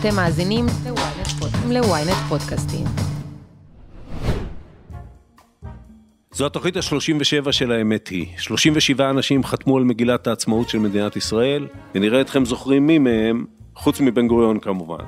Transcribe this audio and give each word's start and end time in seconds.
אתם 0.00 0.16
מאזינים 0.16 0.66
ל-ynet 1.68 2.28
פודקאסטים. 2.28 2.84
זו 6.32 6.46
התוכנית 6.46 6.76
ה-37 6.76 7.52
של 7.52 7.72
האמת 7.72 8.08
היא. 8.08 8.26
37 8.38 9.10
אנשים 9.10 9.44
חתמו 9.44 9.76
על 9.76 9.84
מגילת 9.84 10.26
העצמאות 10.26 10.68
של 10.68 10.78
מדינת 10.78 11.16
ישראל, 11.16 11.66
ונראה 11.94 12.20
אתכם 12.20 12.44
זוכרים 12.44 12.86
מי 12.86 12.98
מהם, 12.98 13.44
חוץ 13.74 14.00
מבן 14.00 14.28
גוריון 14.28 14.60
כמובן. 14.60 15.04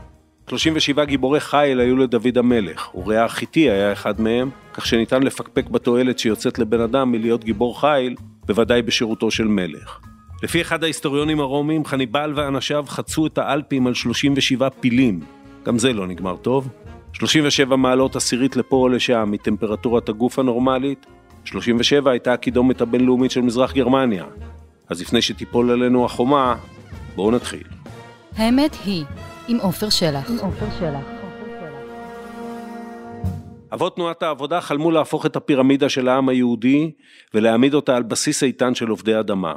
37 0.48 1.04
גיבורי 1.04 1.40
חיל 1.40 1.80
היו 1.80 1.96
לדוד 1.96 2.38
המלך, 2.38 2.88
אוריה 2.94 3.24
החיתי 3.24 3.70
היה 3.70 3.92
אחד 3.92 4.20
מהם, 4.20 4.50
כך 4.74 4.86
שניתן 4.86 5.22
לפקפק 5.22 5.68
בתועלת 5.68 6.18
שיוצאת 6.18 6.58
לבן 6.58 6.80
אדם 6.80 7.12
מלהיות 7.12 7.44
גיבור 7.44 7.80
חיל, 7.80 8.14
בוודאי 8.46 8.82
בשירותו 8.82 9.30
של 9.30 9.48
מלך. 9.48 10.00
לפי 10.42 10.60
אחד 10.60 10.84
ההיסטוריונים 10.84 11.40
הרומיים, 11.40 11.84
חניבל 11.84 12.32
ואנשיו 12.36 12.84
חצו 12.88 13.26
את 13.26 13.38
האלפים 13.38 13.86
על 13.86 13.94
37 13.94 14.68
פילים. 14.70 15.20
גם 15.64 15.78
זה 15.78 15.92
לא 15.92 16.06
נגמר 16.06 16.36
טוב. 16.36 16.68
37 17.12 17.76
מעלות 17.76 18.16
עשירית 18.16 18.56
לפה 18.56 18.76
או 18.76 18.88
לשם 18.88 19.28
מטמפרטורת 19.30 20.08
הגוף 20.08 20.38
הנורמלית. 20.38 21.06
37 21.44 22.10
הייתה 22.10 22.32
הקידומת 22.32 22.80
הבינלאומית 22.80 23.30
של 23.30 23.40
מזרח 23.40 23.72
גרמניה. 23.72 24.24
אז 24.88 25.00
לפני 25.00 25.22
שתיפול 25.22 25.70
עלינו 25.70 26.04
החומה, 26.04 26.56
בואו 27.16 27.30
נתחיל. 27.30 27.64
האמת 28.36 28.76
היא, 28.84 29.04
עם 29.48 29.56
עופר 29.56 29.88
שלח. 29.88 30.30
עם 30.30 30.36
עופר 30.36 30.66
שלח. 30.78 31.04
אבות 33.74 33.96
תנועת 33.96 34.22
העבודה 34.22 34.60
חלמו 34.60 34.90
להפוך 34.90 35.26
את 35.26 35.36
הפירמידה 35.36 35.88
של 35.88 36.08
העם 36.08 36.28
היהודי 36.28 36.90
ולהעמיד 37.34 37.74
אותה 37.74 37.96
על 37.96 38.02
בסיס 38.02 38.42
איתן 38.42 38.74
של 38.74 38.88
עובדי 38.88 39.20
אדמה. 39.20 39.54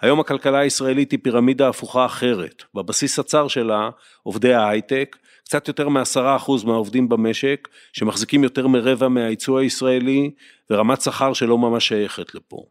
היום 0.00 0.20
הכלכלה 0.20 0.58
הישראלית 0.58 1.10
היא 1.10 1.18
פירמידה 1.22 1.68
הפוכה 1.68 2.06
אחרת. 2.06 2.62
בבסיס 2.74 3.18
הצר 3.18 3.48
שלה, 3.48 3.90
עובדי 4.22 4.54
ההייטק, 4.54 5.16
קצת 5.44 5.68
יותר 5.68 5.88
מעשרה 5.88 6.36
אחוז 6.36 6.64
מהעובדים 6.64 7.08
במשק, 7.08 7.68
שמחזיקים 7.92 8.44
יותר 8.44 8.66
מרבע 8.66 9.08
מהייצוא 9.08 9.58
הישראלי, 9.58 10.30
ורמת 10.70 11.00
שכר 11.00 11.32
שלא 11.32 11.58
ממש 11.58 11.88
שייכת 11.88 12.34
לפה. 12.34 12.64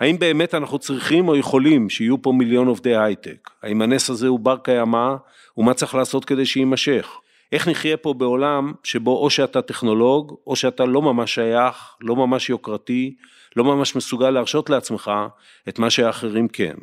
האם 0.00 0.18
באמת 0.18 0.54
אנחנו 0.54 0.78
צריכים 0.78 1.28
או 1.28 1.36
יכולים 1.36 1.90
שיהיו 1.90 2.22
פה 2.22 2.32
מיליון 2.32 2.66
עובדי 2.66 2.96
הייטק? 2.96 3.50
האם 3.62 3.82
הנס 3.82 4.10
הזה 4.10 4.28
הוא 4.28 4.40
בר 4.40 4.56
קיימא, 4.56 5.14
ומה 5.56 5.74
צריך 5.74 5.94
לעשות 5.94 6.24
כדי 6.24 6.46
שיימשך? 6.46 7.08
איך 7.52 7.68
נחיה 7.68 7.96
פה 7.96 8.14
בעולם 8.14 8.72
שבו 8.82 9.16
או 9.16 9.30
שאתה 9.30 9.62
טכנולוג, 9.62 10.36
או 10.46 10.56
שאתה 10.56 10.84
לא 10.84 11.02
ממש 11.02 11.34
שייך, 11.34 11.76
לא 12.00 12.16
ממש 12.16 12.50
יוקרתי, 12.50 13.14
לא 13.56 13.64
ממש 13.64 13.96
מסוגל 13.96 14.30
להרשות 14.30 14.70
לעצמך 14.70 15.10
את 15.68 15.78
מה 15.78 15.90
שהאחרים 15.90 16.48
כן. 16.48 16.74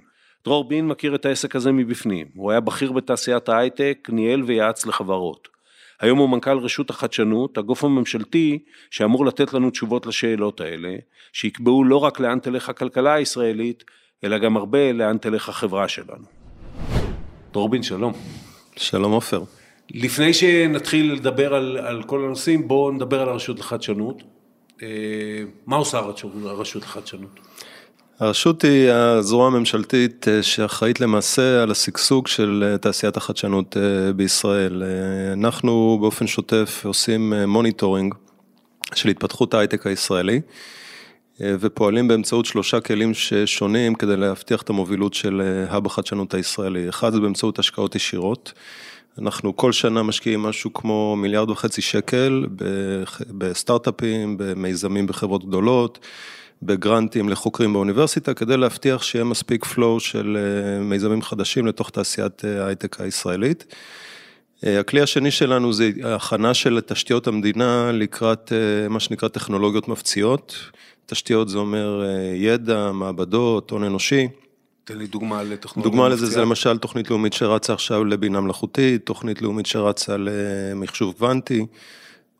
דרור 0.45 0.63
בין 0.69 0.87
מכיר 0.87 1.15
את 1.15 1.25
העסק 1.25 1.55
הזה 1.55 1.71
מבפנים, 1.71 2.27
הוא 2.35 2.51
היה 2.51 2.59
בכיר 2.59 2.91
בתעשיית 2.91 3.49
ההייטק, 3.49 4.07
ניהל 4.11 4.43
ויעץ 4.43 4.85
לחברות. 4.85 5.47
היום 5.99 6.19
הוא 6.19 6.29
מנכ"ל 6.29 6.57
רשות 6.57 6.89
החדשנות, 6.89 7.57
הגוף 7.57 7.83
הממשלתי 7.83 8.59
שאמור 8.91 9.25
לתת 9.25 9.53
לנו 9.53 9.69
תשובות 9.69 10.05
לשאלות 10.05 10.61
האלה, 10.61 10.95
שיקבעו 11.33 11.83
לא 11.83 11.97
רק 11.97 12.19
לאן 12.19 12.39
תלך 12.39 12.69
הכלכלה 12.69 13.13
הישראלית, 13.13 13.83
אלא 14.23 14.37
גם 14.37 14.57
הרבה 14.57 14.91
לאן 14.91 15.17
תלך 15.17 15.49
החברה 15.49 15.87
שלנו. 15.87 16.25
דרור 17.53 17.69
בין, 17.69 17.83
שלום. 17.83 18.13
שלום 18.75 19.11
עופר. 19.11 19.43
לפני 19.93 20.33
שנתחיל 20.33 21.13
לדבר 21.13 21.53
על, 21.53 21.77
על 21.77 22.03
כל 22.03 22.23
הנושאים, 22.25 22.67
בואו 22.67 22.91
נדבר 22.91 23.21
על 23.21 23.29
הרשות 23.29 23.59
לחדשנות. 23.59 24.23
אה, 24.83 24.87
מה 25.65 25.75
עושה 25.75 25.97
הרשות 26.45 26.83
לחדשנות? 26.83 27.39
הרשות 28.19 28.61
היא 28.61 28.91
הזרוע 28.91 29.47
הממשלתית 29.47 30.27
אה, 30.27 30.43
שאחראית 30.43 30.99
למעשה 30.99 31.63
על 31.63 31.71
השגשוג 31.71 32.27
של 32.27 32.69
אה, 32.71 32.77
תעשיית 32.77 33.17
החדשנות 33.17 33.77
בישראל. 34.15 34.83
אנחנו 35.33 35.97
באופן 36.01 36.27
שוטף 36.27 36.81
עושים 36.85 37.33
monitoring 37.33 38.15
של 38.95 39.09
התפתחות 39.09 39.53
ההייטק 39.53 39.87
הישראלי 39.87 40.41
ופועלים 41.39 42.07
באמצעות 42.07 42.45
שלושה 42.45 42.79
כלים 42.79 43.13
ששונים 43.13 43.95
כדי 43.95 44.17
להבטיח 44.17 44.61
את 44.61 44.69
המובילות 44.69 45.13
של 45.13 45.41
האב 45.69 45.85
החדשנות 45.85 46.33
הישראלי. 46.33 46.89
אחד 46.89 47.13
זה 47.13 47.19
באמצעות 47.19 47.59
השקעות 47.59 47.95
ישירות. 47.95 48.53
אנחנו 49.19 49.55
כל 49.55 49.71
שנה 49.71 50.03
משקיעים 50.03 50.41
משהו 50.41 50.73
כמו 50.73 51.15
מיליארד 51.15 51.49
וחצי 51.49 51.81
שקל 51.81 52.45
בסטארט-אפים, 53.37 54.37
במיזמים 54.37 55.07
בחברות 55.07 55.45
גדולות, 55.45 55.99
בגרנטים 56.63 57.29
לחוקרים 57.29 57.73
באוניברסיטה, 57.73 58.33
כדי 58.33 58.57
להבטיח 58.57 59.03
שיהיה 59.03 59.25
מספיק 59.25 59.65
flow 59.65 59.99
של 59.99 60.37
אה, 60.37 60.83
מיזמים 60.83 61.21
חדשים 61.21 61.67
לתוך 61.67 61.89
תעשיית 61.89 62.45
אה, 62.45 62.63
ההייטק 62.63 63.01
הישראלית. 63.01 63.75
אה, 64.65 64.79
הכלי 64.79 65.01
השני 65.01 65.31
שלנו 65.31 65.73
זה 65.73 65.89
הכנה 66.03 66.53
של 66.53 66.79
תשתיות 66.85 67.27
המדינה 67.27 67.91
לקראת 67.93 68.51
מה 68.89 68.99
שנקרא 68.99 69.29
טכנולוגיות 69.29 69.87
מפציעות. 69.87 70.55
תשתיות 71.05 71.49
זה 71.49 71.57
אומר 71.57 72.03
ידע, 72.35 72.91
מעבדות, 72.91 73.71
הון 73.71 73.83
אנושי. 73.83 74.27
תן 74.91 74.97
לי 74.97 75.07
דוגמה 75.07 75.43
לטכנולוגיה. 75.43 75.91
דוגמה 75.91 76.09
לזה 76.09 76.25
זה 76.25 76.41
למשל 76.41 76.77
תוכנית 76.77 77.09
לאומית 77.09 77.33
שרצה 77.33 77.73
עכשיו 77.73 78.05
לבינה 78.05 78.41
מלאכותית, 78.41 79.05
תוכנית 79.05 79.41
לאומית 79.41 79.65
שרצה 79.65 80.15
למחשוב 80.19 81.13
קוונטי. 81.17 81.65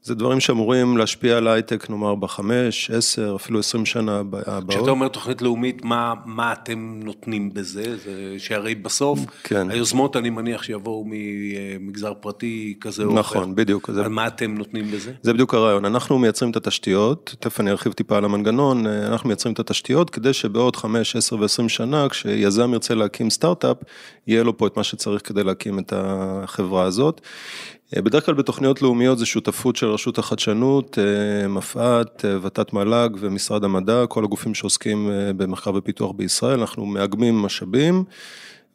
זה 0.04 0.16
דברים 0.16 0.40
שאמורים 0.40 0.98
להשפיע 0.98 1.38
על 1.38 1.48
ההייטק, 1.48 1.90
נאמר, 1.90 2.16
בחמש, 2.16 2.92
עשר, 2.92 3.34
אפילו 3.36 3.60
עשרים 3.60 3.86
שנה 3.86 4.20
הבאות. 4.20 4.70
כשאתה 4.70 4.92
אומר 4.92 5.08
תוכנית 5.08 5.42
לאומית, 5.42 5.86
מה, 5.86 6.14
מה 6.26 6.54
אתם 6.54 7.00
נותנים 7.04 7.54
בזה? 7.54 7.98
זה 7.98 8.36
שהרי 8.38 8.76
בסוף, 8.76 9.20
כן. 9.44 9.70
היוזמות, 9.70 10.18
אני 10.18 10.30
מניח, 10.30 10.64
שיבואו 10.64 11.06
ממגזר 11.08 12.14
פרטי 12.14 12.78
כזה 12.82 13.04
או 13.04 13.20
אחר. 13.20 13.20
נכון, 13.20 13.56
בדיוק. 13.56 13.92
זה, 13.92 14.10
מה 14.10 14.28
אתם 14.28 14.56
נותנים 14.58 14.92
בזה? 14.92 15.12
זה 15.22 15.34
בדיוק 15.34 15.54
הרעיון. 15.54 15.86
אנחנו 15.86 16.20
מייצרים 16.20 16.52
את 16.52 16.56
התשתיות, 16.56 17.36
תכף 17.40 17.60
אני 17.60 17.72
ארחיב 17.72 17.94
טיפה 17.94 18.18
על 18.18 18.26
המנגנון, 18.26 18.88
אנחנו 18.88 19.28
מייצרים 19.28 19.54
את 19.54 19.60
התשתיות 19.60 20.10
כדי 20.10 20.34
שבעוד 20.34 20.76
חמש, 20.76 21.16
עשר 21.16 21.36
ועשרים 21.40 21.70
שנה, 21.70 22.10
כשיזם 22.10 22.74
ירצה 22.74 22.96
להקים 22.96 23.30
סטארט-אפ, 23.30 23.78
יהיה 24.28 24.44
לו 24.44 24.58
פה 24.58 24.68
את 24.68 24.78
מה 24.78 24.84
שצריך 24.84 25.28
כדי 25.28 25.44
להקים 25.44 25.80
את 25.80 25.94
החברה 25.96 26.84
הזאת. 26.84 27.22
בדרך 27.96 28.26
כלל 28.26 28.36
בתוכניות 28.36 28.82
לאומיות 28.82 29.18
זה 29.18 29.26
שותפות 29.26 29.76
של 29.76 29.88
רשות 29.88 30.18
החדשנות, 30.18 30.98
אה, 31.00 31.48
מפא"ת, 31.48 32.26
אה, 32.26 32.38
ות"ת 32.42 32.74
מל"ג 32.74 33.10
ומשרד 33.20 33.64
המדע, 33.64 34.06
כל 34.10 34.24
הגופים 34.24 34.54
שעוסקים 34.54 35.12
אה, 35.12 35.34
במחקר 35.34 35.72
ופיתוח 35.76 36.12
בישראל, 36.12 36.60
אנחנו 36.60 36.86
מאגמים 36.86 37.36
משאבים. 37.36 38.04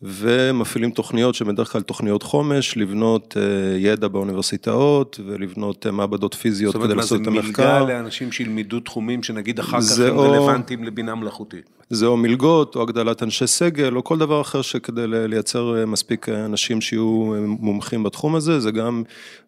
ומפעילים 0.03 0.91
תוכניות 0.91 1.35
שבדרך 1.35 1.73
כלל 1.73 1.83
תוכניות 1.83 2.23
חומש, 2.23 2.77
לבנות 2.77 3.37
ידע 3.79 4.09
באוניברסיטאות 4.09 5.21
ולבנות 5.27 5.87
מעבדות 5.87 6.35
פיזיות 6.35 6.77
כדי 6.77 6.95
לעשות 6.95 7.23
את 7.23 7.27
המחקר. 7.27 7.47
זאת 7.47 7.59
אומרת, 7.59 7.71
מה 7.71 7.79
זה 7.79 7.89
מלגה 7.89 7.95
לאנשים 7.95 8.33
שילמדו 8.33 8.81
תחומים 8.81 9.23
שנגיד 9.23 9.59
אחר 9.59 9.81
כך 9.81 9.99
הם. 9.99 10.19
רלוונטיים 10.19 10.85
לבינה 10.85 11.15
מלאכותית? 11.15 11.76
זה 11.91 12.07
או 12.07 12.17
מלגות, 12.17 12.77
או 12.77 12.83
הגדלת 12.83 13.23
אנשי 13.23 13.47
סגל, 13.47 13.97
או 13.97 14.05
כל 14.05 14.19
דבר 14.19 14.41
אחר 14.41 14.63
שכדי 14.63 15.07
לייצר 15.07 15.87
מספיק 15.87 16.29
אנשים 16.29 16.81
שיהיו 16.81 17.35
מומחים 17.47 18.03
בתחום 18.03 18.35
הזה, 18.35 18.61
זה 18.61 18.71
גם 18.71 19.03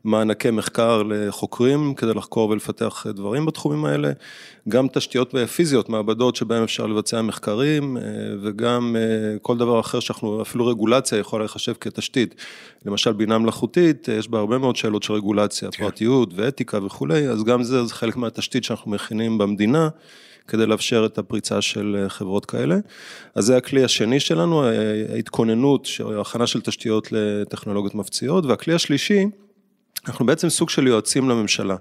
מענקי 0.04 0.50
מחקר 0.50 1.02
לחוקרים 1.02 1.94
כדי 1.94 2.14
לחקור 2.14 2.50
ולפתח 2.50 3.06
דברים 3.06 3.46
בתחומים 3.46 3.84
האלה, 3.84 4.10
גם 4.68 4.86
תשתיות 4.92 5.34
פיזיות, 5.54 5.88
מעבדות 5.88 6.36
שבהן 6.36 6.62
אפשר 6.62 6.86
לבצע 6.86 7.22
מחקרים, 7.22 7.96
וגם 8.42 8.96
כל 9.42 9.58
דבר 9.58 9.80
אחר 9.80 10.00
שאנחנו, 10.00 10.42
אפילו 10.42 10.66
רגולציה 10.66 11.18
יכולה 11.18 11.44
לחשב 11.44 11.72
כתשתית. 11.80 12.34
למשל 12.86 13.12
בינה 13.12 13.38
מלאכותית, 13.38 14.08
יש 14.08 14.28
בה 14.28 14.38
הרבה 14.38 14.58
מאוד 14.58 14.76
שאלות 14.76 15.02
של 15.02 15.12
רגולציה, 15.12 15.70
כן. 15.70 15.84
פרטיות 15.84 16.30
ואתיקה 16.36 16.84
וכולי, 16.84 17.28
אז 17.28 17.44
גם 17.44 17.62
זה, 17.62 17.84
זה 17.84 17.94
חלק 17.94 18.16
מהתשתית 18.16 18.64
שאנחנו 18.64 18.90
מכינים 18.90 19.38
במדינה. 19.38 19.88
כדי 20.48 20.66
לאפשר 20.66 21.06
את 21.06 21.18
הפריצה 21.18 21.62
של 21.62 21.96
אה, 22.02 22.08
חברות 22.08 22.46
כאלה. 22.46 22.76
אז 23.34 23.44
זה 23.44 23.56
הכלי 23.56 23.84
השני 23.84 24.20
שלנו, 24.20 24.64
ההתכוננות, 25.12 25.88
הכנה 26.20 26.46
של 26.46 26.60
תשתיות 26.60 27.08
לטכנולוגיות 27.12 27.94
מפציעות, 27.94 28.46
והכלי 28.46 28.74
השלישי, 28.74 29.26
אנחנו 30.08 30.26
בעצם 30.26 30.48
סוג 30.48 30.70
של 30.70 30.86
יועצים 30.86 31.28
לממשלה. 31.28 31.76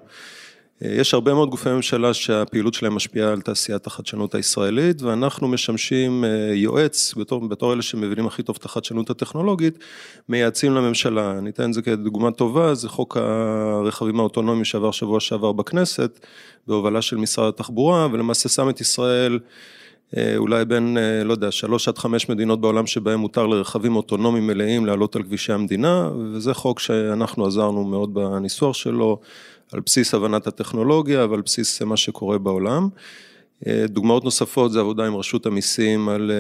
אה, 0.84 0.92
יש 0.92 1.14
הרבה 1.14 1.34
מאוד 1.34 1.50
גופי 1.50 1.70
ממשלה 1.70 2.14
שהפעילות 2.14 2.74
שלהם 2.74 2.96
משפיעה 2.96 3.32
על 3.32 3.42
תעשיית 3.42 3.88
החדשנות 3.88 4.36
הישראלית, 4.36 5.02
ואנחנו 5.02 5.48
משמשים 5.48 6.26
אה, 6.26 6.30
יועץ, 6.54 7.14
בתור, 7.18 7.48
בתור 7.48 7.74
אלה 7.74 7.82
שמבינים 7.82 8.28
הכי 8.28 8.44
טוב 8.44 8.58
את 8.60 8.66
החדשנות 8.66 9.10
הטכנולוגית, 9.10 9.80
מייעצים 10.30 10.76
לממשלה. 10.76 11.38
אני 11.38 11.50
אתן 11.50 11.70
את 11.70 11.74
זה 11.74 11.82
כדוגמה 11.82 12.32
טובה, 12.32 12.74
זה 12.74 12.90
חוק 12.90 13.18
הרכבים 13.18 14.20
האוטונומיים 14.20 14.66
שעבר 14.66 14.92
שבוע 14.92 15.20
שעבר 15.20 15.52
בכנסת, 15.52 16.20
בהובלה 16.68 17.02
של 17.02 17.18
משרד 17.18 17.50
התחבורה, 17.50 18.08
ולמעשה 18.12 18.50
שם 18.50 18.70
את 18.70 18.82
ישראל 18.82 19.40
אה, 20.18 20.38
אולי 20.38 20.66
בין, 20.66 20.98
לא 21.26 21.32
יודע, 21.32 21.52
שלוש 21.52 21.88
עד 21.88 21.98
חמש 21.98 22.30
מדינות 22.30 22.62
בעולם 22.62 22.88
שבהם 22.88 23.20
מותר 23.20 23.48
לרכבים 23.48 23.96
אוטונומיים 23.96 24.48
מלאים 24.48 24.86
לעלות 24.86 25.16
על 25.16 25.24
כבישי 25.24 25.54
המדינה, 25.54 26.10
וזה 26.34 26.54
חוק 26.54 26.80
שאנחנו 26.80 27.46
עזרנו 27.46 27.84
מאוד 27.84 28.14
בניסוח 28.14 28.76
שלו. 28.76 29.20
על 29.74 29.80
בסיס 29.80 30.14
הבנת 30.14 30.48
הטכנולוגיה 30.48 31.26
ועל 31.26 31.42
בסיס 31.42 31.82
מה 31.82 31.98
שקורה 31.98 32.38
בעולם. 32.38 32.90
דוגמאות 33.86 34.24
נוספות 34.24 34.72
זה 34.72 34.80
עבודה 34.80 35.08
עם 35.08 35.16
רשות 35.16 35.46
המיסים 35.46 36.10
על 36.10 36.32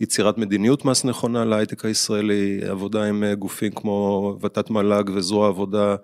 יצירת 0.00 0.38
מדיניות 0.38 0.84
מס 0.84 1.04
נכונה 1.04 1.44
להייטק 1.44 1.84
הישראלי, 1.84 2.60
עבודה 2.68 3.04
עם 3.04 3.24
גופים 3.38 3.72
כמו 3.72 4.38
ותת 4.42 4.70
מל"ג 4.70 5.10
וזרוע 5.14 5.48
עבודה 5.48 5.96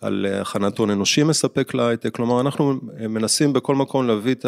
על 0.00 0.26
הכנת 0.40 0.78
הון 0.78 0.90
אנושי 0.90 1.22
מספק 1.22 1.74
להייטק, 1.74 2.14
כלומר 2.14 2.40
אנחנו 2.40 2.74
מנסים 3.08 3.52
בכל 3.52 3.74
מקום 3.74 4.06
להביא 4.06 4.34
את 4.34 4.46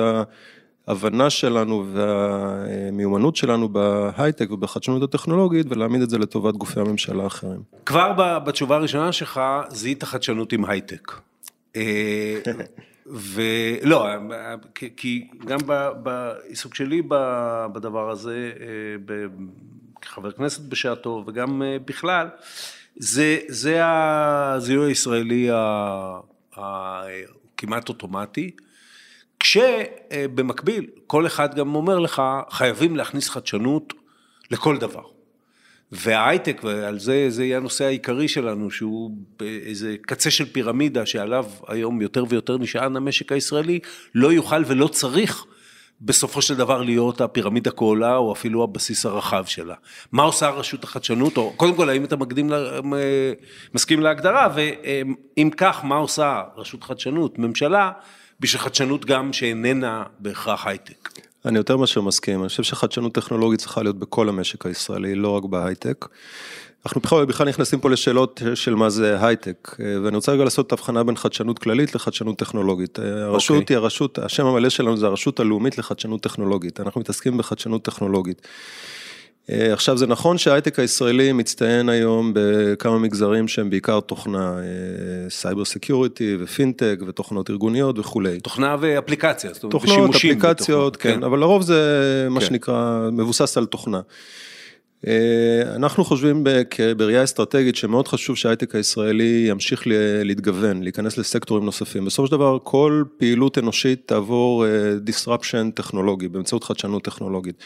ההבנה 0.86 1.30
שלנו 1.30 1.86
והמיומנות 1.92 3.36
שלנו 3.36 3.68
בהייטק 3.68 4.50
ובחדשנות 4.50 5.02
הטכנולוגית 5.02 5.66
ולהעמיד 5.70 6.02
את 6.02 6.10
זה 6.10 6.18
לטובת 6.18 6.54
גופי 6.54 6.80
הממשלה 6.80 7.24
האחרים. 7.24 7.60
כבר 7.86 8.12
בתשובה 8.38 8.76
הראשונה 8.76 9.12
שלך 9.12 9.40
זיהית 9.68 10.04
חדשנות 10.04 10.52
עם 10.52 10.64
הייטק. 10.64 11.12
אה, 11.76 12.38
ולא, 13.06 14.06
כי 14.96 15.28
גם 15.44 15.58
בעיסוק 16.02 16.74
שלי 16.74 17.02
בדבר 17.72 18.10
הזה, 18.10 18.52
אה, 18.60 18.66
כחבר 20.00 20.30
כנסת 20.32 20.60
בשעתו 20.60 21.24
וגם 21.26 21.62
אה, 21.62 21.76
בכלל, 21.84 22.28
זה, 22.96 23.38
זה 23.48 23.80
הזיהוי 23.84 24.90
הישראלי 24.90 25.48
הכמעט 26.52 27.88
אוטומטי, 27.88 28.50
כשבמקביל 29.46 30.86
כל 31.06 31.26
אחד 31.26 31.54
גם 31.54 31.74
אומר 31.74 31.98
לך, 31.98 32.22
חייבים 32.50 32.96
להכניס 32.96 33.28
חדשנות 33.28 33.94
לכל 34.50 34.76
דבר. 34.76 35.02
וההייטק, 35.92 36.60
ועל 36.64 36.98
זה, 36.98 37.26
זה 37.28 37.44
יהיה 37.44 37.56
הנושא 37.56 37.84
העיקרי 37.84 38.28
שלנו, 38.28 38.70
שהוא 38.70 39.10
באיזה 39.38 39.96
קצה 40.02 40.30
של 40.30 40.46
פירמידה 40.52 41.06
שעליו 41.06 41.46
היום 41.68 42.02
יותר 42.02 42.24
ויותר 42.28 42.58
נשען 42.58 42.96
המשק 42.96 43.32
הישראלי, 43.32 43.78
לא 44.14 44.32
יוכל 44.32 44.62
ולא 44.66 44.88
צריך 44.88 45.46
בסופו 46.00 46.42
של 46.42 46.56
דבר 46.56 46.82
להיות 46.82 47.20
הפירמידה 47.20 47.70
כעולה, 47.70 48.16
או 48.16 48.32
אפילו 48.32 48.64
הבסיס 48.64 49.06
הרחב 49.06 49.44
שלה. 49.46 49.74
מה 50.12 50.22
עושה 50.22 50.50
רשות 50.50 50.84
החדשנות, 50.84 51.36
או 51.36 51.52
קודם 51.56 51.74
כל, 51.74 51.88
האם 51.88 52.04
אתה 52.04 52.16
מקדים, 52.16 52.50
מסכים 53.74 54.00
להגדרה, 54.00 54.48
ואם 54.54 55.50
כך, 55.56 55.84
מה 55.84 55.96
עושה 55.96 56.42
רשות 56.56 56.84
חדשנות, 56.84 57.38
ממשלה, 57.38 57.90
בשביל 58.40 58.62
חדשנות 58.62 59.04
גם 59.04 59.32
שאיננה 59.32 60.02
בהכרח 60.18 60.66
הייטק? 60.66 61.08
אני 61.44 61.58
יותר 61.58 61.76
מאשר 61.76 62.00
מסכים, 62.00 62.40
אני 62.40 62.48
חושב 62.48 62.62
שחדשנות 62.62 63.14
טכנולוגית 63.14 63.60
צריכה 63.60 63.82
להיות 63.82 63.98
בכל 63.98 64.28
המשק 64.28 64.66
הישראלי, 64.66 65.14
לא 65.14 65.28
רק 65.28 65.44
בהייטק. 65.44 66.06
אנחנו 66.86 67.00
בכלל, 67.00 67.24
בכלל 67.24 67.48
נכנסים 67.48 67.80
פה 67.80 67.90
לשאלות 67.90 68.42
של 68.54 68.74
מה 68.74 68.90
זה 68.90 69.26
הייטק, 69.26 69.76
ואני 70.04 70.16
רוצה 70.16 70.32
רגע 70.32 70.44
לעשות 70.44 70.66
את 70.66 70.72
ההבחנה 70.72 71.04
בין 71.04 71.16
חדשנות 71.16 71.58
כללית 71.58 71.94
לחדשנות 71.94 72.38
טכנולוגית. 72.38 72.98
הרשות 72.98 73.56
okay. 73.56 73.60
אוקיי. 73.60 73.76
היא 73.76 73.82
הרשות, 73.82 74.18
השם 74.18 74.46
המלא 74.46 74.68
שלנו 74.68 74.96
זה 74.96 75.06
הרשות 75.06 75.40
הלאומית 75.40 75.78
לחדשנות 75.78 76.20
טכנולוגית, 76.20 76.80
אנחנו 76.80 77.00
מתעסקים 77.00 77.36
בחדשנות 77.38 77.82
טכנולוגית. 77.82 78.42
עכשיו 79.48 79.98
זה 79.98 80.06
נכון 80.06 80.38
שההייטק 80.38 80.78
הישראלי 80.78 81.32
מצטיין 81.32 81.88
היום 81.88 82.32
בכמה 82.34 82.98
מגזרים 82.98 83.48
שהם 83.48 83.70
בעיקר 83.70 84.00
תוכנה, 84.00 84.56
cyber 85.28 85.64
security 85.64 86.36
ופינטק 86.40 87.00
ותוכנות 87.06 87.50
ארגוניות 87.50 87.98
וכולי. 87.98 88.40
תוכנה 88.40 88.76
ואפליקציה, 88.80 89.50
זאת 89.52 89.62
אומרת, 89.62 89.72
תוכנות, 89.72 90.14
אפליקציות, 90.14 90.96
כן, 90.96 91.14
כן, 91.14 91.22
אבל 91.22 91.38
לרוב 91.38 91.62
זה 91.62 92.26
מה 92.30 92.40
כן. 92.40 92.46
שנקרא 92.46 93.08
מבוסס 93.12 93.58
על 93.58 93.66
תוכנה. 93.66 94.00
אנחנו 95.74 96.04
חושבים 96.04 96.44
בראייה 96.96 97.24
אסטרטגית 97.24 97.76
שמאוד 97.76 98.08
חשוב 98.08 98.36
שההייטק 98.36 98.74
הישראלי 98.74 99.46
ימשיך 99.48 99.82
להתגוון, 100.24 100.82
להיכנס 100.82 101.18
לסקטורים 101.18 101.64
נוספים. 101.64 102.04
בסופו 102.04 102.26
של 102.26 102.32
דבר 102.32 102.58
כל 102.62 103.04
פעילות 103.16 103.58
אנושית 103.58 104.02
תעבור 104.06 104.64
disruption 105.06 105.70
טכנולוגי 105.74 106.28
באמצעות 106.28 106.64
חדשנות 106.64 107.04
טכנולוגית. 107.04 107.64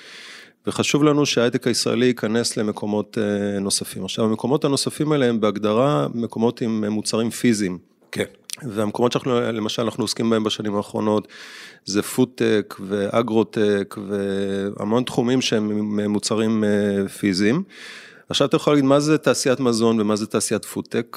וחשוב 0.67 1.05
לנו 1.05 1.27
שההייטק 1.27 1.67
הישראלי 1.67 2.07
ייכנס 2.07 2.57
למקומות 2.57 3.19
נוספים. 3.61 4.05
עכשיו 4.05 4.25
המקומות 4.25 4.65
הנוספים 4.65 5.13
האלה 5.13 5.27
הם 5.27 5.41
בהגדרה 5.41 6.07
מקומות 6.15 6.61
עם 6.61 6.85
מוצרים 6.85 7.31
פיזיים. 7.31 7.79
כן. 8.13 8.25
והמקומות 8.63 9.13
שאנחנו, 9.13 9.41
למשל, 9.41 9.83
אנחנו 9.83 10.05
עוסקים 10.05 10.31
בהם 10.31 10.45
בשנים 10.45 10.75
האחרונות, 10.75 11.29
זה 11.85 12.03
פודטק 12.03 12.75
ואגרוטק 12.87 13.97
והמון 14.09 15.03
תחומים 15.03 15.41
שהם 15.41 15.97
מוצרים 16.09 16.65
פיזיים. 17.19 17.63
עכשיו 18.29 18.49
אתה 18.49 18.57
יכול 18.57 18.73
להגיד 18.73 18.85
מה 18.85 19.01
זה 19.01 19.19
תעשיית 19.19 19.61
מזון 19.61 20.01
ומה 20.01 20.17
זה 20.17 20.27
תעשיית 20.27 20.65
פודטק. 20.65 21.17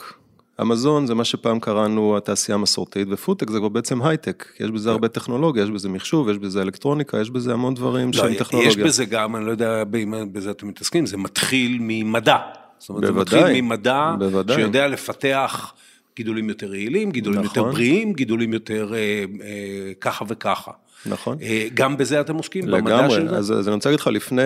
המזון 0.58 1.08
זה 1.08 1.16
מה 1.16 1.24
שפעם 1.24 1.60
קראנו 1.60 2.18
התעשייה 2.18 2.56
המסורתית, 2.56 3.08
ופודטק 3.12 3.50
זה 3.50 3.60
כבר 3.60 3.70
בעצם 3.70 4.02
הייטק, 4.02 4.46
יש 4.60 4.72
בזה 4.72 4.92
הרבה 4.92 5.08
טכנולוגיה, 5.08 5.64
יש 5.64 5.70
בזה 5.70 5.90
מחשוב, 5.90 6.30
יש 6.30 6.38
בזה 6.38 6.62
אלקטרוניקה, 6.62 7.18
יש 7.22 7.30
בזה 7.30 7.54
המון 7.54 7.74
דברים 7.74 8.08
לא, 8.08 8.14
שהם 8.14 8.34
טכנולוגיה. 8.34 8.72
יש 8.72 8.78
בזה 8.78 9.06
גם, 9.06 9.36
אני 9.36 9.46
לא 9.46 9.52
יודע 9.52 9.84
אם 10.04 10.34
בזה 10.34 10.52
אתם 10.52 10.68
מתעסקים, 10.68 11.06
זה 11.06 11.18
מתחיל 11.18 11.78
ממדע. 11.82 12.38
זאת 12.80 12.90
אומרת, 12.90 13.04
בוודאי, 13.04 13.40
זה 13.40 13.46
מתחיל 13.46 13.62
ממדע, 13.62 14.16
בוודאי. 14.20 14.56
שיודע 14.56 14.88
לפתח 14.88 15.74
גידולים 16.16 16.50
יותר 16.50 16.76
יעילים, 16.76 17.12
גידולים 17.12 17.42
נכון. 17.42 17.64
יותר 17.64 17.72
בריאים, 17.76 18.14
גידולים 18.14 18.54
יותר 18.54 18.94
אה, 18.94 19.00
אה, 19.00 19.94
ככה 20.02 20.26
וככה. 20.28 20.72
נכון. 21.06 21.38
אה, 21.42 21.68
גם 21.74 21.98
בזה 21.98 22.22
אתם 22.22 22.36
עוסקים, 22.36 22.68
לגמרי. 22.68 22.94
במדע 22.94 23.10
של 23.10 23.30
זה? 23.30 23.36
אז, 23.36 23.52
אז 23.52 23.68
אני 23.68 23.76
רוצה 23.76 23.90
להגיד 23.90 24.00
לך, 24.00 24.08
לפני 24.08 24.42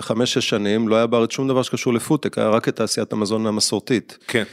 חמש-שש 0.00 0.48
שנים 0.48 0.88
לא 0.88 0.96
היה 0.96 1.06
בארץ 1.06 1.32
שום 1.32 1.48
דבר 1.48 1.62
שקשור 1.62 1.94
לפודטק, 1.94 2.38
היה 2.38 2.48
רק 2.48 2.68
את 2.68 2.76
תעשיית 2.76 3.12
המזון 3.12 3.46
המסורתית. 3.46 4.18
כן. 4.26 4.44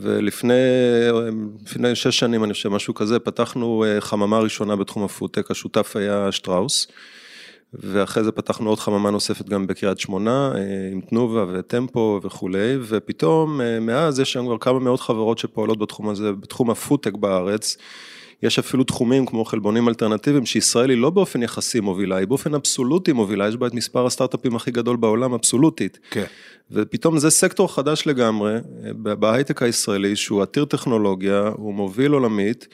ולפני 0.00 1.94
שש 1.94 2.18
שנים, 2.18 2.44
אני 2.44 2.52
חושב, 2.52 2.68
משהו 2.68 2.94
כזה, 2.94 3.18
פתחנו 3.18 3.84
אה, 3.84 4.00
חממה 4.00 4.38
ראשונה 4.38 4.76
בתחום 4.76 5.04
הפודטק, 5.04 5.50
השותף 5.50 5.96
היה 5.96 6.32
שטראוס, 6.32 6.86
ואחרי 7.74 8.24
זה 8.24 8.32
פתחנו 8.32 8.70
עוד 8.70 8.78
חממה 8.78 9.10
נוספת 9.10 9.48
גם 9.48 9.66
בקריית 9.66 9.98
שמונה, 9.98 10.52
אה, 10.54 10.60
עם 10.92 11.00
תנובה 11.00 11.44
וטמפו 11.52 12.20
וכולי, 12.22 12.76
ופתאום 12.82 13.60
אה, 13.60 13.80
מאז 13.80 14.20
יש 14.20 14.32
שם 14.32 14.44
כבר 14.44 14.58
כמה 14.58 14.78
מאות 14.78 15.00
חברות 15.00 15.38
שפועלות 15.38 15.78
בתחום 15.78 16.08
הזה, 16.08 16.32
בתחום 16.32 16.70
הפודטק 16.70 17.12
בארץ. 17.12 17.76
יש 18.42 18.58
אפילו 18.58 18.84
תחומים 18.84 19.26
כמו 19.26 19.44
חלבונים 19.44 19.88
אלטרנטיביים 19.88 20.46
שישראל 20.46 20.90
היא 20.90 20.98
לא 20.98 21.10
באופן 21.10 21.42
יחסי 21.42 21.80
מובילה, 21.80 22.16
היא 22.16 22.26
באופן 22.26 22.54
אבסולוטי 22.54 23.12
מובילה, 23.12 23.48
יש 23.48 23.56
בה 23.56 23.66
את 23.66 23.74
מספר 23.74 24.06
הסטארט-אפים 24.06 24.56
הכי 24.56 24.70
גדול 24.70 24.96
בעולם 24.96 25.32
אבסולוטית. 25.32 25.98
כן. 26.10 26.24
ופתאום 26.70 27.18
זה 27.18 27.30
סקטור 27.30 27.74
חדש 27.74 28.06
לגמרי 28.06 28.54
בהייטק 28.92 29.62
הישראלי 29.62 30.16
שהוא 30.16 30.42
עתיר 30.42 30.64
טכנולוגיה, 30.64 31.50
הוא 31.56 31.74
מוביל 31.74 32.12
עולמית. 32.12 32.68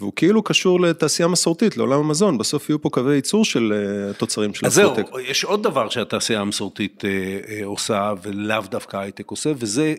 והוא 0.00 0.12
כאילו 0.16 0.42
קשור 0.42 0.80
לתעשייה 0.80 1.28
מסורתית, 1.28 1.76
לעולם 1.76 2.00
המזון, 2.00 2.38
בסוף 2.38 2.68
יהיו 2.68 2.80
פה 2.80 2.90
קווי 2.90 3.14
ייצור 3.14 3.44
של 3.44 3.72
אה, 4.08 4.12
תוצרים 4.12 4.54
של 4.54 4.66
הפרוטק. 4.66 4.98
אז 4.98 5.10
זהו, 5.10 5.20
יש 5.20 5.44
עוד 5.44 5.62
דבר 5.62 5.88
שהתעשייה 5.88 6.40
המסורתית 6.40 7.04
אה, 7.04 7.10
אה, 7.48 7.64
עושה, 7.64 8.12
ולאו 8.22 8.60
דווקא 8.70 8.96
הייטק 8.96 9.30
עושה, 9.30 9.52
וזה 9.56 9.94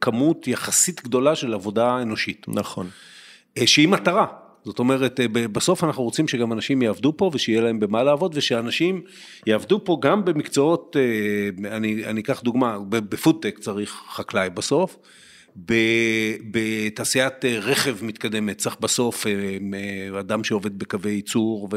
כמות 0.00 0.48
יחסית 0.48 1.04
גדולה 1.04 1.34
של 1.36 1.54
עבודה 1.54 2.02
אנושית. 2.02 2.46
נכון. 2.48 2.88
שהיא 3.66 3.88
מטרה. 3.88 4.26
זאת 4.64 4.78
אומרת, 4.78 5.20
בסוף 5.32 5.84
אנחנו 5.84 6.02
רוצים 6.02 6.28
שגם 6.28 6.52
אנשים 6.52 6.82
יעבדו 6.82 7.12
פה 7.16 7.30
ושיהיה 7.34 7.60
להם 7.60 7.80
במה 7.80 8.02
לעבוד, 8.02 8.32
ושאנשים 8.34 9.02
יעבדו 9.46 9.84
פה 9.84 9.98
גם 10.00 10.24
במקצועות, 10.24 10.96
אני, 11.64 12.04
אני 12.04 12.20
אקח 12.20 12.40
דוגמה, 12.40 12.78
בפודטק 12.88 13.58
צריך 13.58 14.02
חקלאי 14.08 14.50
בסוף, 14.50 14.98
בתעשיית 16.50 17.44
רכב 17.44 18.04
מתקדמת 18.04 18.58
צריך 18.58 18.76
בסוף 18.80 19.26
אדם 20.20 20.44
שעובד 20.44 20.78
בקווי 20.78 21.12
ייצור 21.12 21.68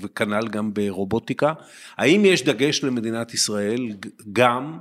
וכנ"ל 0.00 0.48
גם 0.48 0.74
ברובוטיקה. 0.74 1.52
האם 1.96 2.24
יש 2.24 2.44
דגש 2.44 2.84
למדינת 2.84 3.34
ישראל 3.34 3.88
גם 4.32 4.78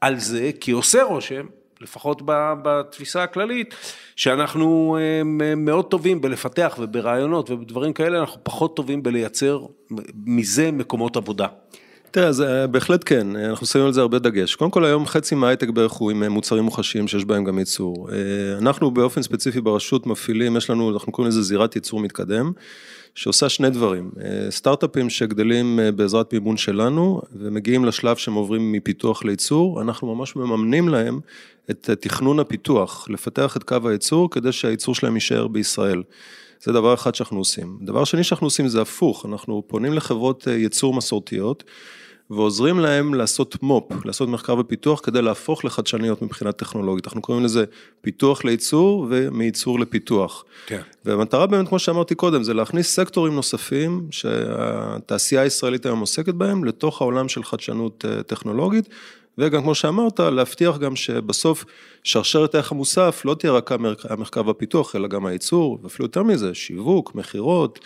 על 0.00 0.18
זה, 0.18 0.50
כי 0.60 0.70
עושה 0.70 1.02
רושם 1.02 1.46
לפחות 1.80 2.22
בתפיסה 2.62 3.22
הכללית, 3.22 3.74
שאנחנו 4.16 4.98
מאוד 5.56 5.84
טובים 5.84 6.20
בלפתח 6.20 6.76
וברעיונות 6.80 7.50
ובדברים 7.50 7.92
כאלה, 7.92 8.20
אנחנו 8.20 8.40
פחות 8.42 8.76
טובים 8.76 9.02
בלייצר 9.02 9.60
מזה 10.26 10.70
מקומות 10.72 11.16
עבודה. 11.16 11.46
תראה, 12.10 12.32
זה 12.32 12.66
בהחלט 12.66 13.02
כן, 13.06 13.36
אנחנו 13.36 13.66
שמים 13.66 13.86
על 13.86 13.92
זה 13.92 14.00
הרבה 14.00 14.18
דגש. 14.18 14.54
קודם 14.54 14.70
כל 14.70 14.84
היום 14.84 15.06
חצי 15.06 15.34
מההייטק 15.34 15.68
בערך 15.68 15.92
הוא 15.92 16.10
עם 16.10 16.24
מוצרים 16.24 16.64
מוחשיים 16.64 17.08
שיש 17.08 17.24
בהם 17.24 17.44
גם 17.44 17.58
ייצור. 17.58 18.08
אנחנו 18.58 18.90
באופן 18.90 19.22
ספציפי 19.22 19.60
ברשות 19.60 20.06
מפעילים, 20.06 20.56
יש 20.56 20.70
לנו, 20.70 20.94
אנחנו 20.94 21.12
קוראים 21.12 21.28
לזה 21.28 21.42
זירת 21.42 21.76
ייצור 21.76 22.00
מתקדם. 22.00 22.52
שעושה 23.14 23.48
שני 23.48 23.70
דברים, 23.70 24.10
אה, 24.20 24.50
סטארט-אפים 24.50 25.10
שגדלים 25.10 25.80
אה, 25.80 25.92
בעזרת 25.92 26.32
מימון 26.32 26.56
שלנו 26.56 27.22
ומגיעים 27.32 27.84
לשלב 27.84 28.16
שהם 28.16 28.34
עוברים 28.34 28.72
מפיתוח 28.72 29.24
לייצור, 29.24 29.82
אנחנו 29.82 30.14
ממש 30.14 30.36
מממנים 30.36 30.88
להם 30.88 31.20
את 31.70 31.90
תכנון 32.00 32.40
הפיתוח, 32.40 33.06
לפתח 33.10 33.56
את 33.56 33.62
קו 33.62 33.76
הייצור 33.88 34.30
כדי 34.30 34.52
שהייצור 34.52 34.94
שלהם 34.94 35.14
יישאר 35.14 35.48
בישראל. 35.48 36.02
זה 36.62 36.72
דבר 36.72 36.94
אחד 36.94 37.14
שאנחנו 37.14 37.38
עושים. 37.38 37.78
דבר 37.82 38.04
שני 38.04 38.24
שאנחנו 38.24 38.46
עושים 38.46 38.68
זה 38.68 38.82
הפוך, 38.82 39.26
אנחנו 39.26 39.62
פונים 39.66 39.92
לחברות 39.92 40.48
אה, 40.48 40.52
ייצור 40.52 40.94
מסורתיות 40.94 41.64
ועוזרים 42.30 42.80
להם 42.80 43.14
לעשות 43.14 43.62
מו"פ, 43.62 44.04
לעשות 44.04 44.28
מחקר 44.28 44.56
ופיתוח 44.58 45.00
כדי 45.00 45.22
להפוך 45.22 45.64
לחדשניות 45.64 46.22
מבחינה 46.22 46.52
טכנולוגית. 46.52 47.06
אנחנו 47.06 47.22
קוראים 47.22 47.44
לזה 47.44 47.64
פיתוח 48.00 48.44
לייצור 48.44 49.06
ומייצור 49.10 49.80
לפיתוח. 49.80 50.44
כן. 50.66 50.80
והמטרה 51.04 51.46
באמת, 51.46 51.68
כמו 51.68 51.78
שאמרתי 51.78 52.14
קודם, 52.14 52.42
זה 52.42 52.54
להכניס 52.54 52.94
סקטורים 52.94 53.34
נוספים 53.34 54.06
שהתעשייה 54.10 55.42
הישראלית 55.42 55.86
היום 55.86 56.00
עוסקת 56.00 56.34
בהם 56.34 56.64
לתוך 56.64 57.00
העולם 57.00 57.28
של 57.28 57.44
חדשנות 57.44 58.04
אה, 58.08 58.22
טכנולוגית. 58.22 58.88
וגם 59.38 59.62
כמו 59.62 59.74
שאמרת, 59.74 60.20
להבטיח 60.20 60.78
גם 60.78 60.96
שבסוף 60.96 61.64
שרשרת 62.02 62.54
הערך 62.54 62.72
המוסף 62.72 63.22
לא 63.24 63.34
תהיה 63.34 63.52
רק 63.52 63.70
המחקר 64.10 64.46
והפיתוח, 64.46 64.96
אלא 64.96 65.08
גם 65.08 65.26
הייצור, 65.26 65.78
ואפילו 65.82 66.04
יותר 66.04 66.22
מזה, 66.22 66.54
שיווק, 66.54 67.14
מכירות, 67.14 67.78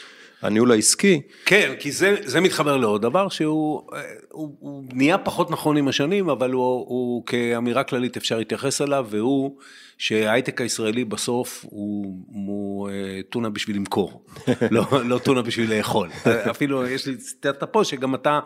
הניהול 0.43 0.73
העסקי. 0.73 1.21
כן, 1.45 1.75
כי 1.79 1.93
זה, 1.93 2.17
זה 2.25 2.41
מתחבר 2.41 2.77
לעוד 2.77 3.03
דבר 3.03 3.29
שהוא 3.29 3.83
הוא, 4.31 4.57
הוא 4.61 4.85
נהיה 4.93 5.19
פחות 5.19 5.51
נכון 5.51 5.77
עם 5.77 5.89
השנים, 5.89 6.29
אבל 6.29 6.53
הוא, 6.53 6.65
הוא 6.89 7.27
כאמירה 7.27 7.85
כללית 7.85 8.17
אפשר 8.17 8.39
להתייחס 8.39 8.81
אליו, 8.81 9.07
והוא 9.11 9.57
שההייטק 10.03 10.61
הישראלי 10.61 11.05
בסוף 11.05 11.65
הוא, 11.69 12.17
הוא 12.27 12.91
אה, 12.91 13.21
טונה 13.31 13.51
בשביל 13.51 13.77
למכור, 13.77 14.25
לא, 14.71 14.87
לא 15.05 15.19
טונה 15.19 15.43
בשביל 15.43 15.75
לאכול. 15.77 16.09
אפילו 16.51 16.87
יש 16.87 17.07
לי 17.07 17.17
ציטטת 17.17 17.65
פה 17.73 17.85
שגם 17.85 18.15
אתה 18.15 18.41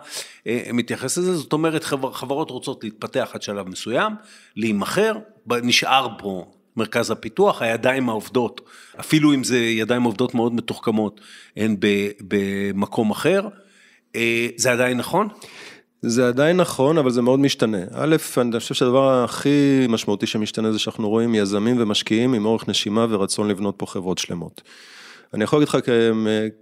אה, 0.47 0.63
מתייחס 0.73 1.19
לזה, 1.19 1.37
זאת 1.37 1.53
אומרת 1.53 1.85
חברות 2.13 2.51
רוצות 2.51 2.85
להתפתח 2.85 3.31
עד 3.35 3.43
שלב 3.43 3.69
מסוים, 3.69 4.13
להימכר, 4.57 5.19
נשאר 5.63 6.09
פה 6.19 6.53
מרכז 6.77 7.11
הפיתוח, 7.11 7.63
הידיים 7.63 8.09
העובדות, 8.09 8.61
אפילו 9.01 9.35
אם 9.35 9.45
זה 9.45 9.59
ידיים 9.59 10.03
עובדות 10.03 10.35
מאוד 10.35 10.55
מתוחכמות, 10.55 11.21
הן 11.57 11.77
במקום 12.21 13.11
אחר. 13.11 13.49
אה, 14.17 14.49
זה 14.57 14.73
עדיין 14.73 14.97
נכון? 14.97 15.29
זה 16.09 16.29
עדיין 16.29 16.57
נכון, 16.57 16.99
אבל 16.99 17.11
זה 17.11 17.23
מאוד 17.23 17.41
משתנה. 17.41 17.79
א', 17.93 18.17
אני 18.39 18.61
חושב 18.61 18.75
שהדבר 18.75 19.25
הכי 19.25 19.87
משמעותי 19.89 20.27
שמשתנה 20.27 20.73
זה 20.73 20.79
שאנחנו 20.79 21.09
רואים 21.09 21.35
יזמים 21.35 21.77
ומשקיעים 21.79 22.35
עם 22.35 22.45
אורך 22.45 22.69
נשימה 22.69 23.07
ורצון 23.11 23.49
לבנות 23.49 23.75
פה 23.77 23.87
חברות 23.87 24.19
שלמות. 24.19 24.63
אני 25.35 25.45
יכול 25.45 25.59
להגיד 25.59 25.69
לך 25.69 25.79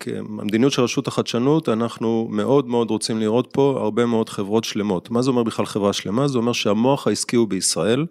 כמדיניות 0.00 0.72
של 0.72 0.82
רשות 0.82 1.08
החדשנות, 1.08 1.68
אנחנו 1.68 2.28
מאוד 2.30 2.68
מאוד 2.68 2.90
רוצים 2.90 3.20
לראות 3.20 3.48
פה 3.52 3.78
הרבה 3.82 4.06
מאוד 4.06 4.28
חברות 4.28 4.64
שלמות. 4.64 5.10
מה 5.10 5.22
זה 5.22 5.30
אומר 5.30 5.42
בכלל 5.42 5.66
חברה 5.66 5.92
שלמה? 5.92 6.28
זה 6.28 6.38
אומר 6.38 6.52
שהמוח 6.52 7.06
העסקי 7.06 7.36
הוא 7.36 7.48
בישראל. 7.48 8.06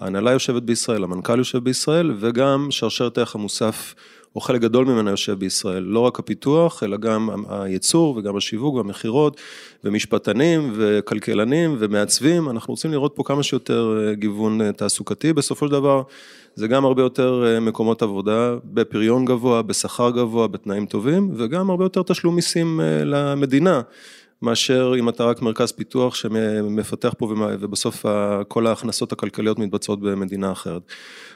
ההנהלה 0.00 0.30
יושבת 0.30 0.62
בישראל, 0.62 1.04
המנכ"ל 1.04 1.38
יושב 1.38 1.58
בישראל, 1.58 2.12
וגם 2.20 2.66
שרשרת 2.70 3.18
הערך 3.18 3.34
המוסף, 3.34 3.94
או 4.36 4.40
חלק 4.40 4.60
גדול 4.60 4.86
ממנה 4.86 5.10
יושב 5.10 5.38
בישראל. 5.38 5.82
לא 5.82 6.00
רק 6.00 6.18
הפיתוח, 6.18 6.82
אלא 6.82 6.96
גם 6.96 7.30
הייצור 7.48 8.16
וגם 8.16 8.36
השיווק 8.36 8.74
והמכירות, 8.74 9.40
ומשפטנים 9.84 10.72
וכלכלנים 10.76 11.76
ומעצבים. 11.78 12.50
אנחנו 12.50 12.72
רוצים 12.72 12.92
לראות 12.92 13.12
פה 13.14 13.22
כמה 13.22 13.42
שיותר 13.42 13.98
אה, 14.00 14.14
גיוון 14.14 14.60
אה, 14.60 14.72
תעסוקתי. 14.72 15.32
בסופו 15.32 15.66
של 15.66 15.72
דבר, 15.72 16.02
זה 16.54 16.68
גם 16.68 16.84
הרבה 16.84 17.02
יותר 17.02 17.44
אה, 17.46 17.60
מקומות 17.60 18.02
עבודה 18.02 18.54
בפריון 18.64 19.24
גבוה, 19.24 19.62
בשכר 19.62 20.10
גבוה, 20.10 20.48
בתנאים 20.48 20.86
טובים, 20.86 21.30
וגם 21.36 21.70
הרבה 21.70 21.84
יותר 21.84 22.02
תשלום 22.02 22.34
מיסים 22.34 22.80
למדינה. 23.04 23.80
מאשר 24.42 24.92
אם 24.98 25.08
אתה 25.08 25.24
רק 25.24 25.42
מרכז 25.42 25.72
פיתוח 25.72 26.14
שמפתח 26.14 27.14
פה 27.18 27.34
ובסוף 27.60 28.04
כל 28.48 28.66
ההכנסות 28.66 29.12
הכלכליות 29.12 29.58
מתבצעות 29.58 30.00
במדינה 30.00 30.52
אחרת. 30.52 30.82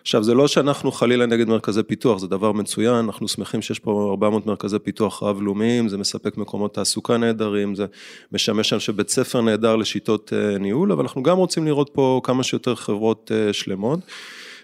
עכשיו 0.02 0.22
זה 0.22 0.34
לא 0.34 0.48
שאנחנו 0.48 0.92
חלילה 0.92 1.26
נגד 1.26 1.48
מרכזי 1.48 1.82
פיתוח, 1.82 2.18
זה 2.18 2.26
דבר 2.26 2.52
מצוין, 2.52 2.94
אנחנו 2.94 3.28
שמחים 3.28 3.62
שיש 3.62 3.78
פה 3.78 4.08
400 4.10 4.46
מרכזי 4.46 4.78
פיתוח 4.78 5.22
רב-לאומיים, 5.22 5.88
זה 5.88 5.98
מספק 5.98 6.36
מקומות 6.36 6.74
תעסוקה 6.74 7.16
נהדרים, 7.16 7.74
זה 7.74 7.86
משמש 8.32 8.68
שם 8.68 8.80
שבית 8.80 9.08
ספר 9.08 9.40
נהדר 9.40 9.76
לשיטות 9.76 10.32
אה, 10.32 10.58
ניהול, 10.58 10.92
אבל 10.92 11.02
אנחנו 11.02 11.22
גם 11.22 11.36
רוצים 11.36 11.66
לראות 11.66 11.90
פה 11.92 12.20
כמה 12.24 12.42
שיותר 12.42 12.74
חברות 12.74 13.32
אה, 13.34 13.52
שלמות. 13.52 14.00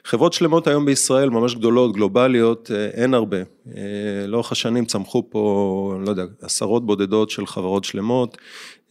חברות 0.08 0.32
שלמות 0.32 0.66
היום 0.66 0.84
בישראל, 0.84 1.30
ממש 1.30 1.54
גדולות, 1.54 1.92
גלובליות, 1.92 2.70
אה, 2.74 2.86
אין 2.86 3.14
הרבה. 3.14 3.36
אה, 3.36 3.82
לאורך 4.26 4.52
השנים 4.52 4.84
צמחו 4.84 5.22
פה, 5.30 5.94
לא 6.04 6.10
יודע, 6.10 6.22
עשרות 6.42 6.86
בודדות 6.86 7.30
של 7.30 7.46
חברות 7.46 7.84
שלמות, 7.84 8.38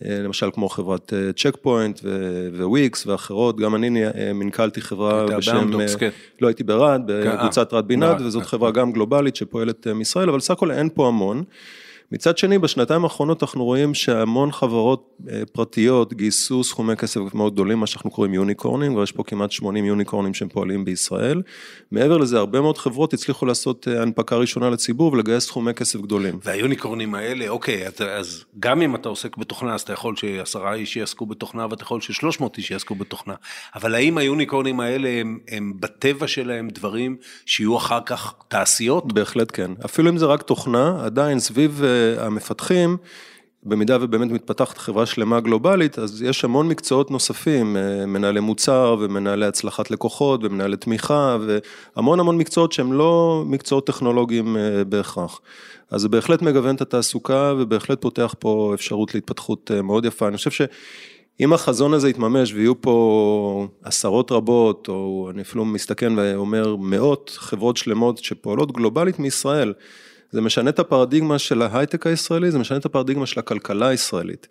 אה, 0.06 0.20
למשל 0.24 0.50
כמו 0.54 0.70
חברת 0.70 1.14
צ'ק 1.36 1.58
פוינט 1.62 2.00
וויקס 2.60 3.08
ואחרות, 3.08 3.58
גם 3.58 3.76
אני 3.76 4.04
מנכ"לתי 4.34 4.82
חברה 4.82 5.26
בשם, 5.38 5.72
כן. 6.00 6.10
לא 6.42 6.48
הייתי 6.48 6.64
ברד, 6.64 7.02
בקבוצת 7.08 7.74
רד 7.74 7.88
בינת, 7.88 8.22
וזאת 8.22 8.46
חברה 8.46 8.72
גם 8.72 8.92
גלובלית 8.92 9.36
שפועלת 9.36 9.88
מישראל, 9.88 10.30
אבל 10.30 10.40
סך 10.40 10.52
הכל 10.52 10.72
אין 10.72 10.90
פה 10.94 11.08
המון. 11.08 11.44
מצד 12.12 12.38
שני, 12.38 12.58
בשנתיים 12.58 13.04
האחרונות 13.04 13.44
אנחנו 13.44 13.66
רואים 13.66 13.94
שהמון 13.94 14.52
חברות 14.52 15.18
אה, 15.30 15.42
פרטיות 15.52 16.14
גייסו 16.14 16.64
סכומי 16.64 16.96
כסף 16.96 17.20
מאוד 17.34 17.54
גדולים, 17.54 17.80
מה 17.80 17.88
שאנחנו 17.88 18.12
קוראים 18.12 18.34
יוניקורנים, 18.34 18.96
ויש 18.96 19.12
פה 19.12 19.24
כמעט 19.24 19.52
80 19.52 19.86
יוניקורנים 19.86 20.34
שהם 20.34 20.50
פועלים 20.50 20.86
בישראל. 20.86 21.42
מעבר 21.92 22.18
לזה, 22.18 22.38
הרבה 22.38 22.62
מאוד 22.62 22.78
חברות 22.78 23.14
הצליחו 23.14 23.46
לעשות 23.46 23.88
אה, 23.88 24.02
הנפקה 24.02 24.36
ראשונה 24.36 24.70
לציבור 24.70 25.14
ולגייס 25.14 25.44
סכומי 25.44 25.74
כסף 25.74 26.00
גדולים. 26.00 26.40
והיוניקורנים 26.44 27.16
האלה, 27.16 27.48
אוקיי, 27.48 27.88
אז 28.18 28.46
גם 28.60 28.82
אם 28.82 28.96
אתה 28.96 29.10
עוסק 29.10 29.38
בתוכנה, 29.38 29.76
אז 29.76 29.82
אתה 29.82 29.94
יכול 29.94 30.16
שעשרה 30.16 30.74
איש 30.74 30.96
יעסקו 30.96 31.26
בתוכנה, 31.26 31.68
ואתה 31.70 31.84
יכול 31.84 32.02
ששלוש 32.02 32.40
מאות 32.40 32.58
איש 32.58 32.72
יעסקו 32.72 32.96
בתוכנה. 32.96 33.34
אבל 33.76 33.96
האם 33.96 34.18
היוניקורנים 34.18 34.80
האלה 34.80 35.10
הם, 35.10 35.40
הם 35.48 35.74
בטבע 35.80 36.28
שלהם 36.28 36.70
דברים 36.70 37.18
שיהיו 37.46 37.78
אחר 37.78 38.00
כך 38.06 38.34
תעשיות? 38.48 39.14
בהחלט 39.14 39.50
כן. 39.54 39.72
אפילו 39.86 40.10
אם 40.10 40.18
זה 40.18 40.26
רק 40.26 40.42
תוכנה, 40.42 41.06
עדיין 41.06 41.40
סביב 41.40 41.82
אה, 41.84 41.97
המפתחים, 42.18 42.98
במידה 43.68 43.98
ובאמת 44.02 44.32
מתפתחת 44.32 44.78
חברה 44.78 45.06
שלמה 45.06 45.40
גלובלית, 45.40 46.00
אז 46.00 46.22
יש 46.22 46.44
המון 46.44 46.68
מקצועות 46.68 47.12
נוספים, 47.12 47.78
אה, 47.78 48.06
מנהלי 48.06 48.40
מוצר 48.40 48.96
ומנהלי 49.00 49.46
הצלחת 49.46 49.92
לקוחות 49.92 50.44
ומנהלי 50.44 50.78
תמיכה 50.78 51.38
והמון 51.96 52.20
המון 52.20 52.38
מקצועות 52.38 52.72
שהם 52.72 52.94
לא 52.94 53.44
מקצועות 53.46 53.88
טכנולוגיים 53.88 54.58
אה, 54.58 54.84
בהכרח. 54.84 55.42
אז 55.92 56.02
זה 56.02 56.10
בהחלט 56.10 56.42
מגוון 56.42 56.76
את 56.76 56.82
התעסוקה 56.82 57.54
ובהחלט 57.58 58.02
פותח 58.02 58.36
פה 58.40 58.72
אפשרות 58.74 59.16
להתפתחות 59.16 59.72
אה, 59.74 59.82
מאוד 59.82 60.06
יפה. 60.06 60.28
אני 60.28 60.38
חושב 60.38 60.52
שאם 60.52 61.54
החזון 61.54 61.94
הזה 61.94 62.10
יתממש 62.10 62.54
ויהיו 62.54 62.82
פה 62.82 63.68
עשרות 63.84 64.32
רבות, 64.32 64.88
או 64.90 65.30
אני 65.34 65.42
אפילו 65.42 65.66
מסתכן 65.66 66.14
ואומר 66.18 66.76
מאות 66.76 67.32
חברות 67.36 67.78
שלמות 67.78 68.18
שפועלות 68.18 68.72
גלובלית 68.72 69.20
מישראל, 69.20 69.74
זה 70.32 70.42
משנה 70.42 70.70
את 70.70 70.80
הפרדיגמה 70.80 71.40
של 71.40 71.62
ההייטק 71.62 72.08
הישראלי, 72.08 72.52
זה 72.52 72.60
משנה 72.60 72.78
את 72.78 72.86
הפרדיגמה 72.86 73.26
של 73.26 73.40
הכלכלה 73.40 73.88
הישראלית. 73.88 74.48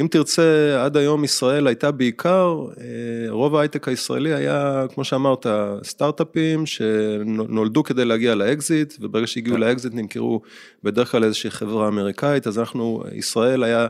אם 0.00 0.06
תרצה, 0.10 0.82
עד 0.84 0.96
היום 0.96 1.24
ישראל 1.24 1.66
הייתה 1.66 1.90
בעיקר, 1.90 2.64
אה, 2.80 2.84
רוב 3.30 3.56
ההייטק 3.56 3.88
הישראלי 3.88 4.34
היה, 4.34 4.84
כמו 4.94 5.04
שאמרת, 5.04 5.46
סטארט-אפים 5.84 6.66
שנולדו 6.66 7.82
כדי 7.82 8.04
להגיע 8.04 8.34
לאקזיט, 8.34 8.94
וברגע 9.00 9.26
שהגיעו 9.26 9.56
כן. 9.56 9.62
לאקזיט 9.62 9.94
נמכרו 9.94 10.40
בדרך 10.82 11.10
כלל 11.10 11.24
איזושהי 11.24 11.50
חברה 11.50 11.88
אמריקאית, 11.88 12.46
אז 12.46 12.58
אנחנו, 12.58 13.04
ישראל 13.12 13.62
היה 13.62 13.86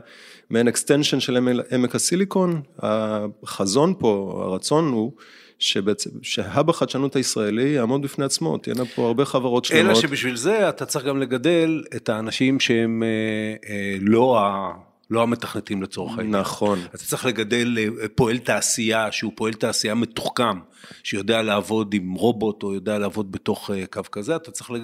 מעין 0.49 0.67
extension 0.67 1.19
של 1.19 1.37
עמק 1.71 1.95
הסיליקון, 1.95 2.61
החזון 2.79 3.93
פה, 3.99 4.41
הרצון 4.45 4.87
הוא, 4.87 5.11
שבעצם, 5.59 6.09
שה 6.21 6.45
hub 6.45 6.69
החדשנות 6.69 7.15
הישראלי 7.15 7.69
יעמוד 7.69 8.01
בפני 8.01 8.25
עצמו, 8.25 8.57
תהיינה 8.57 8.85
פה 8.85 9.07
הרבה 9.07 9.25
חברות 9.25 9.65
שלמות. 9.65 9.85
אלא 9.85 9.95
שבשביל 9.95 10.35
זה 10.35 10.69
אתה 10.69 10.85
צריך 10.85 11.05
גם 11.05 11.19
לגדל 11.19 11.83
את 11.95 12.09
האנשים 12.09 12.59
שהם 12.59 13.03
אה, 13.03 13.69
אה, 13.69 13.97
לא 14.01 14.39
ה... 14.39 14.71
לא 15.09 15.23
המתכנתים 15.23 15.81
לצורך 15.81 16.17
העניין. 16.17 16.41
נכון. 16.41 16.79
אתה 16.89 16.97
צריך 16.97 17.25
לגדל 17.25 17.77
אה, 17.77 18.07
פועל 18.15 18.37
תעשייה 18.37 19.11
שהוא 19.11 19.31
פועל 19.35 19.53
תעשייה 19.53 19.95
מתוחכם, 19.95 20.59
שיודע 21.03 21.41
לעבוד 21.41 21.93
עם 21.93 22.13
רובוט 22.13 22.63
או 22.63 22.73
יודע 22.73 22.99
לעבוד 22.99 23.31
בתוך 23.31 23.71
אה, 23.71 23.85
קו 23.85 24.01
כזה, 24.11 24.35
אתה 24.35 24.51
צריך, 24.51 24.71
לג... 24.71 24.81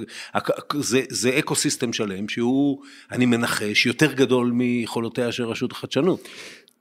זה, 0.80 1.02
זה 1.10 1.40
אקו 1.40 1.56
סיסטם 1.56 1.94
שלם 1.94 2.30
שהוא, 2.30 2.82
אני 3.12 3.26
מנחש, 3.26 3.86
יותר 3.86 4.14
גדול 4.14 4.52
מיכולותיה 4.52 5.32
של 5.32 5.44
רשות 5.44 5.72
החדשנות. 5.72 6.28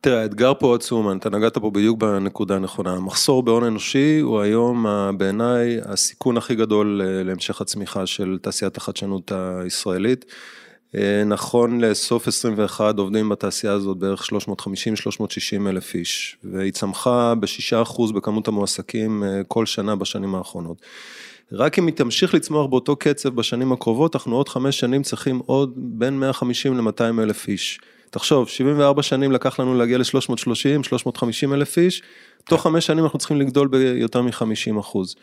תראה, 0.03 0.23
האתגר 0.23 0.53
פה 0.59 0.75
עצום, 0.75 1.17
אתה 1.17 1.31
נגעת 1.31 1.59
פה 1.59 1.71
בדיוק 1.71 1.99
בנקודה 1.99 2.57
הנכונה. 2.57 2.93
המחסור 2.93 3.43
בהון 3.43 3.65
אנושי 3.65 4.19
הוא 4.21 4.41
היום 4.41 4.87
בעיניי 5.17 5.79
הסיכון 5.85 6.37
הכי 6.37 6.55
גדול 6.55 7.03
אה, 7.05 7.23
להמשך 7.23 7.61
הצמיחה 7.61 8.07
של 8.07 8.39
תעשיית 8.43 8.77
החדשנות 8.77 9.33
הישראלית. 9.33 10.25
אה, 10.95 11.23
נכון 11.27 11.81
לסוף 11.81 12.29
21 12.29 12.99
עובדים 12.99 13.29
בתעשייה 13.29 13.73
הזאת 13.73 13.99
בערך 13.99 14.23
350-360 14.23 15.69
אלף 15.69 15.95
איש, 15.95 16.37
והיא 16.45 16.73
צמחה 16.73 17.35
ב-6% 17.35 18.13
בכמות 18.13 18.49
המועסקים 18.49 19.25
אה, 19.25 19.41
כל 19.49 19.67
שנה 19.67 19.97
בשנים 19.97 20.35
האחרונות. 20.35 20.83
רק 21.53 21.79
אם 21.79 21.87
היא 21.87 21.95
תמשיך 21.95 22.35
לצמוח 22.35 22.67
באותו 22.67 22.97
קצב 22.97 23.29
בשנים 23.29 23.73
הקרובות, 23.73 24.17
אנחנו 24.17 24.37
עוד 24.37 24.49
חמש 24.49 24.81
שנים 24.81 25.03
צריכים 25.03 25.41
עוד 25.47 25.73
בין 25.77 26.21
150 26.21 26.79
ל-200 26.79 27.23
אלף 27.23 27.49
איש. 27.49 27.81
תחשוב, 28.11 28.49
74 28.49 29.03
שנים 29.03 29.33
לקח 29.33 29.61
לנו 29.61 29.75
להגיע 29.75 29.99
ל-330, 29.99 30.83
350 30.83 31.55
אלף 31.55 31.79
איש, 31.79 32.03
תוך 32.45 32.63
חמש 32.63 32.87
שנים 32.87 33.05
אנחנו 33.05 33.19
צריכים 33.19 33.41
לגדול 33.41 33.69
ביותר 33.69 34.23
מ-50 34.23 34.81
אחוז. 34.81 35.15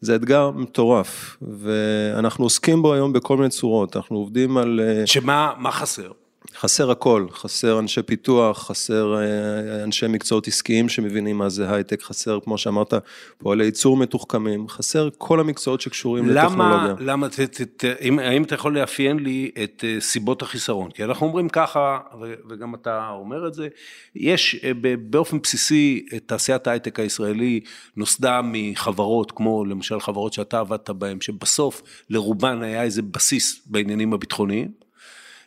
זה 0.00 0.16
אתגר 0.16 0.50
מטורף, 0.50 1.36
ואנחנו 1.42 2.44
עוסקים 2.44 2.82
בו 2.82 2.94
היום 2.94 3.12
בכל 3.12 3.36
מיני 3.36 3.48
צורות, 3.48 3.96
אנחנו 3.96 4.16
עובדים 4.16 4.56
על... 4.56 4.80
אה, 4.82 5.06
שמה 5.06 5.52
מה 5.58 5.72
חסר? 5.72 6.10
חסר 6.56 6.90
הכל, 6.90 7.26
חסר 7.32 7.78
אנשי 7.78 8.02
פיתוח, 8.02 8.66
חסר 8.68 9.14
אה, 9.16 9.84
אנשי 9.84 10.06
מקצועות 10.06 10.48
עסקיים 10.48 10.88
שמבינים 10.88 11.38
מה 11.38 11.48
זה 11.48 11.74
הייטק, 11.74 12.02
חסר, 12.02 12.38
כמו 12.44 12.58
שאמרת, 12.58 12.94
פועלי 13.38 13.64
ייצור 13.64 13.96
מתוחכמים, 13.96 14.68
חסר 14.68 15.08
כל 15.18 15.40
המקצועות 15.40 15.80
שקשורים 15.80 16.28
למה, 16.28 16.44
לטכנולוגיה. 16.44 17.06
למה, 17.12 17.28
ת, 17.28 17.40
ת, 17.40 17.84
ת, 17.84 17.84
אם, 18.00 18.18
האם 18.18 18.42
אתה 18.42 18.54
יכול 18.54 18.78
לאפיין 18.78 19.18
לי 19.18 19.50
את 19.64 19.84
אה, 19.88 20.00
סיבות 20.00 20.42
החיסרון? 20.42 20.90
כי 20.90 21.04
אנחנו 21.04 21.26
אומרים 21.26 21.48
ככה, 21.48 21.98
ו, 22.20 22.34
וגם 22.50 22.74
אתה 22.74 23.08
אומר 23.10 23.46
את 23.46 23.54
זה, 23.54 23.68
יש 24.14 24.60
אה, 24.64 24.72
באופן 25.10 25.38
בסיסי, 25.38 26.06
תעשיית 26.26 26.66
ההייטק 26.66 27.00
הישראלי 27.00 27.60
נוסדה 27.96 28.40
מחברות, 28.44 29.32
כמו 29.32 29.64
למשל 29.64 30.00
חברות 30.00 30.32
שאתה 30.32 30.58
עבדת 30.60 30.90
בהן, 30.90 31.20
שבסוף 31.20 31.82
לרובן 32.10 32.62
היה 32.62 32.82
איזה 32.82 33.02
בסיס 33.02 33.60
בעניינים 33.66 34.12
הביטחוניים. 34.12 34.81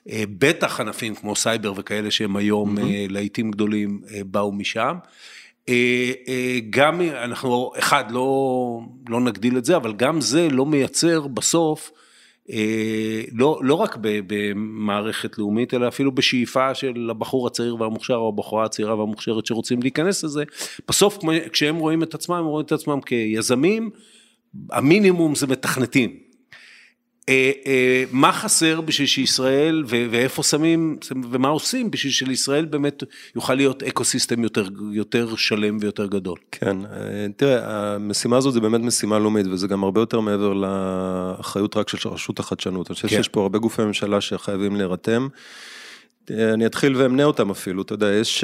אה, 0.09 0.23
בטח 0.37 0.79
ענפים 0.79 1.15
כמו 1.15 1.35
סייבר 1.35 1.73
וכאלה 1.75 2.11
שהם 2.11 2.35
היום 2.35 2.77
mm-hmm. 2.77 2.81
להיטים 3.09 3.51
גדולים 3.51 4.01
באו 4.25 4.51
משם. 4.51 4.95
גם 6.69 7.01
אנחנו, 7.01 7.71
אחד, 7.79 8.11
לא, 8.11 8.79
לא 9.09 9.19
נגדיל 9.19 9.57
את 9.57 9.65
זה, 9.65 9.75
אבל 9.75 9.93
גם 9.93 10.21
זה 10.21 10.47
לא 10.49 10.65
מייצר 10.65 11.27
בסוף, 11.27 11.91
לא, 13.31 13.59
לא 13.61 13.73
רק 13.73 13.97
במערכת 14.01 15.37
לאומית, 15.37 15.73
אלא 15.73 15.87
אפילו 15.87 16.11
בשאיפה 16.11 16.73
של 16.73 17.07
הבחור 17.11 17.47
הצעיר 17.47 17.81
והמוכשר, 17.81 18.15
או 18.15 18.29
הבחורה 18.29 18.65
הצעירה 18.65 18.95
והמוכשרת 18.95 19.45
שרוצים 19.45 19.81
להיכנס 19.81 20.23
לזה. 20.23 20.43
בסוף, 20.87 21.17
כשהם 21.51 21.75
רואים 21.75 22.03
את 22.03 22.13
עצמם, 22.13 22.35
הם 22.35 22.45
רואים 22.45 22.65
את 22.65 22.71
עצמם 22.71 23.01
כיזמים, 23.01 23.89
המינימום 24.71 25.35
זה 25.35 25.47
מתכנתים. 25.47 26.24
אה, 27.29 27.51
אה, 27.65 28.03
מה 28.11 28.31
חסר 28.31 28.81
בשביל 28.81 29.07
שישראל 29.07 29.83
ואיפה 29.87 30.43
שמים 30.43 30.97
ומה 31.31 31.47
עושים 31.47 31.91
בשביל 31.91 32.11
שלישראל 32.11 32.65
באמת 32.65 33.03
יוכל 33.35 33.53
להיות 33.53 33.83
אקו 33.83 34.03
סיסטם 34.03 34.43
יותר, 34.43 34.67
יותר 34.91 35.35
שלם 35.35 35.77
ויותר 35.81 36.05
גדול. 36.05 36.37
כן, 36.51 36.77
אה, 36.85 37.27
תראה, 37.37 37.93
המשימה 37.95 38.37
הזאת 38.37 38.53
זה 38.53 38.59
באמת 38.59 38.81
משימה 38.81 39.19
לאומית 39.19 39.47
וזה 39.47 39.67
גם 39.67 39.83
הרבה 39.83 40.01
יותר 40.01 40.19
מעבר 40.19 40.53
לאחריות 40.53 41.77
רק 41.77 41.89
של 41.89 42.09
רשות 42.09 42.39
החדשנות. 42.39 42.89
אני 42.89 42.95
חושב 42.95 43.07
כן. 43.07 43.15
שיש 43.15 43.27
פה 43.27 43.41
הרבה 43.41 43.59
גופי 43.59 43.81
ממשלה 43.81 44.21
שחייבים 44.21 44.75
להירתם. 44.75 45.27
אני 46.31 46.65
אתחיל 46.65 46.95
ואמנה 46.95 47.23
אותם 47.23 47.49
אפילו, 47.49 47.81
אתה 47.81 47.93
יודע, 47.93 48.07
יש, 48.07 48.43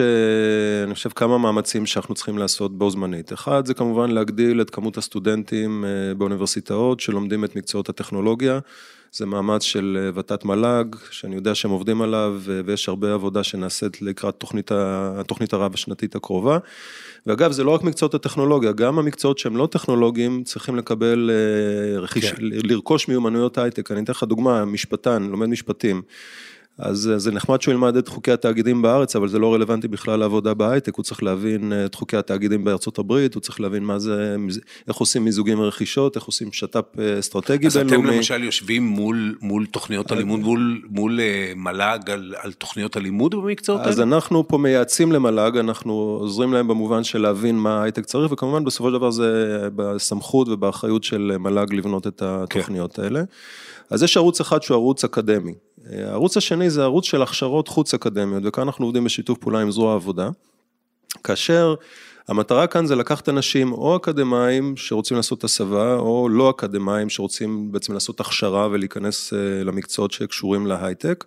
אני 0.83 0.95
חושב, 0.95 1.09
כמה 1.09 1.37
מאמצים 1.37 1.85
שאנחנו 1.85 2.15
צריכים 2.15 2.37
לעשות 2.37 2.77
בו 2.77 2.89
זמנית. 2.89 3.33
אחד, 3.33 3.65
זה 3.65 3.73
כמובן 3.73 4.11
להגדיל 4.11 4.61
את 4.61 4.69
כמות 4.69 4.97
הסטודנטים 4.97 5.85
אה, 5.85 6.13
באוניברסיטאות 6.13 6.99
שלומדים 6.99 7.45
את 7.45 7.55
מקצועות 7.55 7.89
הטכנולוגיה. 7.89 8.59
זה 9.11 9.25
מאמץ 9.25 9.63
של 9.63 9.97
אה, 10.01 10.19
ות"ת 10.19 10.45
מל"ג, 10.45 10.85
שאני 11.11 11.35
יודע 11.35 11.55
שהם 11.55 11.71
עובדים 11.71 12.01
עליו, 12.01 12.41
ויש 12.65 12.89
הרבה 12.89 13.13
עבודה 13.13 13.43
שנעשית 13.43 14.01
לקראת 14.01 14.35
תוכנית, 14.35 14.71
התוכנית 14.73 15.53
הרב 15.53 15.73
השנתית 15.73 16.15
הקרובה. 16.15 16.57
ואגב, 17.25 17.51
זה 17.51 17.63
לא 17.63 17.71
רק 17.71 17.83
מקצועות 17.83 18.13
הטכנולוגיה, 18.13 18.71
גם 18.71 18.99
המקצועות 18.99 19.37
שהם 19.37 19.57
לא 19.57 19.67
טכנולוגיים 19.71 20.43
צריכים 20.43 20.75
לקבל, 20.75 21.31
אה, 21.33 21.99
רכיש, 21.99 22.31
כן. 22.31 22.37
לרכוש 22.41 23.07
מיומנויות 23.07 23.57
הייטק. 23.57 23.91
אני 23.91 24.03
אתן 24.03 24.11
לך 24.11 24.23
דוגמה, 24.23 24.65
משפטן, 24.65 25.23
לומד 25.23 25.47
משפטים. 25.47 26.01
אז 26.77 27.11
זה 27.17 27.31
נחמד 27.31 27.61
שהוא 27.61 27.71
ילמד 27.71 27.95
את 27.95 28.07
חוקי 28.07 28.31
התאגידים 28.31 28.81
בארץ, 28.81 29.15
אבל 29.15 29.27
זה 29.27 29.39
לא 29.39 29.53
רלוונטי 29.53 29.87
בכלל 29.87 30.19
לעבודה 30.19 30.53
בהייטק, 30.53 30.95
הוא 30.95 31.03
צריך 31.03 31.23
להבין 31.23 31.73
אה, 31.73 31.85
את 31.85 31.95
חוקי 31.95 32.17
התאגידים 32.17 32.63
בארצות 32.63 32.99
הברית, 32.99 33.35
הוא 33.35 33.41
צריך 33.41 33.61
להבין 33.61 33.83
מה 33.83 33.99
זה, 33.99 34.35
איך 34.87 34.97
עושים 34.97 35.25
מיזוגים 35.25 35.59
ורכישות, 35.59 36.15
איך 36.15 36.23
עושים 36.23 36.53
שת"פ 36.53 36.99
אה, 36.99 37.19
אסטרטגי 37.19 37.67
אז 37.67 37.77
בינלאומי. 37.77 38.03
אז 38.03 38.09
אתם 38.09 38.17
למשל 38.17 38.43
יושבים 38.43 38.83
מול, 38.83 39.35
מול 39.41 39.65
תוכניות 39.65 40.11
הלימוד, 40.11 40.39
מול, 40.39 40.81
מול 40.89 41.19
אה, 41.19 41.53
מל"ג 41.55 42.09
על, 42.09 42.35
על 42.37 42.53
תוכניות 42.53 42.95
הלימוד 42.95 43.35
במקצועות 43.35 43.81
האלה? 43.81 43.91
אז 43.91 44.01
אנחנו 44.01 44.47
פה 44.47 44.57
מייעצים 44.57 45.11
למל"ג, 45.11 45.57
אנחנו 45.57 45.93
עוזרים 45.93 46.53
להם 46.53 46.67
במובן 46.67 47.03
של 47.03 47.21
להבין 47.21 47.57
מה 47.57 47.79
ההייטק 47.79 48.05
צריך, 48.05 48.31
וכמובן 48.31 48.63
בסופו 48.63 48.89
של 48.89 48.93
דבר 48.93 49.11
זה 49.11 49.59
בסמכות 49.75 50.47
ובאחריות 50.49 51.03
של 51.03 51.37
מל"ג 51.39 51.73
לבנות 51.73 52.07
את 52.07 52.21
התוכניות 52.21 52.95
כן. 52.95 53.03
האלה. 53.03 53.23
אז 53.89 54.03
יש 54.03 54.17
ערוץ 54.17 54.41
אחד 54.41 54.61
שהוא 54.63 54.75
ערוץ 54.75 55.03
אקדמי. 55.03 55.53
הערוץ 55.89 56.37
השני 56.37 56.69
זה 56.69 56.83
ערוץ 56.83 57.05
של 57.05 57.21
הכשרות 57.21 57.67
חוץ 57.67 57.93
אקדמיות, 57.93 58.43
וכאן 58.45 58.63
אנחנו 58.63 58.85
עובדים 58.85 59.03
בשיתוף 59.03 59.37
פעולה 59.37 59.61
עם 59.61 59.71
זרוע 59.71 59.91
העבודה, 59.91 60.29
כאשר 61.23 61.75
המטרה 62.27 62.67
כאן 62.67 62.85
זה 62.85 62.95
לקחת 62.95 63.29
אנשים 63.29 63.73
או 63.73 63.95
אקדמאים 63.95 64.77
שרוצים 64.77 65.17
לעשות 65.17 65.43
הסבה, 65.43 65.95
או 65.95 66.29
לא 66.29 66.49
אקדמאים 66.49 67.09
שרוצים 67.09 67.71
בעצם 67.71 67.93
לעשות 67.93 68.19
הכשרה 68.19 68.67
ולהיכנס 68.71 69.33
אה, 69.33 69.63
למקצועות 69.63 70.11
שקשורים 70.11 70.67
להייטק. 70.67 71.25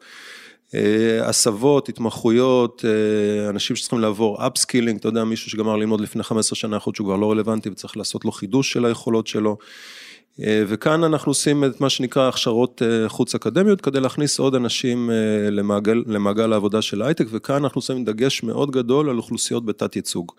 אה, 0.74 1.28
הסבות, 1.28 1.88
התמחויות, 1.88 2.85
אה, 2.85 3.50
אנשים 3.50 3.76
שצריכים 3.76 3.98
לעבור 3.98 4.46
upskilling, 4.46 4.98
אתה 4.98 5.09
יודע, 5.09 5.24
מישהו 5.24 5.50
שגמר 5.50 5.76
ללמוד 5.76 6.00
לפני 6.00 6.22
15 6.22 6.57
שנה, 6.57 6.76
יכול 6.76 6.90
להיות 6.90 6.96
שהוא 6.96 7.07
כבר 7.07 7.16
לא 7.16 7.31
רלוונטי 7.31 7.68
וצריך 7.68 7.96
לעשות 7.96 8.24
לו 8.24 8.33
חידוש 8.33 8.72
של 8.72 8.85
היכולות 8.85 9.26
שלו. 9.26 9.57
אה, 10.42 10.62
וכאן 10.68 11.05
אנחנו 11.05 11.31
עושים 11.31 11.64
את 11.64 11.81
מה 11.81 11.90
שנקרא 11.90 12.29
הכשרות 12.29 12.83
אה, 12.83 13.09
חוץ 13.09 13.35
אקדמיות 13.35 13.81
כדי 13.81 14.01
להכניס 14.01 14.38
עוד 14.38 14.55
אנשים 14.55 15.11
אה, 15.11 15.51
למעגל, 15.51 16.03
למעגל 16.07 16.53
העבודה 16.53 16.83
של 16.83 17.03
הייטק 17.03 17.27
וכאן 17.31 17.62
אנחנו 17.62 17.83
שמים 17.83 18.05
דגש 18.05 18.42
מאוד 18.42 18.70
גדול 18.70 19.11
על 19.11 19.16
אוכלוסיות 19.16 19.64
בתת 19.66 19.97
ייצוג. 19.97 20.33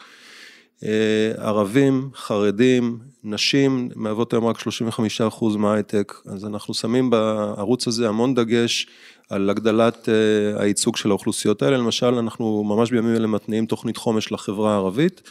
ערבים, 1.37 2.09
חרדים, 2.15 2.99
נשים 3.23 3.89
מהוות 3.95 4.33
היום 4.33 4.45
רק 4.45 4.57
35% 4.57 5.57
מההייטק, 5.57 6.13
אז 6.25 6.45
אנחנו 6.45 6.73
שמים 6.73 7.09
בערוץ 7.09 7.87
הזה 7.87 8.09
המון 8.09 8.35
דגש 8.35 8.87
על 9.29 9.49
הגדלת 9.49 10.09
הייצוג 10.55 10.97
של 10.97 11.09
האוכלוסיות 11.09 11.61
האלה, 11.61 11.77
למשל 11.77 12.05
אנחנו 12.05 12.63
ממש 12.63 12.91
בימים 12.91 13.15
אלה 13.15 13.27
מתניעים 13.27 13.65
תוכנית 13.65 13.97
חומש 13.97 14.31
לחברה 14.31 14.73
הערבית. 14.73 15.21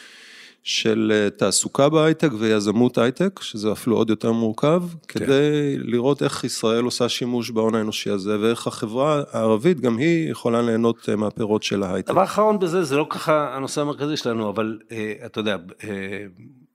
של 0.65 1.13
אה, 1.15 1.31
תעסוקה 1.31 1.89
בהייטק 1.89 2.31
ויזמות 2.39 2.99
הייטק, 2.99 3.41
שזה 3.43 3.73
אפילו 3.73 3.97
עוד 3.97 4.11
יותר 4.11 4.33
מורכב, 4.33 4.83
כן. 5.09 5.21
כדי 5.21 5.79
לראות 5.79 6.23
איך 6.23 6.45
ישראל 6.45 6.85
עושה 6.85 7.09
שימוש 7.09 7.51
בהון 7.51 7.75
האנושי 7.75 8.11
הזה, 8.11 8.41
ואיך 8.41 8.67
החברה 8.67 9.23
הערבית 9.33 9.81
גם 9.81 9.97
היא 9.99 10.31
יכולה 10.31 10.63
ליהנות 10.63 11.09
אה, 11.09 11.17
מהפירות 11.17 11.63
של 11.63 11.83
ההייטק. 11.83 12.11
דבר 12.11 12.25
אחרון 12.25 12.59
בזה, 12.59 12.83
זה 12.83 12.97
לא 12.97 13.07
ככה 13.11 13.57
הנושא 13.57 13.81
המרכזי 13.81 14.17
שלנו, 14.17 14.51
אבל 14.51 14.79
אה, 14.93 15.13
אתה 15.27 15.41
יודע, 15.41 15.57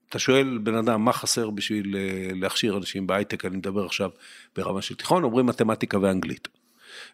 אתה 0.08 0.18
שואל 0.18 0.58
בן 0.62 0.74
אדם 0.74 1.04
מה 1.04 1.12
חסר 1.12 1.50
בשביל 1.50 1.96
להכשיר 2.34 2.76
אנשים 2.76 3.06
בהייטק, 3.06 3.44
אני 3.44 3.56
מדבר 3.56 3.84
עכשיו 3.84 4.10
ברמה 4.56 4.82
של 4.82 4.94
תיכון, 4.94 5.24
אומרים 5.24 5.46
מתמטיקה 5.46 5.98
ואנגלית. 6.00 6.48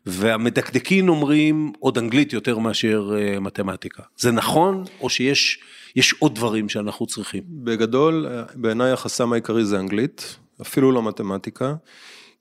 והמדקדקים 0.07 1.09
אומרים 1.09 1.73
עוד 1.79 1.99
אנגלית 1.99 2.33
יותר 2.33 2.59
מאשר 2.59 3.13
מתמטיקה. 3.41 4.03
זה 4.17 4.33
נכון, 4.33 4.85
או 5.01 5.11
שיש... 5.11 5.61
יש 5.97 6.15
עוד 6.19 6.35
דברים 6.35 6.69
שאנחנו 6.69 7.07
צריכים. 7.07 7.43
בגדול, 7.49 8.27
בעיניי 8.55 8.91
החסם 8.91 9.33
העיקרי 9.33 9.65
זה 9.65 9.79
אנגלית, 9.81 10.37
אפילו 10.63 10.93
לא 10.93 11.03
מתמטיקה. 11.03 11.75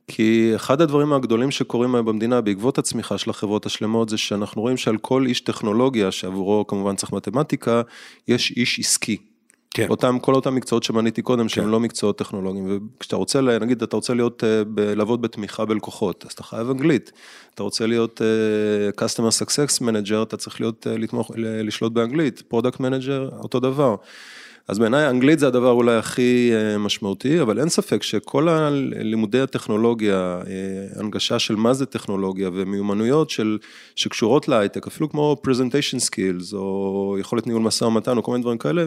כי 0.07 0.51
אחד 0.55 0.81
הדברים 0.81 1.13
הגדולים 1.13 1.51
שקורים 1.51 1.95
היום 1.95 2.05
במדינה 2.05 2.41
בעקבות 2.41 2.77
הצמיחה 2.77 3.17
של 3.17 3.29
החברות 3.29 3.65
השלמות 3.65 4.09
זה 4.09 4.17
שאנחנו 4.17 4.61
רואים 4.61 4.77
שעל 4.77 4.97
כל 4.97 5.25
איש 5.27 5.41
טכנולוגיה 5.41 6.11
שעבורו 6.11 6.67
כמובן 6.67 6.95
צריך 6.95 7.13
מתמטיקה, 7.13 7.81
יש 8.27 8.51
איש 8.51 8.79
עסקי. 8.79 9.17
כן. 9.75 9.87
אותם, 9.89 10.19
כל 10.19 10.35
אותם 10.35 10.55
מקצועות 10.55 10.83
שמניתי 10.83 11.21
קודם, 11.21 11.43
כן. 11.43 11.49
שהם 11.49 11.67
לא 11.67 11.79
מקצועות 11.79 12.17
טכנולוגיים, 12.17 12.79
וכשאתה 12.97 13.15
רוצה, 13.15 13.41
נגיד, 13.41 13.83
אתה 13.83 13.95
רוצה 13.95 14.13
להיות, 14.13 14.43
אה, 14.43 14.95
לעבוד 14.95 15.21
בתמיכה 15.21 15.65
בלקוחות, 15.65 16.25
אז 16.27 16.31
אתה 16.31 16.43
חייב 16.43 16.69
אנגלית. 16.69 17.11
אתה 17.53 17.63
רוצה 17.63 17.87
להיות 17.87 18.21
uh, 18.21 19.01
Customer 19.01 19.43
Success 19.43 19.81
Manager, 19.81 20.23
אתה 20.23 20.37
צריך 20.37 20.61
להיות, 20.61 20.87
uh, 20.87 20.99
לתמוך, 20.99 21.31
לשלוט 21.37 21.91
באנגלית, 21.93 22.43
Product 22.53 22.77
Manager, 22.77 23.35
אותו 23.39 23.59
דבר. 23.59 23.95
אז 24.67 24.79
בעיניי 24.79 25.09
אנגלית 25.09 25.39
זה 25.39 25.47
הדבר 25.47 25.71
אולי 25.71 25.95
הכי 25.95 26.51
משמעותי, 26.79 27.41
אבל 27.41 27.59
אין 27.59 27.69
ספק 27.69 28.03
שכל 28.03 28.49
הלימודי 28.49 29.39
הטכנולוגיה, 29.39 30.41
הנגשה 30.95 31.39
של 31.39 31.55
מה 31.55 31.73
זה 31.73 31.85
טכנולוגיה 31.85 32.49
ומיומנויות 32.53 33.29
של, 33.29 33.57
שקשורות 33.95 34.47
להייטק, 34.47 34.87
אפילו 34.87 35.09
כמו 35.09 35.37
presentation 35.47 36.09
skills 36.09 36.55
או 36.55 37.17
יכולת 37.19 37.47
ניהול 37.47 37.61
משא 37.61 37.85
ומתן 37.85 38.17
או 38.17 38.23
כל 38.23 38.31
מיני 38.31 38.41
דברים 38.41 38.57
כאלה, 38.57 38.85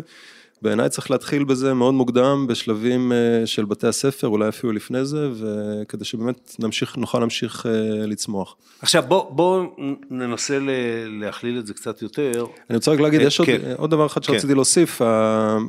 בעיניי 0.63 0.89
צריך 0.89 1.11
להתחיל 1.11 1.45
בזה 1.45 1.75
מאוד 1.75 1.95
מוקדם, 1.95 2.47
בשלבים 2.49 3.13
אה, 3.13 3.47
של 3.47 3.65
בתי 3.65 3.87
הספר, 3.87 4.27
אולי 4.27 4.49
אפילו 4.49 4.73
לפני 4.73 5.05
זה, 5.05 5.29
וכדי 5.33 6.05
שבאמת 6.05 6.57
נמשיך, 6.59 6.97
נוכל 6.97 7.19
להמשיך 7.19 7.67
אה, 7.67 8.07
לצמוח. 8.07 8.57
עכשיו 8.83 9.05
בוא, 9.09 9.31
בוא 9.31 9.67
ננסה 10.11 10.59
להכליל 11.07 11.59
את 11.59 11.67
זה 11.67 11.75
קצת 11.75 12.03
יותר. 12.03 12.47
אני 12.71 12.77
רוצה 12.77 12.93
רק 12.93 13.01
להגיד, 13.01 13.21
אה, 13.21 13.27
יש 13.27 13.41
כן. 13.41 13.53
עוד, 13.53 13.75
עוד 13.77 13.91
דבר 13.91 14.07
אחד 14.07 14.23
שרציתי 14.23 14.49
כן. 14.49 14.55
להוסיף, 14.55 15.03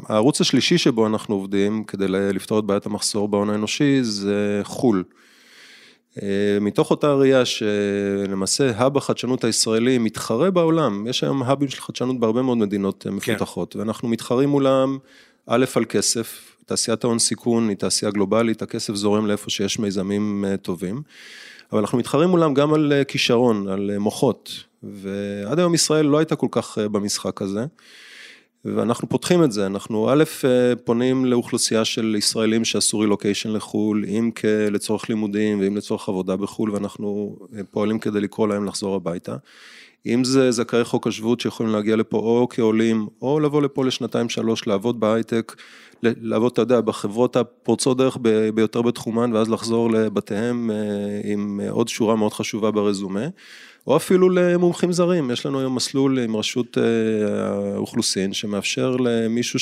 הערוץ 0.07 0.41
השלישי 0.41 0.77
שבו 0.77 1.07
אנחנו 1.07 1.35
עובדים, 1.35 1.83
כדי 1.83 2.05
לפתור 2.09 2.59
את 2.59 2.63
בעיית 2.63 2.85
המחסור 2.85 3.27
בהון 3.27 3.49
האנושי, 3.49 4.03
זה 4.03 4.61
חו"ל. 4.63 5.03
אה, 6.21 6.57
מתוך 6.61 6.91
אותה 6.91 7.13
ראייה 7.13 7.45
שלמעשה 7.45 8.71
האב 8.75 8.97
החדשנות 8.97 9.43
הישראלי 9.43 9.97
מתחרה 9.97 10.51
בעולם, 10.51 11.07
יש 11.07 11.23
היום 11.23 11.43
האבים 11.43 11.69
של 11.69 11.81
חדשנות 11.81 12.19
בהרבה 12.19 12.41
מאוד 12.41 12.57
מדינות 12.57 13.05
אה, 13.07 13.11
כן. 13.11 13.33
מפותחות, 13.33 13.73
כן. 13.73 13.79
ואנחנו 13.79 14.07
מתחרים 14.07 14.49
מולם 14.49 14.97
א' 15.47 15.65
על 15.75 15.85
כסף, 15.85 16.55
תעשיית 16.65 17.03
ההון 17.03 17.19
סיכון 17.19 17.69
היא 17.69 17.77
תעשייה 17.77 18.11
גלובלית, 18.11 18.61
הכסף 18.61 18.95
זורם 18.95 19.27
לאיפה 19.27 19.49
שיש 19.49 19.79
מיזמים 19.79 20.45
טובים, 20.61 21.01
אבל 21.71 21.79
אנחנו 21.79 21.97
מתחרים 21.97 22.29
מולם 22.29 22.53
גם 22.53 22.73
על 22.73 22.93
כישרון, 23.07 23.67
על 23.67 23.97
מוחות, 23.97 24.63
ועד 24.83 25.59
היום 25.59 25.73
ישראל 25.73 26.05
לא 26.05 26.17
הייתה 26.17 26.35
כל 26.35 26.47
כך 26.51 26.77
במשחק 26.77 27.41
הזה. 27.41 27.65
ואנחנו 28.65 29.09
פותחים 29.09 29.43
את 29.43 29.51
זה, 29.51 29.65
אנחנו 29.65 30.09
א', 30.13 30.23
פונים 30.83 31.25
לאוכלוסייה 31.25 31.85
של 31.85 32.15
ישראלים 32.17 32.65
שעשו 32.65 32.99
רילוקיישן 32.99 33.51
לחו"ל, 33.51 34.05
אם 34.07 34.31
לצורך 34.71 35.09
לימודים 35.09 35.59
ואם 35.59 35.77
לצורך 35.77 36.09
עבודה 36.09 36.35
בחו"ל, 36.35 36.71
ואנחנו 36.71 37.37
פועלים 37.71 37.99
כדי 37.99 38.21
לקרוא 38.21 38.47
להם 38.47 38.65
לחזור 38.65 38.95
הביתה. 38.95 39.35
אם 40.05 40.23
זה 40.23 40.51
זכאי 40.51 40.83
חוק 40.83 41.07
השבות 41.07 41.39
שיכולים 41.39 41.71
להגיע 41.71 41.95
לפה 41.95 42.17
או 42.17 42.47
כעולים, 42.49 43.07
או 43.21 43.39
לבוא 43.39 43.61
לפה 43.61 43.85
לשנתיים 43.85 44.29
שלוש, 44.29 44.67
לעבוד 44.67 44.99
בהייטק, 44.99 45.55
לעבוד, 46.03 46.51
אתה 46.51 46.61
יודע, 46.61 46.81
בחברות 46.81 47.35
הפורצות 47.35 47.97
דרך 47.97 48.17
ביותר 48.53 48.81
בתחומן, 48.81 49.33
ואז 49.33 49.49
לחזור 49.49 49.91
לבתיהם 49.91 50.71
עם 51.23 51.59
עוד 51.69 51.87
שורה 51.87 52.15
מאוד 52.15 52.33
חשובה 52.33 52.71
ברזומה. 52.71 53.27
או 53.87 53.95
אפילו 53.95 54.29
למומחים 54.29 54.91
זרים, 54.91 55.31
יש 55.31 55.45
לנו 55.45 55.59
היום 55.59 55.75
מסלול 55.75 56.19
עם 56.19 56.35
רשות 56.35 56.77
האוכלוסין 57.75 58.33
שמאפשר 58.33 58.95
למישהו 58.99 59.59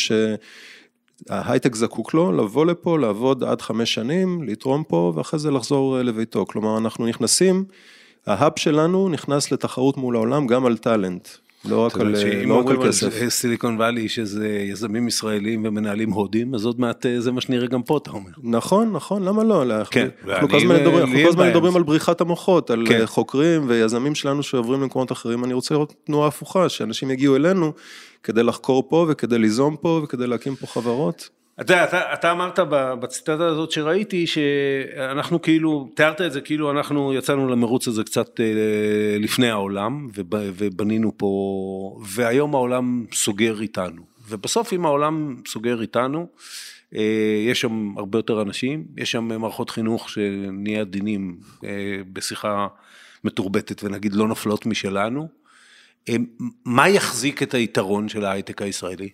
שההייטק 1.27 1.75
זקוק 1.75 2.13
לו, 2.13 2.31
לבוא 2.31 2.65
לפה, 2.65 2.99
לעבוד 2.99 3.43
עד 3.43 3.61
חמש 3.61 3.93
שנים, 3.93 4.43
לתרום 4.43 4.83
פה 4.87 5.13
ואחרי 5.15 5.39
זה 5.39 5.51
לחזור 5.51 5.97
לביתו, 5.97 6.45
כלומר 6.45 6.77
אנחנו 6.77 7.07
נכנסים, 7.07 7.65
ההאב 8.27 8.51
שלנו 8.55 9.09
נכנס 9.09 9.51
לתחרות 9.51 9.97
מול 9.97 10.15
העולם 10.15 10.47
גם 10.47 10.65
על 10.65 10.77
טאלנט, 10.77 11.27
לא 11.65 11.85
רק 11.85 11.97
על, 11.97 12.15
לא 12.45 12.59
רק 12.59 12.69
על 12.69 12.87
כסף. 12.87 13.21
על 13.21 13.29
סיליקון 13.29 13.75
וואלי 13.75 14.09
שזה 14.09 14.47
יזמים 14.49 15.07
ישראלים 15.07 15.65
ומנהלים 15.65 16.11
הודים, 16.11 16.55
אז 16.55 16.65
עוד 16.65 16.79
מעט 16.79 17.05
אה, 17.05 17.21
זה 17.21 17.31
מה 17.31 17.41
שנראה 17.41 17.67
גם 17.67 17.83
פה, 17.83 17.97
אתה 17.97 18.11
אומר. 18.11 18.29
נכון, 18.43 18.91
נכון, 18.91 19.23
למה 19.23 19.43
לא? 19.43 19.63
כן. 19.91 20.07
אנחנו 20.27 20.49
כל 20.49 20.55
הזמן 21.27 21.49
מדברים 21.49 21.75
על 21.75 21.83
בריחת 21.83 22.21
המוחות, 22.21 22.69
על 22.69 22.85
כן. 22.87 23.05
חוקרים 23.05 23.65
ויזמים 23.67 24.15
שלנו 24.15 24.43
שעוברים 24.43 24.81
למקומות 24.81 25.11
אחרים, 25.11 25.43
אני 25.43 25.53
רוצה 25.53 25.73
לראות 25.73 25.93
תנועה 26.03 26.27
הפוכה, 26.27 26.69
שאנשים 26.69 27.11
יגיעו 27.11 27.35
אלינו 27.35 27.71
כדי 28.23 28.43
לחקור 28.43 28.89
פה 28.89 29.05
וכדי 29.09 29.37
ליזום 29.37 29.75
פה 29.81 30.01
וכדי 30.03 30.27
להקים 30.27 30.55
פה 30.55 30.67
חברות. 30.67 31.29
אתה, 31.61 31.83
אתה, 31.83 32.13
אתה 32.13 32.31
אמרת 32.31 32.59
בציטטה 32.99 33.45
הזאת 33.45 33.71
שראיתי 33.71 34.27
שאנחנו 34.27 35.41
כאילו, 35.41 35.89
תיארת 35.95 36.21
את 36.21 36.31
זה 36.33 36.41
כאילו 36.41 36.71
אנחנו 36.71 37.13
יצאנו 37.13 37.47
למרוץ 37.47 37.87
הזה 37.87 38.03
קצת 38.03 38.39
אה, 38.39 39.17
לפני 39.19 39.49
העולם 39.49 40.07
ובנינו 40.13 41.17
פה, 41.17 41.99
והיום 42.05 42.55
העולם 42.55 43.05
סוגר 43.13 43.61
איתנו. 43.61 44.01
ובסוף 44.29 44.73
אם 44.73 44.85
העולם 44.85 45.35
סוגר 45.47 45.81
איתנו, 45.81 46.27
אה, 46.95 47.43
יש 47.47 47.61
שם 47.61 47.93
הרבה 47.97 48.19
יותר 48.19 48.41
אנשים, 48.41 48.85
יש 48.97 49.11
שם 49.11 49.23
מערכות 49.23 49.69
חינוך 49.69 50.09
שנהיה 50.09 50.83
דינים 50.83 51.37
אה, 51.63 51.69
בשיחה 52.13 52.67
מתורבתת 53.23 53.83
ונגיד 53.83 54.13
לא 54.13 54.27
נופלות 54.27 54.65
משלנו. 54.65 55.27
מה 56.65 56.89
יחזיק 56.89 57.43
את 57.43 57.53
היתרון 57.53 58.09
של 58.09 58.25
ההייטק 58.25 58.61
הישראלי? 58.61 59.09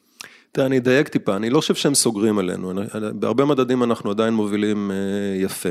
תראה, 0.53 0.67
אני 0.67 0.77
אדייק 0.77 1.07
טיפה, 1.07 1.35
אני 1.35 1.49
לא 1.49 1.59
חושב 1.59 1.75
שהם 1.75 1.95
סוגרים 1.95 2.39
עלינו, 2.39 2.73
בהרבה 3.13 3.45
מדדים 3.45 3.83
אנחנו 3.83 4.11
עדיין 4.11 4.33
מובילים 4.33 4.91
אה, 4.91 4.95
יפה. 5.43 5.69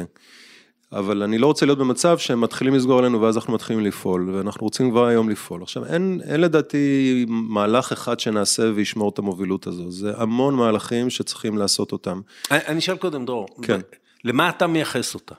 אבל 0.92 1.22
אני 1.22 1.38
לא 1.38 1.46
רוצה 1.46 1.66
להיות 1.66 1.78
במצב 1.78 2.18
שהם 2.18 2.40
מתחילים 2.40 2.74
לסגור 2.74 2.98
עלינו 2.98 3.20
ואז 3.20 3.36
אנחנו 3.36 3.52
מתחילים 3.52 3.84
לפעול, 3.84 4.30
ואנחנו 4.30 4.64
רוצים 4.64 4.90
כבר 4.90 5.06
היום 5.06 5.28
לפעול. 5.30 5.62
עכשיו, 5.62 5.86
אין, 5.86 6.20
אין 6.24 6.40
לדעתי 6.40 7.24
מהלך 7.28 7.92
אחד 7.92 8.20
שנעשה 8.20 8.62
וישמור 8.74 9.08
את 9.08 9.18
המובילות 9.18 9.66
הזו, 9.66 9.90
זה 9.90 10.12
המון 10.16 10.54
מהלכים 10.54 11.10
שצריכים 11.10 11.58
לעשות 11.58 11.92
אותם. 11.92 12.20
אני 12.50 12.78
אשאל 12.78 12.96
קודם, 12.96 13.24
דרור, 13.24 13.48
כן. 13.62 13.80
למה 14.24 14.48
אתה 14.48 14.66
מייחס 14.66 15.14
אותה? 15.14 15.34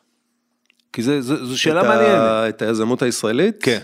כי 0.93 1.03
זו 1.21 1.57
שאלה 1.57 1.83
מעניינת. 1.83 2.55
את 2.55 2.61
היזמות 2.61 3.01
הישראלית? 3.01 3.63
כן. 3.63 3.79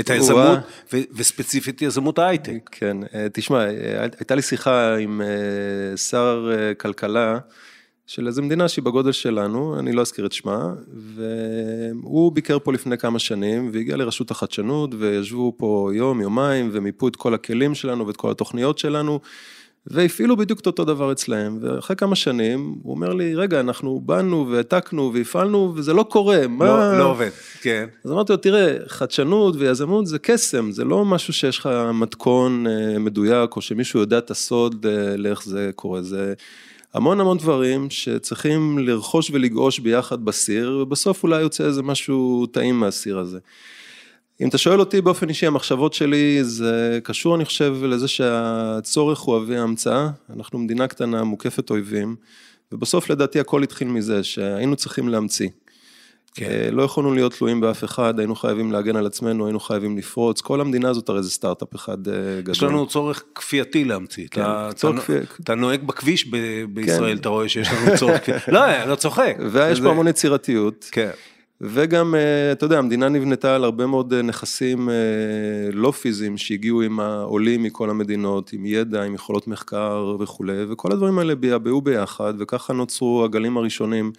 את 0.00 0.10
היזמות, 0.10 0.58
וספציפית 0.92 1.82
יזמות 1.82 2.18
ההייטק. 2.18 2.68
כן, 2.72 2.96
אה, 3.14 3.26
תשמע, 3.32 3.58
אה, 3.58 4.06
הייתה 4.18 4.34
לי 4.34 4.42
שיחה 4.42 4.96
עם 4.96 5.20
אה, 5.20 5.96
שר 5.96 6.50
כלכלה 6.78 7.38
של 8.06 8.26
איזו 8.26 8.42
מדינה 8.42 8.68
שהיא 8.68 8.84
בגודל 8.84 9.12
שלנו, 9.12 9.78
אני 9.78 9.92
לא 9.92 10.00
אזכיר 10.00 10.26
את 10.26 10.32
שמה, 10.32 10.74
והוא 10.94 12.32
ביקר 12.32 12.58
פה 12.58 12.72
לפני 12.72 12.98
כמה 12.98 13.18
שנים, 13.18 13.70
והגיע 13.72 13.96
לרשות 13.96 14.30
החדשנות, 14.30 14.90
וישבו 14.98 15.54
פה 15.56 15.90
יום, 15.94 16.20
יומיים, 16.20 16.70
ומיפו 16.72 17.08
את 17.08 17.16
כל 17.16 17.34
הכלים 17.34 17.74
שלנו 17.74 18.06
ואת 18.06 18.16
כל 18.16 18.30
התוכניות 18.30 18.78
שלנו. 18.78 19.20
והפעילו 19.90 20.36
בדיוק 20.36 20.60
את 20.60 20.66
אותו 20.66 20.84
דבר 20.84 21.12
אצלהם, 21.12 21.58
ואחרי 21.60 21.96
כמה 21.96 22.16
שנים, 22.16 22.74
הוא 22.82 22.94
אומר 22.94 23.14
לי, 23.14 23.34
רגע, 23.34 23.60
אנחנו 23.60 24.00
באנו 24.00 24.48
והעתקנו 24.50 25.10
והפעלנו, 25.14 25.72
וזה 25.76 25.92
לא 25.92 26.02
קורה, 26.02 26.48
מה... 26.48 26.64
לא, 26.64 26.98
לא 26.98 27.04
עובד, 27.04 27.30
כן. 27.60 27.86
אז 28.04 28.12
אמרתי 28.12 28.32
לו, 28.32 28.38
תראה, 28.38 28.76
חדשנות 28.86 29.54
ויזמות 29.58 30.06
זה 30.06 30.18
קסם, 30.18 30.70
זה 30.70 30.84
לא 30.84 31.04
משהו 31.04 31.32
שיש 31.32 31.58
לך 31.58 31.68
מתכון 31.94 32.66
אה, 32.66 32.98
מדויק, 32.98 33.56
או 33.56 33.60
שמישהו 33.60 34.00
יודע 34.00 34.18
את 34.18 34.30
הסוד 34.30 34.86
אה, 34.86 35.16
לאיך 35.16 35.44
זה 35.44 35.70
קורה, 35.74 36.02
זה... 36.02 36.34
המון 36.94 37.20
המון 37.20 37.38
דברים 37.38 37.90
שצריכים 37.90 38.78
לרכוש 38.78 39.30
ולגעוש 39.30 39.78
ביחד 39.78 40.24
בסיר, 40.24 40.78
ובסוף 40.82 41.22
אולי 41.22 41.40
יוצא 41.40 41.64
איזה 41.64 41.82
משהו 41.82 42.46
טעים 42.46 42.80
מהסיר 42.80 43.18
הזה. 43.18 43.38
אם 44.40 44.48
אתה 44.48 44.58
שואל 44.58 44.80
אותי 44.80 45.00
באופן 45.00 45.28
אישי, 45.28 45.46
המחשבות 45.46 45.92
שלי, 45.92 46.44
זה 46.44 46.98
קשור, 47.02 47.36
אני 47.36 47.44
חושב, 47.44 47.76
לזה 47.82 48.08
שהצורך 48.08 49.18
הוא 49.18 49.36
אבי 49.36 49.56
ההמצאה. 49.56 50.10
אנחנו 50.36 50.58
מדינה 50.58 50.86
קטנה, 50.86 51.24
מוקפת 51.24 51.70
אויבים, 51.70 52.16
ובסוף 52.72 53.10
לדעתי 53.10 53.40
הכל 53.40 53.62
התחיל 53.62 53.88
מזה, 53.88 54.24
שהיינו 54.24 54.76
צריכים 54.76 55.08
להמציא. 55.08 55.48
כן. 56.34 56.46
אה, 56.50 56.70
לא 56.70 56.82
יכולנו 56.82 57.14
להיות 57.14 57.32
תלויים 57.34 57.60
באף 57.60 57.84
אחד, 57.84 58.18
היינו 58.18 58.34
חייבים 58.34 58.72
להגן 58.72 58.96
על 58.96 59.06
עצמנו, 59.06 59.46
היינו 59.46 59.60
חייבים 59.60 59.98
לפרוץ, 59.98 60.40
כל 60.40 60.60
המדינה 60.60 60.90
הזאת 60.90 61.08
הרי 61.08 61.22
זה 61.22 61.30
סטארט-אפ 61.30 61.74
אחד 61.74 62.08
אה, 62.08 62.14
גדול. 62.40 62.54
יש 62.54 62.62
לנו 62.62 62.86
צורך 62.86 63.22
כפייתי 63.34 63.84
להמציא. 63.84 64.28
כן, 64.30 64.40
אתה, 64.40 64.70
צורך 64.74 65.00
כפי... 65.00 65.12
אתה 65.44 65.54
נוהג 65.54 65.82
בכביש 65.82 66.28
ב, 66.30 66.36
בישראל, 66.68 67.14
כן. 67.14 67.20
אתה 67.20 67.28
רואה 67.28 67.48
שיש 67.48 67.68
לנו 67.68 67.96
צורך. 67.98 68.48
לא, 68.48 68.64
אני 68.64 68.90
לא 68.90 68.94
צוחק. 68.94 69.36
ויש 69.52 69.80
פה 69.80 69.90
המון 69.90 70.08
יצירתיות. 70.08 70.88
כן. 70.92 71.10
וגם, 71.60 72.14
אה, 72.14 72.52
אתה 72.52 72.64
יודע, 72.64 72.78
המדינה 72.78 73.08
נבנתה 73.08 73.54
על 73.54 73.64
הרבה 73.64 73.86
מאוד 73.86 74.12
אה, 74.12 74.22
נכסים 74.22 74.90
אה, 74.90 74.94
לא 75.72 75.90
פיזיים 75.90 76.36
שהגיעו 76.36 76.82
עם 76.82 77.00
העולים 77.00 77.62
מכל 77.62 77.90
המדינות, 77.90 78.52
עם 78.52 78.66
ידע, 78.66 79.02
עם 79.02 79.14
יכולות 79.14 79.48
מחקר 79.48 80.16
וכולי, 80.20 80.64
וכל 80.68 80.92
הדברים 80.92 81.18
האלה 81.18 81.34
ביעבעו 81.34 81.80
ביחד, 81.80 82.34
וככה 82.38 82.72
נוצרו 82.72 83.24
הגלים 83.24 83.56
הראשונים 83.56 84.12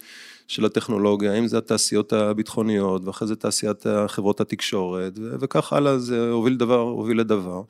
של 0.48 0.64
הטכנולוגיה, 0.64 1.34
אם 1.34 1.46
זה 1.46 1.58
התעשיות 1.58 2.12
הביטחוניות, 2.12 3.04
ואחרי 3.04 3.28
זה 3.28 3.36
תעשיית 3.36 3.84
חברות 4.06 4.40
התקשורת, 4.40 5.12
וכך 5.40 5.72
הלאה 5.72 5.98
זה 5.98 6.30
הוביל 6.30 6.56
דבר, 6.56 6.80
הוביל 6.80 7.20
לדבר. 7.20 7.62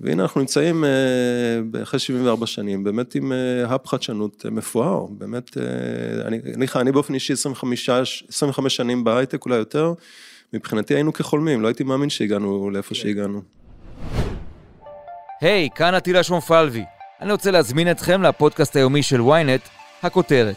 והנה 0.00 0.22
אנחנו 0.22 0.40
נמצאים 0.40 0.84
אה, 0.84 1.82
אחרי 1.82 2.00
74 2.00 2.46
שנים, 2.46 2.84
באמת 2.84 3.14
עם 3.14 3.32
האב 3.66 3.86
חדשנות 3.86 4.42
אה, 4.46 4.50
מפואר, 4.50 5.06
באמת, 5.10 5.58
אה, 5.58 6.26
אני, 6.26 6.38
אני, 6.54 6.66
אני 6.74 6.92
באופן 6.92 7.14
אישי 7.14 7.32
25, 7.32 7.90
25 8.28 8.76
שנים 8.76 9.04
בהייטק, 9.04 9.44
אולי 9.44 9.56
יותר, 9.56 9.92
מבחינתי 10.52 10.94
היינו 10.94 11.12
כחולמים, 11.12 11.60
לא 11.62 11.68
הייתי 11.68 11.84
מאמין 11.84 12.10
שהגענו 12.10 12.70
לאיפה 12.70 12.94
שהגענו. 12.94 13.42
היי, 15.40 15.68
hey, 15.72 15.76
כאן 15.76 15.94
עטילה 15.94 16.22
שומפלבי. 16.22 16.84
אני 17.20 17.32
רוצה 17.32 17.50
להזמין 17.50 17.90
אתכם 17.90 18.22
לפודקאסט 18.22 18.76
היומי 18.76 19.02
של 19.02 19.20
ynet, 19.20 19.68
הכותרת. 20.02 20.56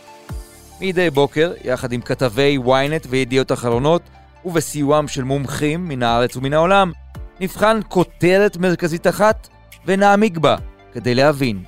מדי 0.82 1.10
בוקר, 1.10 1.54
יחד 1.64 1.92
עם 1.92 2.02
כתבי 2.02 2.58
ynet 2.66 3.08
וידיעות 3.10 3.52
אחרונות, 3.52 4.02
ובסיועם 4.46 5.08
של 5.08 5.24
מומחים 5.24 5.88
מן 5.88 6.04
הארץ 6.04 6.36
ומן 6.36 6.54
העולם, 6.54 6.92
נבחן 7.40 7.80
כותרת 7.88 8.58
מרכזית 8.58 9.08
אחת 9.08 9.48
ונעמיק 9.86 10.38
בה 10.38 10.56
כדי 10.94 11.16
להבין. 11.16 11.64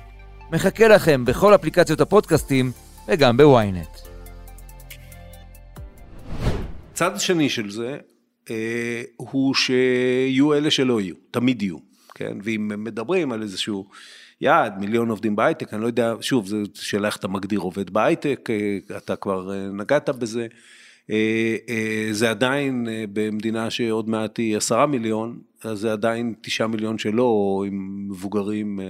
מחכה 0.52 0.88
לכם 0.88 1.24
בכל 1.24 1.54
אפליקציות 1.54 2.00
הפודקאסטים 2.00 2.72
וגם 3.08 3.36
בוויינט. 3.36 3.88
צד 6.94 7.20
שני 7.20 7.48
של 7.48 7.70
זה 7.70 7.98
אה, 8.50 9.02
הוא 9.16 9.54
שיהיו 9.54 10.54
אלה 10.54 10.70
שלא 10.70 11.00
יהיו, 11.00 11.14
תמיד 11.30 11.62
יהיו, 11.62 11.76
כן? 12.14 12.38
ואם 12.42 12.84
מדברים 12.84 13.32
על 13.32 13.42
איזשהו 13.42 13.86
יעד, 14.40 14.78
מיליון 14.78 15.08
עובדים 15.08 15.36
בהייטק, 15.36 15.74
אני 15.74 15.82
לא 15.82 15.86
יודע, 15.86 16.14
שוב, 16.20 16.46
זו 16.46 16.56
שאלה 16.74 17.08
איך 17.08 17.16
אתה 17.16 17.28
מגדיר 17.28 17.60
עובד 17.60 17.90
בהייטק, 17.90 18.48
אה, 18.50 18.96
אתה 18.96 19.16
כבר 19.16 19.52
אה, 19.52 19.68
נגעת 19.72 20.08
בזה. 20.08 20.46
אה, 21.10 21.56
אה, 21.68 22.08
זה 22.10 22.30
עדיין 22.30 22.88
במדינה 23.12 23.70
שעוד 23.70 24.08
מעט 24.08 24.38
היא 24.38 24.56
עשרה 24.56 24.86
מיליון, 24.86 25.38
אז 25.66 25.78
זה 25.78 25.92
עדיין 25.92 26.34
תשעה 26.40 26.66
מיליון 26.66 26.98
שלא, 26.98 27.64
עם 27.66 28.06
מבוגרים. 28.08 28.80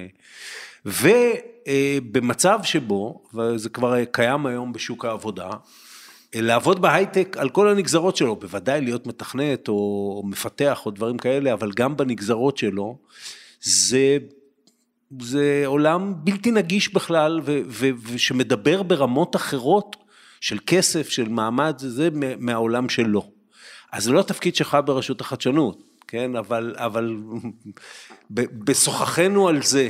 ובמצב 0.86 2.58
שבו, 2.62 3.22
וזה 3.34 3.68
כבר 3.68 4.04
קיים 4.04 4.46
היום 4.46 4.72
בשוק 4.72 5.04
העבודה, 5.04 5.50
לעבוד 6.34 6.82
בהייטק 6.82 7.36
על 7.40 7.48
כל 7.48 7.68
הנגזרות 7.68 8.16
שלו, 8.16 8.36
בוודאי 8.36 8.80
להיות 8.80 9.06
מתכנת 9.06 9.68
או 9.68 10.22
מפתח 10.26 10.86
או 10.86 10.90
דברים 10.90 11.18
כאלה, 11.18 11.52
אבל 11.52 11.70
גם 11.72 11.96
בנגזרות 11.96 12.56
שלו, 12.56 12.98
זה 13.60 14.18
זה 15.20 15.62
עולם 15.66 16.14
בלתי 16.16 16.50
נגיש 16.50 16.94
בכלל, 16.94 17.40
ושמדבר 18.02 18.82
ברמות 18.82 19.36
אחרות 19.36 19.96
של 20.40 20.58
כסף, 20.66 21.08
של 21.08 21.28
מעמד, 21.28 21.74
זה 21.78 22.08
מהעולם 22.38 22.88
שלו. 22.88 23.30
אז 23.92 24.04
זה 24.04 24.12
לא 24.12 24.20
התפקיד 24.20 24.56
שלך 24.56 24.78
ברשות 24.84 25.20
החדשנות, 25.20 25.82
כן? 26.08 26.36
אבל, 26.36 26.74
אבל 26.76 27.16
בשוחחנו 28.30 29.48
על 29.48 29.62
זה, 29.62 29.88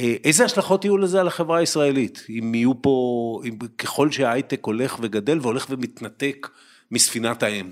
אה, 0.00 0.14
איזה 0.24 0.44
השלכות 0.44 0.84
יהיו 0.84 0.98
לזה 0.98 1.20
על 1.20 1.26
החברה 1.26 1.58
הישראלית? 1.58 2.26
אם 2.38 2.54
יהיו 2.54 2.82
פה, 2.82 3.40
אם, 3.44 3.58
ככל 3.78 4.10
שההייטק 4.10 4.66
הולך 4.66 4.98
וגדל 5.00 5.38
והולך 5.42 5.66
ומתנתק 5.70 6.48
מספינת 6.90 7.42
האם. 7.42 7.70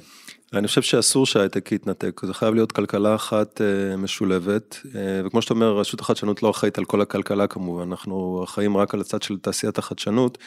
אני 0.52 0.66
חושב 0.66 0.82
שאסור 0.82 1.26
שההייטק 1.26 1.72
יתנתק, 1.72 2.20
זה 2.24 2.34
חייב 2.34 2.54
להיות 2.54 2.72
כלכלה 2.72 3.14
אחת 3.14 3.60
אה, 3.60 3.96
משולבת, 3.96 4.80
אה, 4.94 5.26
וכמו 5.26 5.42
שאתה 5.42 5.54
אומר, 5.54 5.72
רשות 5.72 6.00
החדשנות 6.00 6.42
לא 6.42 6.50
אחראית 6.50 6.78
על 6.78 6.84
כל 6.84 7.00
הכלכלה 7.00 7.46
כמובן, 7.46 7.90
אנחנו 7.90 8.44
אחראים 8.44 8.76
רק 8.76 8.94
על 8.94 9.00
הצד 9.00 9.22
של 9.22 9.38
תעשיית 9.38 9.78
החדשנות, 9.78 10.38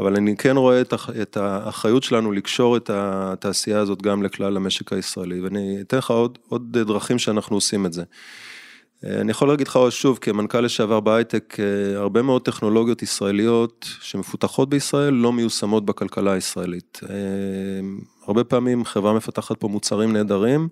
אבל 0.00 0.16
אני 0.16 0.36
כן 0.36 0.56
רואה 0.56 0.80
את 1.22 1.36
האחריות 1.36 2.02
שלנו 2.02 2.32
לקשור 2.32 2.76
את 2.76 2.90
התעשייה 2.92 3.78
הזאת 3.78 4.02
גם 4.02 4.22
לכלל 4.22 4.56
המשק 4.56 4.92
הישראלי, 4.92 5.40
ואני 5.40 5.78
אתן 5.80 5.96
לך 5.98 6.10
עוד, 6.10 6.38
עוד 6.48 6.78
דרכים 6.78 7.18
שאנחנו 7.18 7.56
עושים 7.56 7.86
את 7.86 7.92
זה. 7.92 8.02
אה, 9.04 9.20
אני 9.20 9.30
יכול 9.30 9.48
להגיד 9.48 9.68
לך 9.68 9.78
שוב, 9.90 10.18
כמנכ"ל 10.20 10.60
לשעבר 10.60 11.00
בהייטק, 11.00 11.56
הרבה 11.96 12.22
מאוד 12.22 12.42
טכנולוגיות 12.42 13.02
ישראליות 13.02 13.88
שמפותחות 14.00 14.68
בישראל 14.68 15.14
לא 15.14 15.32
מיושמות 15.32 15.84
בכלכלה 15.84 16.32
הישראלית. 16.32 17.00
הרבה 18.26 18.44
פעמים 18.44 18.84
חברה 18.84 19.12
מפתחת 19.12 19.56
פה 19.56 19.68
מוצרים 19.68 20.12
נהדרים, 20.12 20.68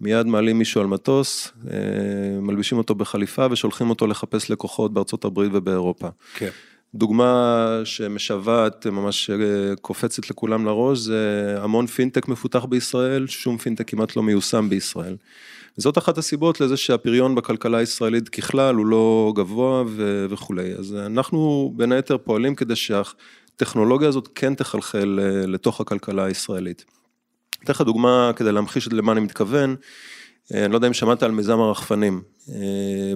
מיד 0.00 0.26
מעלים 0.26 0.58
מישהו 0.58 0.80
על 0.80 0.86
מטוס, 0.86 1.52
אה, 1.70 2.40
מלבישים 2.40 2.78
אותו 2.78 2.94
בחליפה 2.94 3.46
ושולחים 3.50 3.90
אותו 3.90 4.06
לחפש 4.06 4.50
לקוחות 4.50 4.92
בארצות 4.92 5.24
הברית 5.24 5.50
ובאירופה. 5.54 6.08
כן. 6.34 6.50
דוגמה 6.94 7.80
שמשוועת, 7.84 8.86
ממש 8.86 9.30
אה, 9.30 9.36
קופצת 9.80 10.30
לכולם 10.30 10.66
לראש, 10.66 10.98
זה 10.98 11.54
המון 11.58 11.86
פינטק 11.86 12.28
מפותח 12.28 12.64
בישראל, 12.64 13.26
שום 13.26 13.58
פינטק 13.58 13.90
כמעט 13.90 14.16
לא 14.16 14.22
מיושם 14.22 14.68
בישראל. 14.68 15.16
זאת 15.76 15.98
אחת 15.98 16.18
הסיבות 16.18 16.60
לזה 16.60 16.76
שהפריון 16.76 17.34
בכלכלה 17.34 17.78
הישראלית 17.78 18.28
ככלל 18.28 18.74
הוא 18.74 18.86
לא 18.86 19.32
גבוה 19.36 19.84
וכולי. 20.30 20.72
אז 20.72 20.94
אנחנו 20.94 21.72
בין 21.76 21.92
היתר 21.92 22.18
פועלים 22.18 22.54
כדי 22.54 22.76
שה... 22.76 23.02
הטכנולוגיה 23.56 24.08
הזאת 24.08 24.28
כן 24.34 24.54
תחלחל 24.54 25.20
אה, 25.22 25.46
לתוך 25.46 25.80
הכלכלה 25.80 26.24
הישראלית. 26.24 26.84
אתן 27.64 27.72
לך 27.72 27.80
דוגמה 27.80 28.30
כדי 28.36 28.52
להמחיש 28.52 28.88
למה 28.88 29.12
אני 29.12 29.20
מתכוון, 29.20 29.76
אה, 30.54 30.64
אני 30.64 30.72
לא 30.72 30.76
יודע 30.76 30.88
אם 30.88 30.92
שמעת 30.92 31.22
על 31.22 31.30
מיזם 31.30 31.60
הרחפנים. 31.60 32.22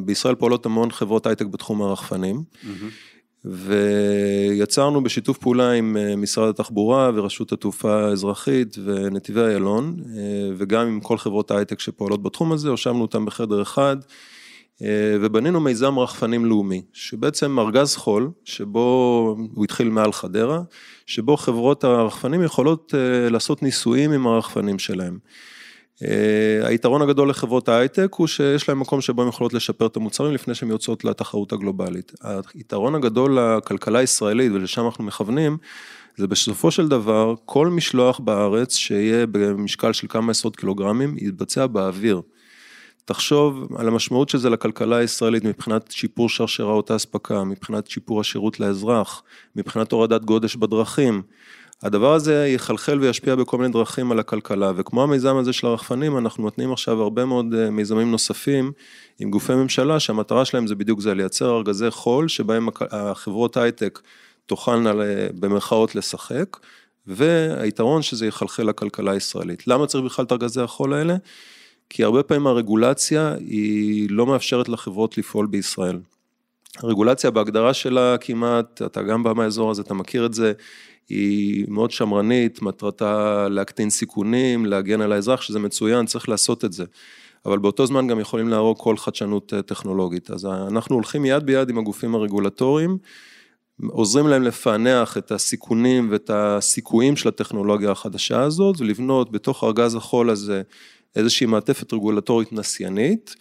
בישראל 0.03 0.35
פועלות 0.35 0.67
המון 0.67 0.91
חברות 0.91 1.27
הייטק 1.27 1.47
בתחום 1.47 1.83
הרחפנים, 1.83 2.37
mm-hmm. 2.37 2.67
ויצרנו 3.45 5.03
בשיתוף 5.03 5.39
פעולה 5.39 5.73
עם 5.73 5.97
משרד 6.17 6.49
התחבורה 6.49 7.11
ורשות 7.15 7.53
התעופה 7.53 8.09
האזרחית 8.09 8.77
ונתיבי 8.85 9.41
איילון, 9.41 9.97
וגם 10.57 10.87
עם 10.87 11.01
כל 11.01 11.19
חברות 11.19 11.51
ההייטק 11.51 11.81
שפועלות 11.81 12.23
בתחום 12.23 12.53
הזה, 12.53 12.69
הושבנו 12.69 13.03
אותם 13.03 13.25
בחדר 13.25 13.63
אחד. 13.63 13.97
אה, 14.83 15.17
ובנינו 15.21 15.61
מיזם 15.61 15.99
רחפנים 15.99 16.45
לאומי, 16.45 16.83
שבעצם 16.93 17.59
ארגז 17.59 17.97
חול, 17.97 18.31
שבו 18.45 19.37
הוא 19.55 19.65
התחיל 19.65 19.89
מעל 19.89 20.13
חדרה, 20.13 20.61
שבו 21.07 21.37
חברות 21.37 21.85
הרחפנים 21.85 22.43
יכולות 22.43 22.95
אה, 22.95 23.31
לעשות 23.31 23.63
ניסויים 23.63 24.13
עם 24.13 24.27
הרחפנים 24.27 24.79
שלהם. 24.79 25.19
אה, 26.05 26.69
היתרון 26.69 27.03
הגדול 27.03 27.31
לחברות 27.31 27.69
ההייטק 27.69 28.09
הוא 28.17 28.27
שיש 28.27 28.69
להם 28.69 28.81
מקום 28.81 29.01
שבו 29.01 29.23
הן 29.23 29.29
יכולות 29.29 29.55
לשפר 29.55 29.87
את 29.87 29.97
המוצרים 29.97 30.35
לפני 30.35 30.55
שהן 30.55 30.71
יוצאות 30.71 31.05
לתחרות 31.05 31.53
הגלובלית. 31.53 32.13
היתרון 32.55 32.95
הגדול 32.95 33.39
לכלכלה 33.39 33.99
הישראלית 33.99 34.53
ולשם 34.53 34.87
אנחנו 34.87 35.05
מכוונים, 35.05 35.57
זה 36.17 36.27
בסופו 36.27 36.71
של 36.71 36.89
דבר 36.89 37.35
כל 37.45 37.69
משלוח 37.69 38.19
בארץ 38.19 38.77
שיהיה 38.77 39.27
במשקל 39.27 39.93
של 39.93 40.07
כמה 40.09 40.31
עשרות 40.31 40.57
קילוגרמים 40.57 41.17
יתבצע 41.19 41.67
באוויר. 41.67 42.21
תחשוב 43.05 43.69
על 43.77 43.89
המשמעות 43.89 44.29
של 44.29 44.39
זה 44.39 44.51
לכלכלה 44.51 44.97
הישראלית 44.97 45.45
מבחינת 45.45 45.91
שיפור 45.91 46.29
שרשראות 46.29 46.91
האספקה, 46.91 47.45
מבחינת 47.45 47.87
שיפור 47.87 48.21
השירות 48.21 48.61
לאזרח, 48.61 49.23
מבחינת 49.57 49.93
הורדת 49.93 50.25
גודש 50.25 50.57
בדרכים. 50.57 51.23
הדבר 51.83 52.15
הזה 52.15 52.47
יחלחל 52.47 53.01
וישפיע 53.01 53.35
בכל 53.35 53.59
מיני 53.59 53.73
דרכים 53.73 54.13
על 54.13 54.19
הכלכלה, 54.19 54.73
וכמו 54.77 55.03
המיזם 55.03 55.37
הזה 55.37 55.53
של 55.53 55.67
הרחפנים, 55.67 56.19
אנחנו 56.19 56.43
נותנים 56.45 56.73
עכשיו 56.73 57.03
הרבה 57.03 57.25
מאוד 57.25 57.55
אה, 57.55 57.71
מיזמים 57.71 58.11
נוספים 58.11 58.73
עם 59.19 59.31
גופי 59.31 59.55
ממשלה, 59.55 60.01
שהמטרה 60.01 60.45
שלהם 60.45 60.67
זה 60.67 60.75
בדיוק 60.75 61.01
זה, 61.01 61.15
לייצר 61.15 61.57
ארגזי 61.57 61.91
חול, 61.91 62.29
שבהם 62.29 62.69
החברות 62.91 63.57
הייטק 63.57 64.01
תוכלנה 64.47 64.93
במרכאות 65.41 65.95
לשחק, 65.95 66.57
והיתרון 67.07 68.03
שזה 68.03 68.27
יחלחל 68.27 68.63
לכלכלה 68.63 69.13
הישראלית. 69.13 69.67
למה 69.67 69.87
צריך 69.87 70.05
בכלל 70.05 70.25
את 70.25 70.33
ארגזי 70.33 70.61
החול 70.61 70.95
האלה? 70.95 71.17
כי 71.91 72.05
הרבה 72.05 72.23
פעמים 72.23 72.47
הרגולציה 72.47 73.35
היא 73.39 74.11
לא 74.11 74.27
מאפשרת 74.27 74.69
לחברות 74.69 75.19
לפעול 75.19 75.47
בישראל. 75.47 75.99
הרגולציה 76.77 77.31
בהגדרה 77.31 77.75
שלה 77.75 78.17
כמעט, 78.21 78.83
אתה 78.83 79.03
גם 79.03 79.23
בא 79.23 79.33
מהאזור 79.33 79.71
הזה, 79.71 79.83
אתה 79.83 79.95
מכיר 79.95 80.27
את 80.27 80.35
זה, 80.35 80.53
היא 81.09 81.65
מאוד 81.69 81.91
שמרנית, 81.91 82.63
מטרתה 82.63 83.47
להקטין 83.49 83.91
סיכונים, 83.91 84.67
להגן 84.67 85.01
על 85.01 85.13
האזרח, 85.13 85.41
שזה 85.41 85.59
מצוין, 85.59 86.07
צריך 86.07 86.29
לעשות 86.29 86.65
את 86.65 86.73
זה. 86.73 86.85
אבל 87.47 87.59
באותו 87.59 87.87
זמן 87.87 88.07
גם 88.07 88.21
יכולים 88.21 88.49
להרוג 88.49 88.77
כל 88.81 88.97
חדשנות 88.97 89.55
אה, 89.55 89.63
טכנולוגית. 89.63 90.31
אז 90.31 90.47
אנחנו 90.47 90.95
הולכים 90.95 91.25
יד 91.25 91.47
ביד 91.47 91.71
עם 91.71 91.79
הגופים 91.79 92.15
הרגולטוריים, 92.15 92.99
עוזרים 93.87 94.29
להם 94.29 94.43
לפענח 94.43 95.19
את 95.19 95.33
הסיכונים 95.33 96.09
ואת 96.11 96.31
הסיכויים 96.35 97.17
של 97.17 97.29
הטכנולוגיה 97.29 97.91
החדשה 97.91 98.41
הזאת, 98.41 98.81
ולבנות 98.81 99.33
בתוך 99.33 99.65
ארגז 99.65 99.95
החול 99.95 100.31
הזה 100.31 100.63
איזושהי 101.17 101.47
מעטפת 101.47 101.93
רגולטורית 101.93 102.53
נסיינית. 102.53 103.35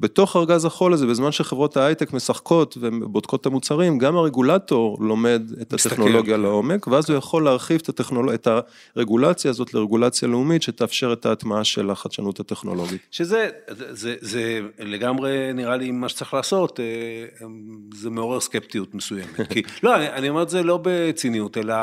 בתוך 0.00 0.36
ארגז 0.36 0.64
החול 0.64 0.92
הזה, 0.92 1.06
בזמן 1.06 1.32
שחברות 1.32 1.76
ההייטק 1.76 2.12
משחקות 2.12 2.78
ובודקות 2.80 3.40
את 3.40 3.46
המוצרים, 3.46 3.98
גם 3.98 4.16
הרגולטור 4.16 4.98
לומד 5.00 5.42
את 5.62 5.72
הטכנולוגיה 5.72 6.20
מסתכל. 6.20 6.36
לעומק, 6.36 6.86
ואז 6.86 7.10
הוא 7.10 7.18
יכול 7.18 7.44
להרחיב 7.44 7.80
את, 7.82 7.88
הטכנול... 7.88 8.34
את 8.34 8.48
הרגולציה 8.96 9.50
הזאת 9.50 9.74
לרגולציה 9.74 10.28
לאומית, 10.28 10.62
שתאפשר 10.62 11.12
את 11.12 11.26
ההטמעה 11.26 11.64
של 11.64 11.90
החדשנות 11.90 12.40
הטכנולוגית. 12.40 13.00
שזה 13.10 13.48
זה, 13.68 13.86
זה, 13.90 14.14
זה 14.20 14.60
לגמרי 14.78 15.52
נראה 15.54 15.76
לי 15.76 15.90
מה 15.90 16.08
שצריך 16.08 16.34
לעשות, 16.34 16.80
אה, 16.80 17.46
זה 17.94 18.10
מעורר 18.10 18.40
סקפטיות 18.40 18.94
מסוימת. 18.94 19.40
כי, 19.50 19.62
לא, 19.82 19.96
אני, 19.96 20.08
אני 20.08 20.28
אומר 20.28 20.42
את 20.42 20.48
זה 20.48 20.62
לא 20.62 20.78
בציניות, 20.82 21.58
אלא, 21.58 21.74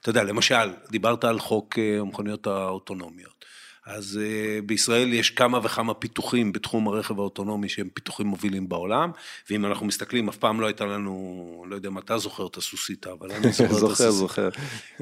אתה 0.00 0.10
יודע, 0.10 0.24
למשל, 0.24 0.70
דיברת 0.90 1.24
על 1.24 1.38
חוק 1.38 1.78
אה, 1.78 2.00
המכוניות 2.00 2.46
האוטונומיות. 2.46 3.44
אז 3.86 4.20
uh, 4.22 4.62
בישראל 4.66 5.12
יש 5.12 5.30
כמה 5.30 5.60
וכמה 5.62 5.94
פיתוחים 5.94 6.52
בתחום 6.52 6.88
הרכב 6.88 7.18
האוטונומי 7.18 7.68
שהם 7.68 7.88
פיתוחים 7.94 8.26
מובילים 8.26 8.68
בעולם, 8.68 9.10
ואם 9.50 9.66
אנחנו 9.66 9.86
מסתכלים, 9.86 10.28
אף 10.28 10.36
פעם 10.36 10.60
לא 10.60 10.66
הייתה 10.66 10.84
לנו, 10.84 11.64
לא 11.68 11.74
יודע 11.74 11.88
אם 11.88 11.98
אתה 11.98 12.18
זוכר 12.18 12.46
את 12.46 12.56
הסוסיתא, 12.56 13.08
אבל 13.18 13.32
אני 13.32 13.52
זוכר 13.52 13.64
את 13.64 13.70
הסוסיתא. 13.76 14.10
זוכר, 14.10 14.10
זוכר. 14.10 14.48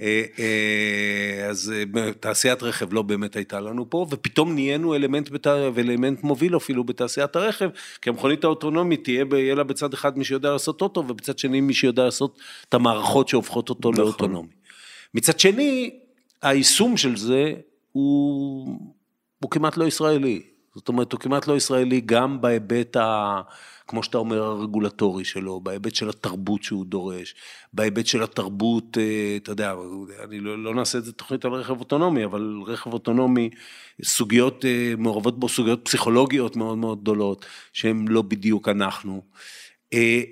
אה, 0.03 0.23
אה, 0.39 1.49
אז 1.49 1.73
תעשיית 2.21 2.63
רכב 2.63 2.93
לא 2.93 3.03
באמת 3.03 3.37
הייתה 3.37 3.61
לנו 3.61 3.91
פה, 3.91 4.07
ופתאום 4.11 4.55
נהיינו 4.55 4.95
אלמנט, 4.95 5.31
בת... 5.31 5.47
ואלמנט 5.47 6.23
מוביל 6.23 6.57
אפילו 6.57 6.85
בתעשיית 6.85 7.37
הרכב, 7.37 7.69
כי 8.03 8.11
המכונית 8.11 8.45
האוטונומית 8.45 9.05
תהיה, 9.05 9.25
יהיה 9.33 9.55
לה 9.55 9.65
בצד 9.65 9.93
אחד 9.95 10.19
מי 10.19 10.25
שיודע 10.25 10.53
לעשות 10.53 10.83
אוטו, 10.83 11.05
ובצד 11.09 11.39
שני 11.39 11.61
מי 11.61 11.75
שיודע 11.75 12.05
לעשות 12.05 12.39
את 12.69 12.75
המערכות 12.75 13.29
שהופכות 13.29 13.69
אותו 13.69 13.91
נכון. 13.91 14.05
לאוטונומי. 14.05 14.49
מצד 15.15 15.41
שני, 15.41 15.91
היישום 16.43 16.97
של 16.97 17.17
זה 17.17 17.55
הוא, 17.93 18.79
הוא 19.43 19.51
כמעט 19.51 19.77
לא 19.77 19.85
ישראלי. 19.85 20.43
זאת 20.75 20.89
אומרת, 20.89 21.13
הוא 21.13 21.21
כמעט 21.21 21.47
לא 21.47 21.57
ישראלי 21.57 22.01
גם 22.01 22.41
בהיבט, 22.41 22.97
ה, 22.97 23.41
כמו 23.87 24.03
שאתה 24.03 24.19
אומר, 24.19 24.43
הרגולטורי 24.43 25.25
שלו, 25.25 25.61
בהיבט 25.61 25.95
של 25.95 26.09
התרבות 26.09 26.63
שהוא 26.63 26.87
דורש, 26.87 27.35
בהיבט 27.73 28.07
של 28.07 28.23
התרבות, 28.23 28.99
אה, 28.99 29.37
אתה 29.37 29.53
יודע, 29.53 29.75
אני 30.25 30.41
לא, 30.41 30.65
לא 30.65 30.75
נעשה 30.75 30.99
את 30.99 31.05
זה 31.05 31.13
תוכנית 31.13 31.45
על 31.45 31.53
רכב 31.53 31.81
אוטונומי, 31.81 32.25
אבל 32.25 32.57
רכב 32.67 32.93
אוטונומי, 32.93 33.51
סוגיות, 34.05 34.65
אה, 34.65 34.95
מעורבות 34.99 35.41
בו 35.41 35.49
סוגיות 35.49 35.85
פסיכולוגיות 35.85 36.57
מאוד 36.57 36.79
מאוד 36.79 37.01
גדולות, 37.01 37.47
שהן 37.73 38.09
לא 38.09 38.23
בדיוק 38.23 38.69
אנחנו. 38.69 39.23
אה, 39.93 40.23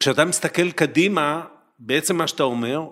כשאתה 0.00 0.24
מסתכל 0.24 0.70
קדימה, 0.70 1.44
בעצם 1.78 2.16
מה 2.16 2.26
שאתה 2.26 2.42
אומר, 2.42 2.88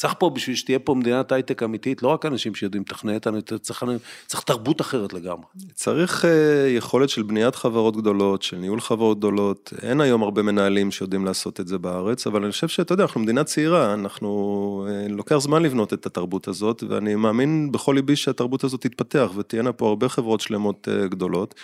צריך 0.00 0.14
פה, 0.18 0.30
בשביל 0.30 0.56
שתהיה 0.56 0.78
פה 0.78 0.94
מדינת 0.94 1.32
הייטק 1.32 1.62
אמיתית, 1.62 2.02
לא 2.02 2.08
רק 2.08 2.26
אנשים 2.26 2.54
שיודעים 2.54 2.84
לתכנת, 2.88 3.52
צריך, 3.62 3.84
צריך 4.26 4.42
תרבות 4.42 4.80
אחרת 4.80 5.12
לגמרי. 5.12 5.44
צריך 5.74 6.24
uh, 6.24 6.28
יכולת 6.76 7.08
של 7.08 7.22
בניית 7.22 7.54
חברות 7.54 7.96
גדולות, 7.96 8.42
של 8.42 8.56
ניהול 8.56 8.80
חברות 8.80 9.18
גדולות. 9.18 9.72
אין 9.82 10.00
היום 10.00 10.22
הרבה 10.22 10.42
מנהלים 10.42 10.90
שיודעים 10.90 11.24
לעשות 11.24 11.60
את 11.60 11.68
זה 11.68 11.78
בארץ, 11.78 12.26
אבל 12.26 12.42
אני 12.42 12.52
חושב 12.52 12.68
שאתה 12.68 12.92
יודע, 12.92 13.04
אנחנו 13.04 13.20
מדינה 13.20 13.44
צעירה, 13.44 13.94
אנחנו, 13.94 14.86
uh, 14.88 15.12
לוקח 15.12 15.38
זמן 15.38 15.62
לבנות 15.62 15.92
את 15.92 16.06
התרבות 16.06 16.48
הזאת, 16.48 16.82
ואני 16.88 17.14
מאמין 17.14 17.72
בכל 17.72 17.92
ליבי 17.94 18.16
שהתרבות 18.16 18.64
הזאת 18.64 18.80
תתפתח, 18.80 19.30
ותהיינה 19.36 19.72
פה 19.72 19.88
הרבה 19.88 20.08
חברות 20.08 20.40
שלמות 20.40 20.88
uh, 20.88 21.08
גדולות. 21.08 21.54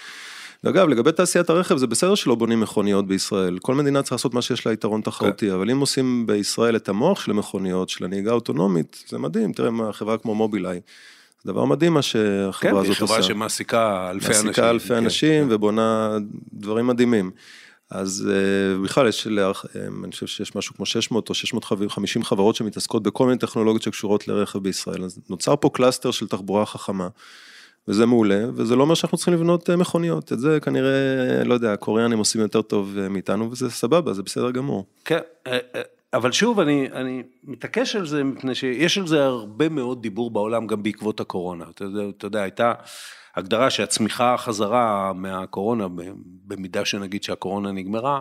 ואגב, 0.64 0.88
לגבי 0.88 1.12
תעשיית 1.12 1.50
הרכב, 1.50 1.76
זה 1.76 1.86
בסדר 1.86 2.14
שלא 2.14 2.34
בונים 2.34 2.60
מכוניות 2.60 3.06
בישראל. 3.06 3.58
כל 3.58 3.74
מדינה 3.74 4.02
צריכה 4.02 4.14
לעשות 4.14 4.34
מה 4.34 4.42
שיש 4.42 4.66
לה 4.66 4.72
יתרון 4.72 5.00
תחרותי, 5.00 5.52
אבל 5.52 5.70
אם 5.70 5.80
עושים 5.80 6.26
בישראל 6.26 6.76
את 6.76 6.88
המוח 6.88 7.20
של 7.20 7.30
המכוניות, 7.30 7.88
של 7.88 8.04
הנהיגה 8.04 8.30
האוטונומית, 8.30 9.04
זה 9.08 9.18
מדהים, 9.18 9.52
תראה 9.52 9.70
מה 9.70 9.92
חברה 9.92 10.18
כמו 10.18 10.34
מובילאיי. 10.34 10.80
זה 11.44 11.52
דבר 11.52 11.64
מדהים 11.64 11.94
מה 11.94 12.02
שהחברה 12.02 12.80
הזאת 12.80 12.88
עושה. 12.88 12.98
כן, 12.98 13.04
היא 13.04 13.08
חברה 13.08 13.22
שמעסיקה 13.22 14.10
אלפי 14.10 14.26
אנשים. 14.26 14.46
מעסיקה 14.46 14.70
אלפי 14.70 14.88
כן. 14.88 14.94
אנשים 14.94 15.46
ובונה 15.50 16.18
דברים 16.52 16.86
מדהימים. 16.86 17.30
אז 17.90 18.28
אה, 18.32 18.84
בכלל 18.84 19.08
יש, 19.08 19.26
אה, 19.26 19.52
אני 20.04 20.12
חושב 20.12 20.26
שיש 20.26 20.56
משהו 20.56 20.74
כמו 20.74 20.86
600 20.86 21.28
או 21.28 21.34
650 21.34 22.24
חברות 22.24 22.56
שמתעסקות 22.56 23.02
בכל 23.02 23.26
מיני 23.26 23.38
טכנולוגיות 23.38 23.82
שקשורות 23.82 24.28
לרכב 24.28 24.58
בישראל. 24.58 25.04
אז 25.04 25.18
נוצר 25.30 25.56
פה 25.56 25.70
cluster 25.74 26.10
של 26.10 26.26
תחבורה 26.26 26.66
חכמה, 26.66 27.08
וזה 27.88 28.06
מעולה, 28.06 28.44
וזה 28.54 28.76
לא 28.76 28.82
אומר 28.82 28.94
שאנחנו 28.94 29.18
צריכים 29.18 29.34
לבנות 29.34 29.70
אה, 29.70 29.76
מכוניות. 29.76 30.32
את 30.32 30.38
זה 30.38 30.58
כנראה, 30.60 31.44
לא 31.44 31.54
יודע, 31.54 31.72
הקוריאנים 31.72 32.18
עושים 32.18 32.40
יותר 32.40 32.62
טוב 32.62 32.98
אה, 32.98 33.08
מאיתנו, 33.08 33.50
וזה 33.50 33.70
סבבה, 33.70 34.12
זה 34.12 34.22
בסדר 34.22 34.50
גמור. 34.50 34.86
כן, 35.04 35.18
אה, 35.46 35.58
אבל 36.12 36.32
שוב, 36.32 36.60
אני, 36.60 36.88
אני 36.92 37.22
מתעקש 37.44 37.96
על 37.96 38.06
זה 38.06 38.24
מפני 38.24 38.54
שיש 38.54 38.98
על 38.98 39.06
זה 39.06 39.24
הרבה 39.24 39.68
מאוד 39.68 40.02
דיבור 40.02 40.30
בעולם 40.30 40.66
גם 40.66 40.82
בעקבות 40.82 41.20
הקורונה. 41.20 41.64
אתה 41.74 41.84
יודע, 41.84 42.02
אתה 42.18 42.26
יודע 42.26 42.42
הייתה 42.42 42.72
הגדרה 43.36 43.70
שהצמיחה 43.70 44.36
חזרה 44.38 45.12
מהקורונה, 45.12 45.86
במידה 46.46 46.84
שנגיד 46.84 47.22
שהקורונה 47.22 47.72
נגמרה, 47.72 48.20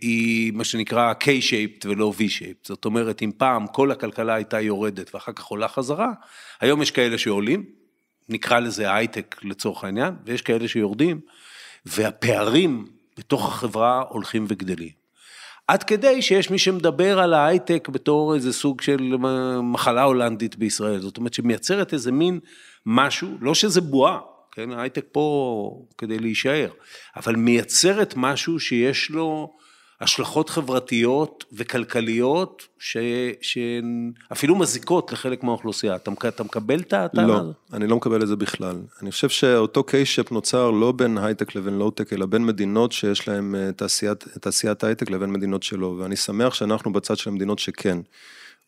היא 0.00 0.52
מה 0.52 0.64
שנקרא 0.64 1.12
K-shaped 1.24 1.86
ולא 1.88 2.12
V-shaped. 2.18 2.68
זאת 2.68 2.84
אומרת, 2.84 3.22
אם 3.22 3.30
פעם 3.36 3.66
כל 3.66 3.90
הכלכלה 3.90 4.34
הייתה 4.34 4.60
יורדת 4.60 5.14
ואחר 5.14 5.32
כך 5.32 5.44
עולה 5.44 5.68
חזרה, 5.68 6.12
היום 6.60 6.82
יש 6.82 6.90
כאלה 6.90 7.18
שעולים, 7.18 7.64
נקרא 8.28 8.58
לזה 8.58 8.94
הייטק 8.94 9.36
לצורך 9.42 9.84
העניין, 9.84 10.14
ויש 10.24 10.42
כאלה 10.42 10.68
שיורדים, 10.68 11.20
והפערים 11.86 12.86
בתוך 13.18 13.48
החברה 13.48 14.02
הולכים 14.08 14.44
וגדלים. 14.48 15.06
עד 15.68 15.82
כדי 15.82 16.22
שיש 16.22 16.50
מי 16.50 16.58
שמדבר 16.58 17.18
על 17.18 17.34
ההייטק 17.34 17.88
בתור 17.88 18.34
איזה 18.34 18.52
סוג 18.52 18.80
של 18.80 19.16
מחלה 19.62 20.02
הולנדית 20.02 20.56
בישראל, 20.56 21.00
זאת 21.00 21.16
אומרת 21.16 21.34
שמייצרת 21.34 21.92
איזה 21.92 22.12
מין 22.12 22.40
משהו, 22.86 23.28
לא 23.40 23.54
שזה 23.54 23.80
בועה, 23.80 24.18
כן, 24.52 24.72
ההייטק 24.72 25.04
פה 25.12 25.82
כדי 25.98 26.18
להישאר, 26.18 26.68
אבל 27.16 27.36
מייצרת 27.36 28.14
משהו 28.16 28.60
שיש 28.60 29.10
לו 29.10 29.56
השלכות 30.00 30.50
חברתיות 30.50 31.44
וכלכליות 31.52 32.66
ש, 32.78 32.96
שהן 33.40 34.12
אפילו 34.32 34.56
מזיקות 34.56 35.12
לחלק 35.12 35.42
מהאוכלוסייה. 35.42 35.96
אתה, 35.96 36.10
אתה 36.28 36.44
מקבל 36.44 36.80
את 36.80 36.92
הטענה 36.92 37.26
לא? 37.26 37.42
אני 37.72 37.86
לא 37.86 37.96
מקבל 37.96 38.22
את 38.22 38.28
זה 38.28 38.36
בכלל. 38.36 38.76
אני 39.02 39.10
חושב 39.10 39.28
שאותו 39.28 39.84
K-shape 39.84 40.32
נוצר 40.32 40.70
לא 40.70 40.92
בין 40.92 41.18
הייטק 41.18 41.54
לבין 41.56 41.78
לואו-טק, 41.78 42.12
אלא 42.12 42.26
בין 42.26 42.46
מדינות 42.46 42.92
שיש 42.92 43.28
להן 43.28 43.54
אה, 43.54 43.72
תעשיית, 43.72 44.24
תעשיית 44.40 44.84
הייטק 44.84 45.10
לבין 45.10 45.30
מדינות 45.30 45.62
שלא, 45.62 45.86
ואני 45.98 46.16
שמח 46.16 46.54
שאנחנו 46.54 46.92
בצד 46.92 47.16
של 47.16 47.30
המדינות 47.30 47.58
שכן. 47.58 47.98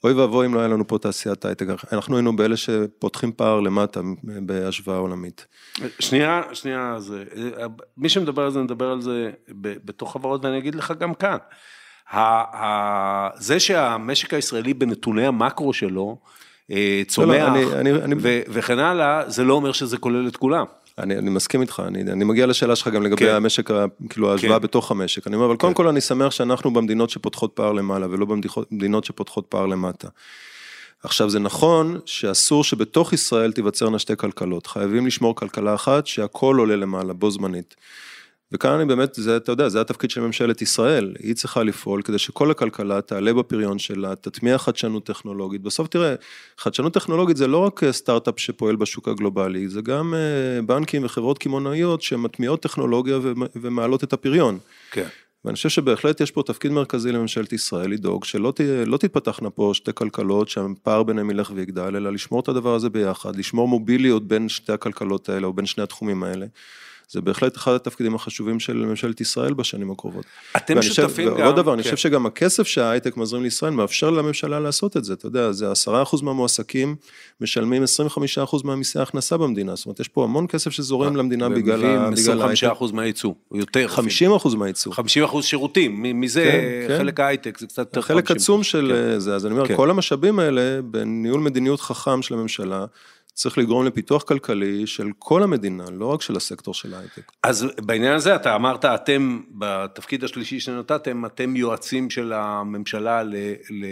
אוי 0.05 0.13
ואבוי 0.13 0.47
אם 0.47 0.55
לא 0.55 0.59
היה 0.61 0.69
לנו 0.69 0.87
פה 0.87 0.99
תעשיית 0.99 1.45
הייטק, 1.45 1.67
אנחנו 1.93 2.17
היינו 2.17 2.37
באלה 2.37 2.57
שפותחים 2.57 3.33
פער 3.33 3.61
למטה 3.61 4.01
בהשוואה 4.23 4.99
עולמית. 4.99 5.47
שנייה, 6.01 6.43
שנייה, 6.53 6.95
זה, 6.99 7.25
מי 7.97 8.09
שמדבר 8.09 8.43
על 8.43 8.51
זה, 8.51 8.61
נדבר 8.63 8.91
על 8.91 9.01
זה 9.01 9.31
בתוך 9.59 10.13
חברות, 10.13 10.45
ואני 10.45 10.59
אגיד 10.59 10.75
לך 10.75 10.93
גם 10.99 11.13
כאן. 11.15 11.37
זה 13.37 13.61
שהמשק 13.61 14.35
הישראלי 14.35 14.75
בנתוני 14.75 15.27
המקרו 15.27 15.73
שלו 15.73 16.19
אה, 16.71 17.03
צומח 17.09 17.29
לא, 17.29 17.47
אני- 17.81 17.93
אני- 17.93 18.15
וכן 18.49 18.79
הלאה, 18.79 19.23
זה 19.31 19.45
לא 19.45 19.55
אומר 19.55 19.73
שזה 19.73 19.97
כולל 19.99 20.29
את 20.29 20.37
כולם. 20.37 20.65
אני, 20.99 21.19
אני 21.19 21.31
מסכים 21.31 21.61
איתך, 21.61 21.83
אני, 21.87 22.03
אני 22.03 22.25
מגיע 22.25 22.47
לשאלה 22.47 22.77
שלך 22.77 22.89
גם 22.89 23.03
לגבי 23.03 23.17
כן. 23.17 23.27
כן. 23.27 23.35
המשק, 23.35 23.71
כאילו 24.09 24.33
ההשוואה 24.33 24.59
כן. 24.59 24.63
בתוך 24.63 24.91
המשק. 24.91 25.27
אני 25.27 25.37
אומר, 25.37 25.47
אבל 25.47 25.57
קודם 25.57 25.75
כל 25.75 25.89
אני 25.89 26.01
שמח 26.01 26.31
שאנחנו 26.31 26.73
במדינות 26.73 27.11
שפותחות 27.11 27.53
פער 27.55 27.73
למעלה 27.73 28.07
ולא 28.11 28.27
במדינות 28.27 29.05
שפותחות 29.05 29.47
פער 29.49 29.67
למטה. 29.67 30.09
עכשיו 31.03 31.31
זה 31.31 31.39
נכון 31.39 31.99
שאסור 32.07 32.65
שבתוך 32.65 33.13
ישראל 33.13 33.53
תיווצרנה 33.53 33.99
שתי 33.99 34.17
כלכלות, 34.17 34.67
חייבים 34.67 35.07
לשמור 35.07 35.37
כלכלה 35.37 35.75
אחת 35.75 36.07
שהכל 36.07 36.57
עולה 36.59 36.77
למעלה 36.77 37.13
בו 37.13 37.31
זמנית. 37.31 37.77
וכאן 38.53 38.71
אני 38.71 38.85
באמת, 38.85 39.15
זה, 39.15 39.37
אתה 39.37 39.53
יודע, 39.53 39.69
זה 39.69 39.81
התפקיד 39.81 40.11
של 40.11 40.21
ממשלת 40.21 40.63
ישראל, 40.63 41.15
היא 41.19 41.35
צריכה 41.35 41.63
לפעול 41.63 42.03
כדי 42.03 42.19
שכל 42.19 42.51
הכלכלה 42.51 43.01
תעלה 43.01 43.33
בפריון 43.33 43.79
שלה, 43.79 44.15
תטמיע 44.15 44.59
חדשנות 44.59 45.07
טכנולוגית. 45.07 45.63
בסוף 45.63 45.89
תראה, 45.89 46.15
חדשנות 46.59 46.95
טכנולוגית 46.95 47.37
זה 47.37 47.47
לא 47.47 47.59
רק 47.59 47.81
סטארט-אפ 47.91 48.35
שפועל 48.41 48.77
בשוק 48.77 49.09
הגלובלי, 49.09 49.69
זה 49.69 49.81
גם 49.81 50.15
אה, 50.15 50.63
בנקים 50.63 51.05
וחברות 51.05 51.39
קמעונאיות 51.39 52.03
שמטמיעות 52.03 52.63
טכנולוגיה 52.63 53.19
ומ- 53.23 53.47
ומעלות 53.57 54.05
את 54.05 54.13
הפריון. 54.13 54.59
כן. 54.91 55.07
ואני 55.45 55.55
חושב 55.55 55.69
שבהחלט 55.69 56.21
יש 56.21 56.31
פה 56.31 56.43
תפקיד 56.43 56.73
מרכזי 56.73 57.13
לממשלת 57.13 57.53
ישראל 57.53 57.91
לדאוג 57.91 58.25
שלא 58.25 58.53
תהיה, 58.57 58.85
לא 58.85 58.97
תתפתחנה 58.97 59.51
פה 59.51 59.71
שתי 59.75 59.91
כלכלות 59.95 60.49
שהפער 60.49 61.03
ביניהם 61.03 61.31
ילך 61.31 61.53
ויגדל, 61.55 61.97
אלא 61.97 62.13
לשמור 62.13 62.41
את 62.41 62.49
הדבר 62.49 62.75
הזה 62.75 62.91
ביחד, 62.91 63.37
לשמור 63.37 63.69
מוביליות 63.69 64.29
בין 64.29 64.49
שתי 64.49 64.73
הכלכלות 64.73 65.29
האלה 65.29 65.47
או 65.47 65.53
בין 65.53 65.67
שני 65.67 65.83
התחומים 65.85 66.23
האלה. 66.23 66.47
זה 67.11 67.21
בהחלט 67.21 67.57
אחד 67.57 67.73
התפקידים 67.73 68.15
החשובים 68.15 68.61
של 68.61 68.77
ממשלת 68.77 69.21
ישראל 69.21 69.55
בשנים 69.55 69.91
הקרובות. 69.91 70.25
אתם 70.57 70.83
שותפים 70.83 71.29
גם... 71.29 71.37
ועוד 71.37 71.57
דבר, 71.57 71.75
אני 71.75 71.83
כן. 71.83 71.91
חושב 71.91 72.09
שגם 72.09 72.27
הכסף 72.27 72.67
שההייטק 72.67 73.17
מזרים 73.17 73.43
לישראל 73.43 73.73
מאפשר 73.73 74.11
לממשלה 74.11 74.61
לעשות 74.61 74.97
את 74.97 75.05
זה, 75.05 75.13
אתה 75.13 75.27
יודע, 75.27 75.53
זה 75.53 75.71
עשרה 75.71 76.03
אחוז 76.03 76.23
מהמועסקים 76.23 76.97
משלמים 77.41 77.83
25 77.83 78.39
אחוז 78.39 78.63
מהמיסי 78.63 78.99
ההכנסה 78.99 79.37
במדינה, 79.37 79.75
זאת 79.75 79.87
אומרת, 79.87 80.01
יש 80.01 80.09
פה 80.09 80.25
המון 80.25 80.47
כסף 80.49 80.71
שזורם 80.71 81.17
למדינה 81.17 81.49
בגלל 81.49 81.85
25 82.13 82.65
ההייטק. 82.65 82.77
אחוז 82.77 82.93
מהייצוא, 82.93 83.33
או 83.51 83.57
יותר. 83.57 83.81
אפילו. 83.81 83.97
50 83.97 84.33
אחוז 84.33 84.55
מהייצוא. 84.55 84.93
50 84.93 85.25
אחוז 85.25 85.45
שירותים, 85.45 86.03
מ- 86.03 86.21
מזה 86.21 86.43
כן, 86.43 86.89
כן. 86.89 86.99
חלק 86.99 87.21
ההייטק, 87.21 87.59
זה 87.59 87.67
קצת 87.67 87.79
יותר 87.79 88.01
חלק 88.01 88.29
50. 88.29 88.37
עצום 88.37 88.63
של 88.63 88.93
כן. 88.95 89.13
אה, 89.13 89.19
זה, 89.21 89.35
אז 89.35 89.47
אני 89.47 89.55
אומר, 89.55 89.69
כן. 89.69 89.77
כל 89.77 89.91
המשאבים 89.91 90.39
האלה, 90.39 90.83
בניהול 90.83 91.41
מדיניות 91.41 91.81
חכם 91.81 92.23
של 92.23 92.35
הממשלה, 92.35 92.85
צריך 93.39 93.59
לגרום 93.59 93.87
לפיתוח 93.87 94.23
כלכלי 94.23 94.87
של 94.87 95.11
כל 95.19 95.43
המדינה, 95.43 95.85
לא 95.91 96.07
רק 96.07 96.23
של 96.23 96.37
הסקטור 96.37 96.75
של 96.75 96.95
ההייטק. 96.95 97.33
אז 97.43 97.67
בעניין 97.81 98.15
הזה 98.15 98.37
אתה 98.37 98.55
אמרת, 98.55 98.85
אתם, 98.85 99.41
בתפקיד 99.51 100.25
השלישי 100.25 100.61
שנתתם, 100.61 101.27
אתם 101.27 101.57
יועצים 101.57 102.11
של 102.11 102.33
הממשלה 102.33 103.23
ל... 103.23 103.35
ל... 103.71 103.85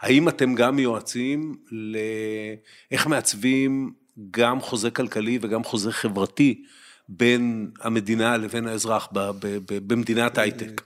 האם 0.00 0.28
אתם 0.28 0.54
גם 0.54 0.78
יועצים 0.78 1.56
לאיך 1.70 3.06
מעצבים 3.06 3.92
גם 4.30 4.60
חוזה 4.60 4.90
כלכלי 4.90 5.38
וגם 5.42 5.64
חוזה 5.64 5.92
חברתי 5.92 6.64
בין 7.08 7.70
המדינה 7.80 8.36
לבין 8.36 8.66
האזרח 8.66 9.08
ב... 9.12 9.18
ב... 9.18 9.46
ב... 9.46 9.92
במדינת 9.92 10.38
הייטק? 10.38 10.82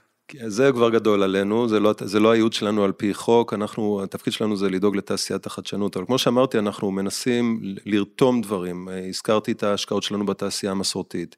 זה 0.47 0.71
כבר 0.71 0.89
גדול 0.89 1.23
עלינו, 1.23 1.67
זה 1.67 1.79
לא, 1.79 1.93
זה 1.99 2.19
לא 2.19 2.31
הייעוד 2.31 2.53
שלנו 2.53 2.83
על 2.83 2.91
פי 2.91 3.13
חוק, 3.13 3.53
אנחנו, 3.53 4.03
התפקיד 4.03 4.33
שלנו 4.33 4.57
זה 4.57 4.69
לדאוג 4.69 4.95
לתעשיית 4.95 5.45
החדשנות, 5.45 5.97
אבל 5.97 6.05
כמו 6.05 6.17
שאמרתי, 6.17 6.59
אנחנו 6.59 6.91
מנסים 6.91 7.59
לרתום 7.85 8.41
דברים, 8.41 8.87
הזכרתי 9.09 9.51
את 9.51 9.63
ההשקעות 9.63 10.03
שלנו 10.03 10.25
בתעשייה 10.25 10.71
המסורתית, 10.71 11.35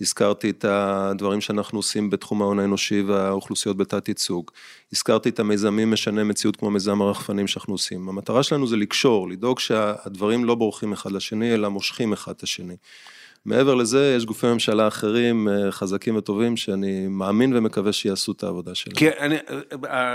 הזכרתי 0.00 0.50
את 0.50 0.64
הדברים 0.64 1.40
שאנחנו 1.40 1.78
עושים 1.78 2.10
בתחום 2.10 2.42
ההון 2.42 2.58
האנושי 2.58 3.02
והאוכלוסיות 3.02 3.76
בתת 3.76 4.08
ייצוג, 4.08 4.50
הזכרתי 4.92 5.28
את 5.28 5.40
המיזמים 5.40 5.90
משנה 5.90 6.24
מציאות 6.24 6.56
כמו 6.56 6.70
מיזם 6.70 7.02
הרחפנים 7.02 7.46
שאנחנו 7.46 7.74
עושים, 7.74 8.08
המטרה 8.08 8.42
שלנו 8.42 8.66
זה 8.66 8.76
לקשור, 8.76 9.28
לדאוג 9.28 9.58
שהדברים 9.58 10.44
לא 10.44 10.54
בורחים 10.54 10.92
אחד 10.92 11.12
לשני, 11.12 11.54
אלא 11.54 11.68
מושכים 11.68 12.12
אחד 12.12 12.32
את 12.32 12.42
השני. 12.42 12.76
מעבר 13.44 13.74
לזה, 13.74 14.14
יש 14.16 14.24
גופי 14.24 14.46
ממשלה 14.46 14.88
אחרים 14.88 15.48
אה, 15.48 15.72
חזקים 15.72 16.16
וטובים, 16.16 16.56
שאני 16.56 17.06
מאמין 17.08 17.56
ומקווה 17.56 17.92
שיעשו 17.92 18.32
את 18.32 18.42
העבודה 18.42 18.74
שלהם. 18.74 18.96
כי 18.96 19.08
אני, 19.08 19.36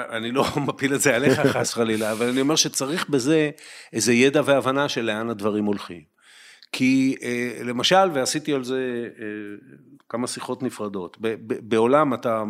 אני 0.09 0.31
לא 0.31 0.45
מפיל 0.67 0.95
את 0.95 1.01
זה 1.01 1.15
עליך 1.15 1.39
חס 1.55 1.73
חלילה, 1.73 2.11
אבל 2.11 2.29
אני 2.29 2.41
אומר 2.41 2.55
שצריך 2.55 3.09
בזה 3.09 3.49
איזה 3.93 4.13
ידע 4.13 4.41
והבנה 4.45 4.89
של 4.89 5.01
לאן 5.01 5.29
הדברים 5.29 5.65
הולכים. 5.65 6.17
כי 6.71 7.15
אה, 7.23 7.63
למשל, 7.63 8.09
ועשיתי 8.13 8.53
על 8.53 8.63
זה 8.63 9.09
אה, 9.19 9.25
כמה 10.09 10.27
שיחות 10.27 10.63
נפרדות, 10.63 11.17
בעולם 11.41 12.13
אתה 12.13 12.43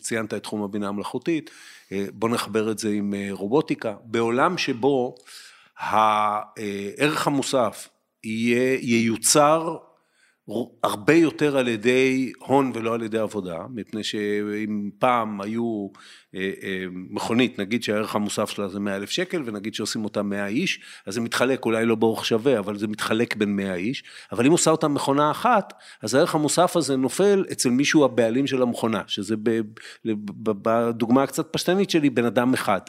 ציינת 0.00 0.34
את 0.34 0.42
תחום 0.42 0.62
הבינה 0.62 0.88
המלאכותית, 0.88 1.50
אה, 1.92 2.04
בוא 2.12 2.28
נחבר 2.28 2.70
את 2.70 2.78
זה 2.78 2.90
עם 2.90 3.14
רובוטיקה, 3.30 3.94
בעולם 4.04 4.58
שבו 4.58 5.14
הערך 5.78 7.26
המוסף 7.26 7.88
יהיה, 8.24 8.78
ייוצר 8.80 9.76
הרבה 10.82 11.14
יותר 11.14 11.56
על 11.56 11.68
ידי 11.68 12.32
הון 12.38 12.72
ולא 12.74 12.94
על 12.94 13.02
ידי 13.02 13.18
עבודה, 13.18 13.58
מפני 13.74 14.04
שאם 14.04 14.90
פעם 14.98 15.40
היו 15.40 15.88
אה, 16.34 16.50
אה, 16.62 16.84
מכונית, 16.90 17.58
נגיד 17.58 17.82
שהערך 17.82 18.14
המוסף 18.14 18.50
שלה 18.50 18.68
זה 18.68 18.80
100 18.80 18.96
אלף 18.96 19.10
שקל, 19.10 19.42
ונגיד 19.44 19.74
שעושים 19.74 20.04
אותה 20.04 20.22
100 20.22 20.46
איש, 20.46 20.80
אז 21.06 21.14
זה 21.14 21.20
מתחלק 21.20 21.64
אולי 21.64 21.86
לא 21.86 21.94
באורך 21.94 22.24
שווה, 22.24 22.58
אבל 22.58 22.78
זה 22.78 22.86
מתחלק 22.86 23.36
בין 23.36 23.56
100 23.56 23.74
איש, 23.74 24.04
אבל 24.32 24.46
אם 24.46 24.52
עושה 24.52 24.70
אותה 24.70 24.88
מכונה 24.88 25.30
אחת, 25.30 25.72
אז 26.02 26.14
הערך 26.14 26.34
המוסף 26.34 26.76
הזה 26.76 26.96
נופל 26.96 27.44
אצל 27.52 27.70
מישהו 27.70 28.04
הבעלים 28.04 28.46
של 28.46 28.62
המכונה, 28.62 29.02
שזה 29.06 29.34
בדוגמה 30.04 31.22
הקצת 31.22 31.52
פשטנית 31.52 31.90
שלי, 31.90 32.10
בן 32.10 32.24
אדם 32.24 32.54
אחד. 32.54 32.80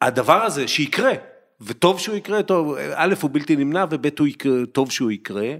הדבר 0.00 0.42
הזה 0.42 0.68
שיקרה, 0.68 1.12
וטוב 1.60 2.00
שהוא 2.00 2.16
יקרה, 2.16 2.42
טוב, 2.42 2.76
א' 2.94 3.14
הוא 3.20 3.30
בלתי 3.32 3.56
נמנע, 3.56 3.84
וב' 3.90 4.06
הוא 4.18 4.26
יקרה, 4.26 4.66
טוב 4.72 4.90
שהוא 4.90 5.10
יקרה, 5.10 5.54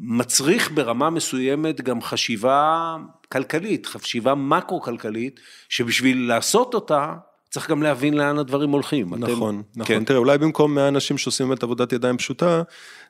מצריך 0.00 0.70
ברמה 0.74 1.10
מסוימת 1.10 1.80
גם 1.80 2.02
חשיבה 2.02 2.96
כלכלית, 3.32 3.86
חשיבה 3.86 4.34
מקרו-כלכלית, 4.34 5.40
שבשביל 5.68 6.28
לעשות 6.28 6.74
אותה, 6.74 7.14
צריך 7.50 7.70
גם 7.70 7.82
להבין 7.82 8.14
לאן 8.14 8.38
הדברים 8.38 8.70
הולכים. 8.70 9.14
נכון, 9.14 9.24
אתם... 9.24 9.32
נכון. 9.80 9.96
כן. 9.96 10.04
תראה, 10.04 10.18
אולי 10.18 10.38
במקום 10.38 10.74
100 10.74 10.88
אנשים 10.88 11.18
שעושים 11.18 11.52
את 11.52 11.62
עבודת 11.62 11.92
ידיים 11.92 12.16
פשוטה, 12.16 12.62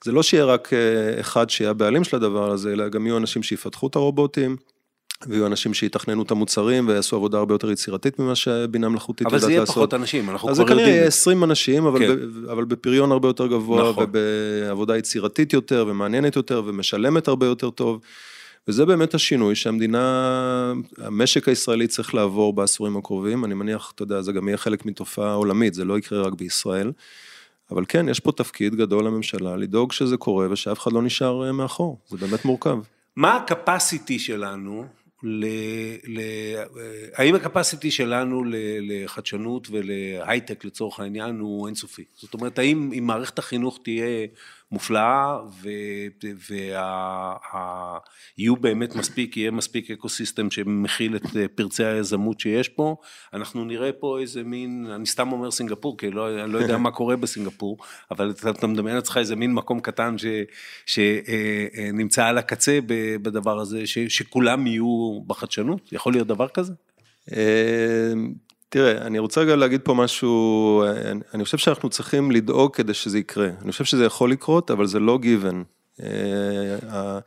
זה 0.05 0.12
לא 0.12 0.22
שיהיה 0.22 0.45
רק 0.45 0.72
אה, 0.72 1.20
אחד 1.20 1.51
שיהיה 1.51 1.70
הבעלים 1.70 2.05
של 2.05 2.16
הדבר 2.16 2.51
הזה, 2.51 2.72
אלא 2.72 2.89
גם 2.89 3.07
יהיו 3.07 3.16
אנשים 3.16 3.43
שיפתחו 3.43 3.86
את 3.86 3.97
הרובוטים. 3.97 4.57
ויהיו 5.27 5.47
אנשים 5.47 5.75
שיתכננו 5.75 6.23
את 6.23 6.31
המוצרים 6.31 6.89
ויעשו 6.89 7.16
עבודה 7.16 7.39
הרבה 7.39 7.55
יותר 7.55 7.71
יצירתית 7.71 8.19
ממה 8.19 8.35
שבינה 8.35 8.89
מלאכותית 8.89 9.21
יודעת 9.21 9.33
לעשות. 9.33 9.45
אבל 9.45 9.53
זה 9.53 9.53
יהיה 9.53 9.66
פחות 9.66 9.95
אנשים, 9.95 10.31
אנחנו 10.31 10.49
כבר 10.49 10.51
יודעים. 10.51 10.69
אז 10.69 10.75
זה 10.77 10.85
כנראה 10.85 10.97
יהיה 10.97 11.07
20 11.07 11.45
אנשים, 11.45 11.87
אבל, 11.87 11.99
כן. 11.99 12.16
ב, 12.16 12.49
אבל 12.49 12.64
בפריון 12.64 13.12
הרבה 13.12 13.29
יותר 13.29 13.47
גבוה, 13.47 13.91
נכון. 13.91 14.07
ובעבודה 14.09 14.99
יצירתית 14.99 15.53
יותר, 15.53 15.85
ומעניינת 15.89 16.37
יותר, 16.37 16.62
ומשלמת 16.66 17.29
הרבה 17.29 17.47
יותר 17.47 17.71
טוב. 17.71 18.01
וזה 18.69 18.87
באמת 18.87 19.14
השינוי 19.14 19.55
שהמדינה, 19.55 20.73
המשק 20.99 21.49
הישראלי 21.49 21.87
צריך 21.87 22.14
לעבור 22.14 22.53
בעשורים 22.53 22.97
הקרובים, 22.97 23.45
אני 23.45 23.55
מניח, 23.55 23.93
אתה 23.95 24.03
יודע, 24.03 24.23
זה 24.23 24.33
גם 24.33 24.49
יהיה 24.49 24.57
חלק 24.57 24.87
מתופעה 24.87 25.33
עולמית, 25.33 25.75
זה 25.75 25.85
לא 25.85 25.99
יקרה 25.99 26.23
רק 26.23 26.33
בישראל. 26.33 26.93
אבל 27.71 27.85
כן, 27.89 28.09
יש 28.09 28.21
פה 28.21 28.33
תפקיד 28.33 28.75
גדול 28.75 29.05
לממשלה 29.05 29.57
לדאוג 29.57 29.93
שזה 29.93 30.16
קורה 30.16 30.47
ושאף 30.51 30.79
אחד 30.81 30.93
לא 30.93 31.03
נשאר 31.03 31.47
אה, 31.47 31.53
מאחור, 31.53 31.99
זה 32.09 32.16
באמת 32.16 32.45
מורכב. 32.45 32.79
מה 33.16 33.37
הקפסיטי 33.37 34.19
שלנו 34.19 34.87
ל, 35.23 35.45
ל, 36.07 36.21
האם 37.14 37.35
הקפסיטי 37.35 37.91
שלנו 37.91 38.45
לחדשנות 38.81 39.69
ולהייטק 39.71 40.64
לצורך 40.64 41.01
העניין 41.01 41.39
הוא 41.39 41.66
אינסופי? 41.66 42.05
זאת 42.16 42.35
אומרת, 42.35 42.59
האם 42.59 42.91
אם 42.99 43.05
מערכת 43.07 43.39
החינוך 43.39 43.79
תהיה 43.83 44.27
מופלאה 44.73 45.39
ויהיו 48.39 48.57
באמת 48.57 48.97
מספיק, 48.97 49.37
יהיה 49.37 49.51
מספיק 49.51 49.91
אקו 49.91 50.09
סיסטם 50.09 50.51
שמכיל 50.51 51.16
את 51.16 51.23
פרצי 51.55 51.85
היזמות 51.85 52.41
שיש 52.41 52.69
פה, 52.69 52.97
אנחנו 53.33 53.64
נראה 53.64 53.93
פה 53.93 54.19
איזה 54.21 54.43
מין, 54.43 54.87
אני 54.95 55.07
סתם 55.07 55.33
אומר 55.33 55.51
סינגפור, 55.51 55.99
כי 55.99 56.11
לא, 56.11 56.45
אני 56.45 56.53
לא 56.53 56.59
יודע 56.59 56.79
מה 56.79 56.91
קורה 56.91 57.16
בסינגפור, 57.16 57.79
אבל 58.11 58.31
אתה, 58.31 58.51
אתה 58.51 58.66
מדמיין 58.66 58.97
לעצמך 58.97 59.16
איזה 59.16 59.37
מין 59.37 59.55
מקום 59.55 59.81
קטן 59.81 60.16
שנמצא 60.87 62.27
על 62.27 62.39
הקצה 62.39 62.79
בדבר 63.23 63.59
הזה, 63.59 63.87
ש, 63.87 63.99
שכולם 63.99 64.66
יהיו 64.66 65.21
בחדשנות, 65.27 65.93
יכול 65.93 66.12
להיות 66.12 66.27
דבר 66.27 66.49
כזה? 66.49 66.73
אה, 68.69 68.81
תראה, 68.83 69.07
אני 69.07 69.19
רוצה 69.19 69.41
רגע 69.41 69.57
להגיד 69.57 69.81
פה 69.81 69.95
משהו, 69.95 70.83
אני 71.35 71.45
חושב 71.45 71.59
שאנחנו 71.59 71.89
צריכים 71.89 72.31
לדאוג 72.31 72.75
כדי 72.75 72.95
שזה 72.95 73.19
יקרה. 73.19 73.49
אני 73.62 73.73
חושב 73.73 73.85
שזה 73.85 74.05
יכול 74.05 74.31
לקרות, 74.31 74.71
אבל 74.71 74.87
זה 74.87 75.01
לא 75.01 75.19
given. 75.23 75.64
אה, 76.03 77.19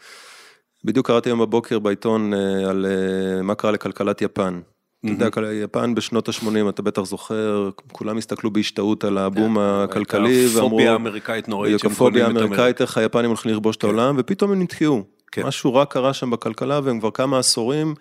בדיוק 0.84 1.08
קראתי 1.08 1.30
היום 1.30 1.40
בבוקר 1.40 1.80
בעיתון 1.80 2.34
אה, 2.34 2.70
על 2.70 2.86
אה, 2.86 3.42
מה 3.42 3.56
קרה 3.56 3.72
לכלכלת 3.72 4.22
יפן. 4.22 4.60
אתה 5.06 5.40
יודע, 5.40 5.54
יפן 5.54 5.96
בשנות 5.96 6.30
ה-80, 6.30 6.70
אתה 6.70 6.82
בטח 6.82 7.02
זוכר, 7.02 7.70
כולם 7.92 8.18
הסתכלו 8.18 8.52
בהשתאות 8.52 9.04
על 9.04 9.18
הבום 9.18 9.58
הכלכלי, 9.60 10.48
ואמרו... 10.56 10.70
פוביה 10.70 10.96
אמריקאית 10.96 11.48
נוראית 11.48 11.80
שהם 11.80 11.92
את 11.92 12.00
אמריקאית, 12.30 12.82
איך 12.82 12.98
היפנים 12.98 13.30
הולכים 13.30 13.52
לכבוש 13.52 13.76
את 13.76 13.82
כן. 13.82 13.88
העולם, 13.88 14.16
ופתאום 14.18 14.52
הם 14.52 14.62
נתקעו. 14.62 15.04
כן. 15.32 15.48
משהו 15.48 15.74
רע 15.74 15.86
קרה 15.86 16.14
שם 16.14 16.30
בכלכלה, 16.30 16.80
והם 16.84 17.00
כבר 17.00 17.12
כמה 17.12 17.40
עשורים 17.40 17.96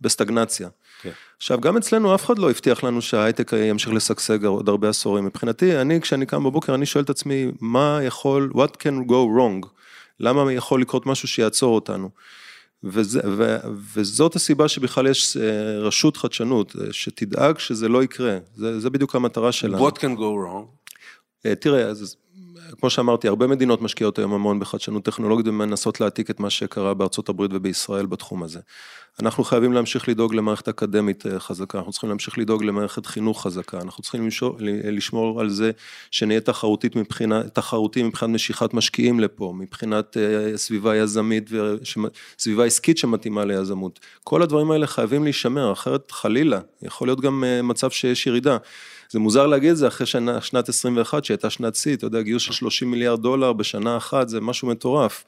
בסטגנציה. 0.00 0.68
כן. 1.04 1.10
עכשיו, 1.36 1.60
גם 1.60 1.76
אצלנו 1.76 2.14
אף 2.14 2.24
אחד 2.24 2.38
לא 2.38 2.50
הבטיח 2.50 2.84
לנו 2.84 3.02
שההייטק 3.02 3.52
ימשיך 3.52 3.92
לשגשג 3.92 4.44
עוד 4.44 4.68
הרבה 4.68 4.88
עשורים. 4.88 5.24
מבחינתי, 5.24 5.76
אני, 5.76 6.00
כשאני 6.00 6.26
קם 6.26 6.44
בבוקר, 6.44 6.74
אני 6.74 6.86
שואל 6.86 7.04
את 7.04 7.10
עצמי, 7.10 7.46
מה 7.60 8.00
יכול, 8.02 8.52
what 8.54 8.70
can 8.70 9.08
go 9.08 9.12
wrong? 9.12 9.68
למה 10.20 10.52
יכול 10.52 10.80
לקרות 10.80 11.06
משהו 11.06 11.28
שיעצור 11.28 11.74
אותנו? 11.74 12.10
וזה, 12.84 13.20
ו, 13.24 13.56
וזאת 13.94 14.36
הסיבה 14.36 14.68
שבכלל 14.68 15.06
יש 15.06 15.36
אה, 15.36 15.42
רשות 15.78 16.16
חדשנות, 16.16 16.76
אה, 16.80 16.92
שתדאג 16.92 17.58
שזה 17.58 17.88
לא 17.88 18.02
יקרה. 18.02 18.38
זה, 18.56 18.80
זה 18.80 18.90
בדיוק 18.90 19.14
המטרה 19.14 19.52
שלנו. 19.52 19.88
What 19.88 19.92
can 19.92 20.16
go 20.16 20.18
wrong? 20.18 20.83
אה, 21.46 21.54
תראה, 21.54 21.86
אז 21.86 22.16
כמו 22.80 22.90
שאמרתי, 22.90 23.28
הרבה 23.28 23.46
מדינות 23.46 23.82
משקיעות 23.82 24.18
היום 24.18 24.32
המון 24.32 24.60
בחדשנות 24.60 25.04
טכנולוגית 25.04 25.48
ומנסות 25.48 26.00
להעתיק 26.00 26.30
את 26.30 26.40
מה 26.40 26.50
שקרה 26.50 26.94
בארצות 26.94 27.28
הברית 27.28 27.50
ובישראל 27.54 28.06
בתחום 28.06 28.42
הזה. 28.42 28.60
אנחנו 29.22 29.44
חייבים 29.44 29.72
להמשיך 29.72 30.08
לדאוג 30.08 30.34
למערכת 30.34 30.68
אקדמית 30.68 31.26
אה, 31.26 31.40
חזקה, 31.40 31.78
אנחנו 31.78 31.92
צריכים 31.92 32.10
להמשיך 32.10 32.38
לדאוג 32.38 32.64
למערכת 32.64 33.06
חינוך 33.06 33.42
חזקה, 33.42 33.78
אנחנו 33.80 34.02
צריכים 34.02 34.26
לשמור, 34.26 34.56
לשמור 34.84 35.40
על 35.40 35.50
זה 35.50 35.70
שנהיה 36.10 36.40
תחרותית 36.40 36.96
מבחינה, 36.96 37.42
תחרותיים 37.42 38.06
מבחינת 38.06 38.34
משיכת 38.34 38.74
משקיעים 38.74 39.20
לפה, 39.20 39.52
מבחינת 39.56 40.16
אה, 40.16 40.56
סביבה 40.56 40.96
יזמית 40.96 41.50
וסביבה 42.36 42.64
עסקית 42.64 42.98
שמתאימה 42.98 43.44
ליזמות. 43.44 44.00
כל 44.24 44.42
הדברים 44.42 44.70
האלה 44.70 44.86
חייבים 44.86 45.24
להישמר, 45.24 45.72
אחרת 45.72 46.10
חלילה, 46.10 46.60
יכול 46.82 47.08
להיות 47.08 47.20
גם 47.20 47.44
מצב 47.62 47.90
שיש 47.90 48.26
ירידה. 48.26 48.56
זה 49.14 49.20
מוזר 49.20 49.46
להגיד 49.46 49.70
את 49.70 49.76
זה 49.76 49.88
אחרי 49.88 50.06
שנה, 50.06 50.40
שנת 50.40 50.68
21 50.68 51.24
שהייתה 51.24 51.50
שנת 51.50 51.74
שיא, 51.74 51.94
אתה 51.96 52.06
יודע, 52.06 52.22
גיוס 52.22 52.42
של 52.42 52.52
30 52.52 52.90
מיליארד 52.90 53.22
דולר 53.22 53.52
בשנה 53.52 53.96
אחת, 53.96 54.28
זה 54.28 54.40
משהו 54.40 54.68
מטורף. 54.68 55.24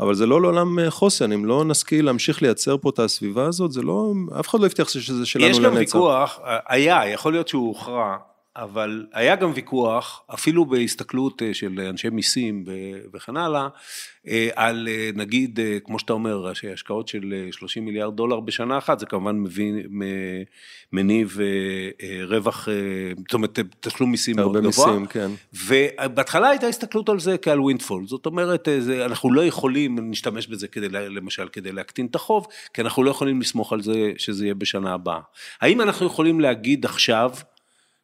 אבל 0.00 0.14
זה 0.14 0.26
לא 0.26 0.42
לעולם 0.42 0.78
אה, 0.78 0.90
חוסן, 0.90 1.32
אם 1.32 1.44
לא 1.44 1.64
נשכיל 1.64 2.04
להמשיך 2.04 2.42
לייצר 2.42 2.76
פה 2.76 2.90
את 2.90 2.98
הסביבה 2.98 3.46
הזאת, 3.46 3.72
זה 3.72 3.82
לא, 3.82 4.12
אף 4.40 4.48
אחד 4.48 4.60
לא 4.60 4.66
הבטיח 4.66 4.88
שזה 4.88 5.26
שלנו 5.26 5.46
לנצח. 5.46 5.58
יש 5.58 5.64
גם 5.64 5.74
ויכוח, 5.74 6.40
אה, 6.44 6.58
היה, 6.68 7.08
יכול 7.08 7.32
להיות 7.32 7.48
שהוא 7.48 7.68
הוכרע, 7.68 8.16
אבל 8.56 9.06
היה 9.12 9.36
גם 9.36 9.52
ויכוח, 9.54 10.22
אפילו 10.34 10.64
בהסתכלות 10.64 11.42
אה, 11.42 11.54
של 11.54 11.80
אנשי 11.80 12.08
מיסים 12.08 12.64
וכן 13.14 13.36
הלאה, 13.36 13.68
אה, 14.28 14.48
על 14.54 14.88
אה, 14.90 15.10
נגיד, 15.14 15.58
כמו 15.84 15.98
שאתה 15.98 16.12
אומר, 16.12 16.52
השקעות 16.72 17.08
של 17.08 17.48
30 17.50 17.84
מיליארד 17.84 18.16
דולר 18.16 18.40
בשנה 18.40 18.78
אחת, 18.78 18.98
זה 18.98 19.06
כמובן 19.06 19.36
מביא, 19.36 19.72
מניב 20.92 21.38
רווח, 22.28 22.68
זאת 23.18 23.34
אומרת, 23.34 23.58
תשלום 23.80 24.10
מיסים 24.10 24.36
מאוד 24.36 24.56
גבוה. 24.56 24.86
הרבה 24.86 24.98
מיסים, 24.98 25.06
כן. 25.06 25.30
ובהתחלה 25.66 26.48
הייתה 26.48 26.66
הסתכלות 26.66 27.08
על 27.08 27.20
זה 27.20 27.38
כעל 27.38 27.60
ווינדפול, 27.60 28.06
זאת 28.06 28.26
אומרת, 28.26 28.68
אנחנו 29.06 29.32
לא 29.32 29.44
יכולים 29.44 30.08
להשתמש 30.08 30.46
בזה 30.46 30.68
כדי, 30.68 30.88
למשל, 30.88 31.48
כדי 31.48 31.72
להקטין 31.72 32.06
את 32.06 32.14
החוב, 32.14 32.46
כי 32.74 32.80
אנחנו 32.80 33.02
לא 33.02 33.10
יכולים 33.10 33.40
לסמוך 33.40 33.72
על 33.72 33.82
זה 33.82 34.12
שזה 34.18 34.44
יהיה 34.44 34.54
בשנה 34.54 34.94
הבאה. 34.94 35.20
האם 35.60 35.80
אנחנו 35.80 36.06
יכולים 36.06 36.40
להגיד 36.40 36.84
עכשיו, 36.84 37.30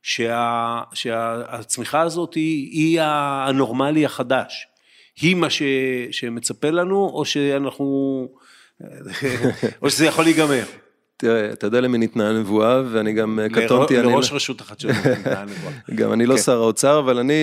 שה, 0.09 0.81
שהצמיחה 0.95 2.01
הזאת 2.01 2.35
היא, 2.35 2.71
היא 2.73 3.01
הנורמלי 3.03 4.05
החדש, 4.05 4.67
היא 5.21 5.35
מה 5.35 5.51
ש, 5.51 5.63
שמצפה 6.11 6.71
לנו, 6.71 7.11
או 7.15 7.25
שאנחנו, 7.25 8.29
או 9.83 9.91
שזה 9.91 10.07
יכול 10.07 10.25
להיגמר. 10.25 10.65
תראה, 11.17 11.53
אתה 11.53 11.67
יודע 11.67 11.81
למי 11.81 11.99
ניתנה 11.99 12.31
הנבואה, 12.31 12.83
ואני 12.91 13.13
גם 13.13 13.39
קטונתי. 13.53 13.97
לראש 13.97 14.33
רשות 14.33 14.61
החדשנות 14.61 14.97
ניתנה 15.07 15.41
הנבואה. 15.41 15.73
גם 15.99 16.13
אני 16.13 16.27
לא 16.27 16.35
כן. 16.35 16.43
שר 16.43 16.57
האוצר, 16.57 16.99
אבל 16.99 17.19
אני 17.19 17.35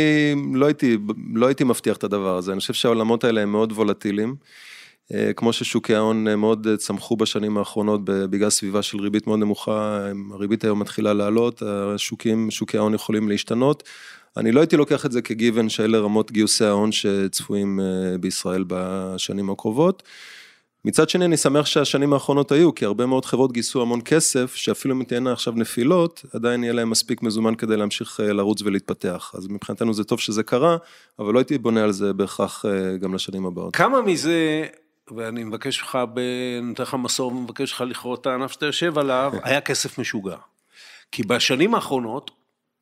לא 0.54 0.66
הייתי, 0.66 0.98
לא 1.34 1.46
הייתי 1.46 1.64
מבטיח 1.64 1.98
את 1.98 2.04
הדבר 2.04 2.38
הזה. 2.38 2.52
אני 2.52 2.60
חושב 2.60 2.74
שהעולמות 2.74 3.24
האלה 3.24 3.42
הם 3.42 3.52
מאוד 3.52 3.72
וולטיליים. 3.72 4.36
אה, 5.14 5.34
כמו 5.36 5.54
ששוקי 5.54 5.96
ההון 5.96 6.28
אה, 6.28 6.36
מאוד 6.36 6.68
אה, 6.68 6.78
צמחו 6.78 7.16
בשנים 7.16 7.58
האחרונות 7.58 8.02
בגלל 8.06 8.50
סביבה 8.50 8.82
של 8.82 9.00
ריבית 9.00 9.28
מאוד 9.28 9.40
נמוכה, 9.40 10.08
הריבית 10.34 10.64
היום 10.64 10.80
מתחילה 10.80 11.14
לעלות, 11.14 11.62
השוקים, 11.66 12.52
שוקי 12.52 12.78
ההון 12.78 12.94
יכולים 12.94 13.30
להשתנות. 13.30 13.84
אני 14.38 14.52
לא 14.52 14.60
הייתי 14.60 14.78
לוקח 14.78 15.06
את 15.06 15.12
זה 15.12 15.22
כגיוון 15.22 15.70
שאלה 15.70 16.00
רמות 16.00 16.32
גיוסי 16.32 16.66
ההון 16.66 16.92
שצפויים 16.92 17.80
בישראל 18.20 18.64
בשנים 18.68 19.50
הקרובות. 19.50 20.04
מצד 20.86 21.10
שני, 21.10 21.26
אני 21.26 21.38
שמח 21.38 21.66
שהשנים 21.66 22.14
האחרונות 22.14 22.52
היו, 22.52 22.76
כי 22.76 22.86
הרבה 22.86 23.06
מאוד 23.06 23.26
חברות 23.26 23.52
גייסו 23.52 23.82
המון 23.82 24.02
כסף, 24.06 24.56
שאפילו 24.56 24.96
אם 24.96 25.04
תהיינה 25.04 25.32
עכשיו 25.32 25.54
נפילות, 25.56 26.26
עדיין 26.34 26.64
יהיה 26.64 26.74
להם 26.74 26.90
מספיק 26.90 27.24
מזומן 27.24 27.56
כדי 27.56 27.78
להמשיך 27.78 28.20
לרוץ 28.20 28.62
ולהתפתח. 28.62 29.32
אז 29.38 29.48
מבחינתנו 29.48 29.94
זה 29.94 30.04
טוב 30.04 30.20
שזה 30.20 30.44
קרה, 30.44 30.78
אבל 31.20 31.34
לא 31.34 31.40
הייתי 31.40 31.58
בונה 31.58 31.84
על 31.84 31.92
זה 31.92 32.14
בהכרח 32.14 32.66
גם 33.00 33.16
לשנים 33.16 33.46
הבאות. 33.46 33.76
כמה 33.76 34.02
מזה 34.02 34.66
ואני 35.12 35.44
מבקש 35.44 35.82
ממך, 35.82 35.98
נותן 36.62 36.84
לך 36.84 36.94
מסור 36.94 37.32
ומבקש 37.32 37.74
ממך 37.74 37.82
לכרות 37.82 38.22
את 38.22 38.26
הענף 38.26 38.52
שאתה 38.52 38.66
יושב 38.66 38.98
עליו, 38.98 39.34
היה 39.44 39.62
כסף 39.62 40.00
משוגע. 40.00 40.38
כי 41.12 41.24
בשנים 41.24 41.76
האחרונות, 41.76 42.32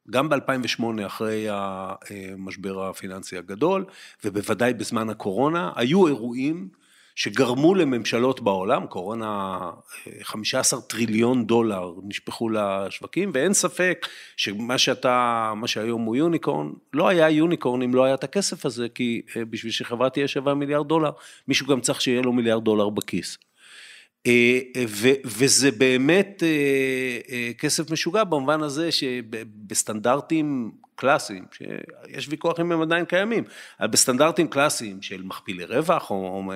גם 0.09 0.29
ב-2008, 0.29 0.83
אחרי 1.05 1.47
המשבר 1.49 2.89
הפיננסי 2.89 3.37
הגדול, 3.37 3.85
ובוודאי 4.23 4.73
בזמן 4.73 5.09
הקורונה, 5.09 5.71
היו 5.75 6.07
אירועים 6.07 6.69
שגרמו 7.15 7.75
לממשלות 7.75 8.41
בעולם, 8.41 8.87
קורונה 8.87 9.59
15 10.21 10.81
טריליון 10.81 11.45
דולר 11.45 11.91
נשפכו 12.03 12.49
לשווקים, 12.49 13.31
ואין 13.33 13.53
ספק 13.53 14.07
שמה 14.37 14.77
שאתה, 14.77 15.53
מה 15.55 15.67
שהיום 15.67 16.01
הוא 16.01 16.15
יוניקורן, 16.15 16.69
לא 16.93 17.07
היה 17.07 17.29
יוניקורן 17.29 17.81
אם 17.81 17.95
לא 17.95 18.03
היה 18.03 18.13
את 18.13 18.23
הכסף 18.23 18.65
הזה, 18.65 18.89
כי 18.89 19.21
אה, 19.35 19.45
בשביל 19.45 19.71
שחברה 19.71 20.09
תהיה 20.09 20.27
7 20.27 20.53
מיליארד 20.53 20.87
דולר, 20.87 21.11
מישהו 21.47 21.67
גם 21.67 21.81
צריך 21.81 22.01
שיהיה 22.01 22.21
לו 22.21 22.33
מיליארד 22.33 22.63
דולר 22.63 22.89
בכיס. 22.89 23.37
אה, 24.27 24.59
וזה 25.25 25.71
באמת 25.71 26.43
אה, 26.43 27.53
כסף 27.57 27.91
משוגע 27.91 28.23
במובן 28.23 28.63
הזה 28.63 28.91
שבסטנדרטים 28.91 30.71
קלאסיים, 30.95 31.45
שיש 31.51 32.27
ויכוח 32.29 32.59
אם 32.59 32.71
הם 32.71 32.81
עדיין 32.81 33.05
קיימים, 33.05 33.43
אבל 33.79 33.87
בסטנדרטים 33.87 34.47
קלאסיים 34.47 35.01
של 35.01 35.23
מכפילי 35.23 35.65
רווח, 35.65 36.11
או, 36.11 36.15
או 36.15 36.51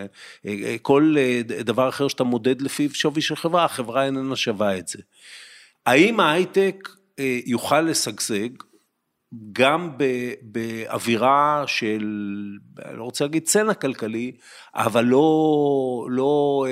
כל 0.82 1.16
דבר 1.50 1.90
אחר 1.90 2.08
שאתה 2.08 2.24
מודד 2.24 2.62
לפיו 2.62 2.94
שווי 2.94 3.22
של 3.22 3.36
חברה, 3.36 3.66
החברה 3.66 4.06
איננה 4.06 4.36
שווה 4.36 4.78
את 4.78 4.88
זה. 4.88 5.00
האם 5.86 6.20
ההייטק 6.20 6.90
יוכל 7.46 7.82
לשגשג 7.82 8.50
גם 9.54 9.90
באווירה 10.42 11.64
של, 11.68 12.04
אני 12.86 12.98
לא 12.98 13.04
רוצה 13.04 13.26
להגיד 13.26 13.44
צנע 13.44 13.74
כלכלי, 13.74 14.32
אבל 14.76 15.06
לא, 15.06 16.08
לא 16.10 16.66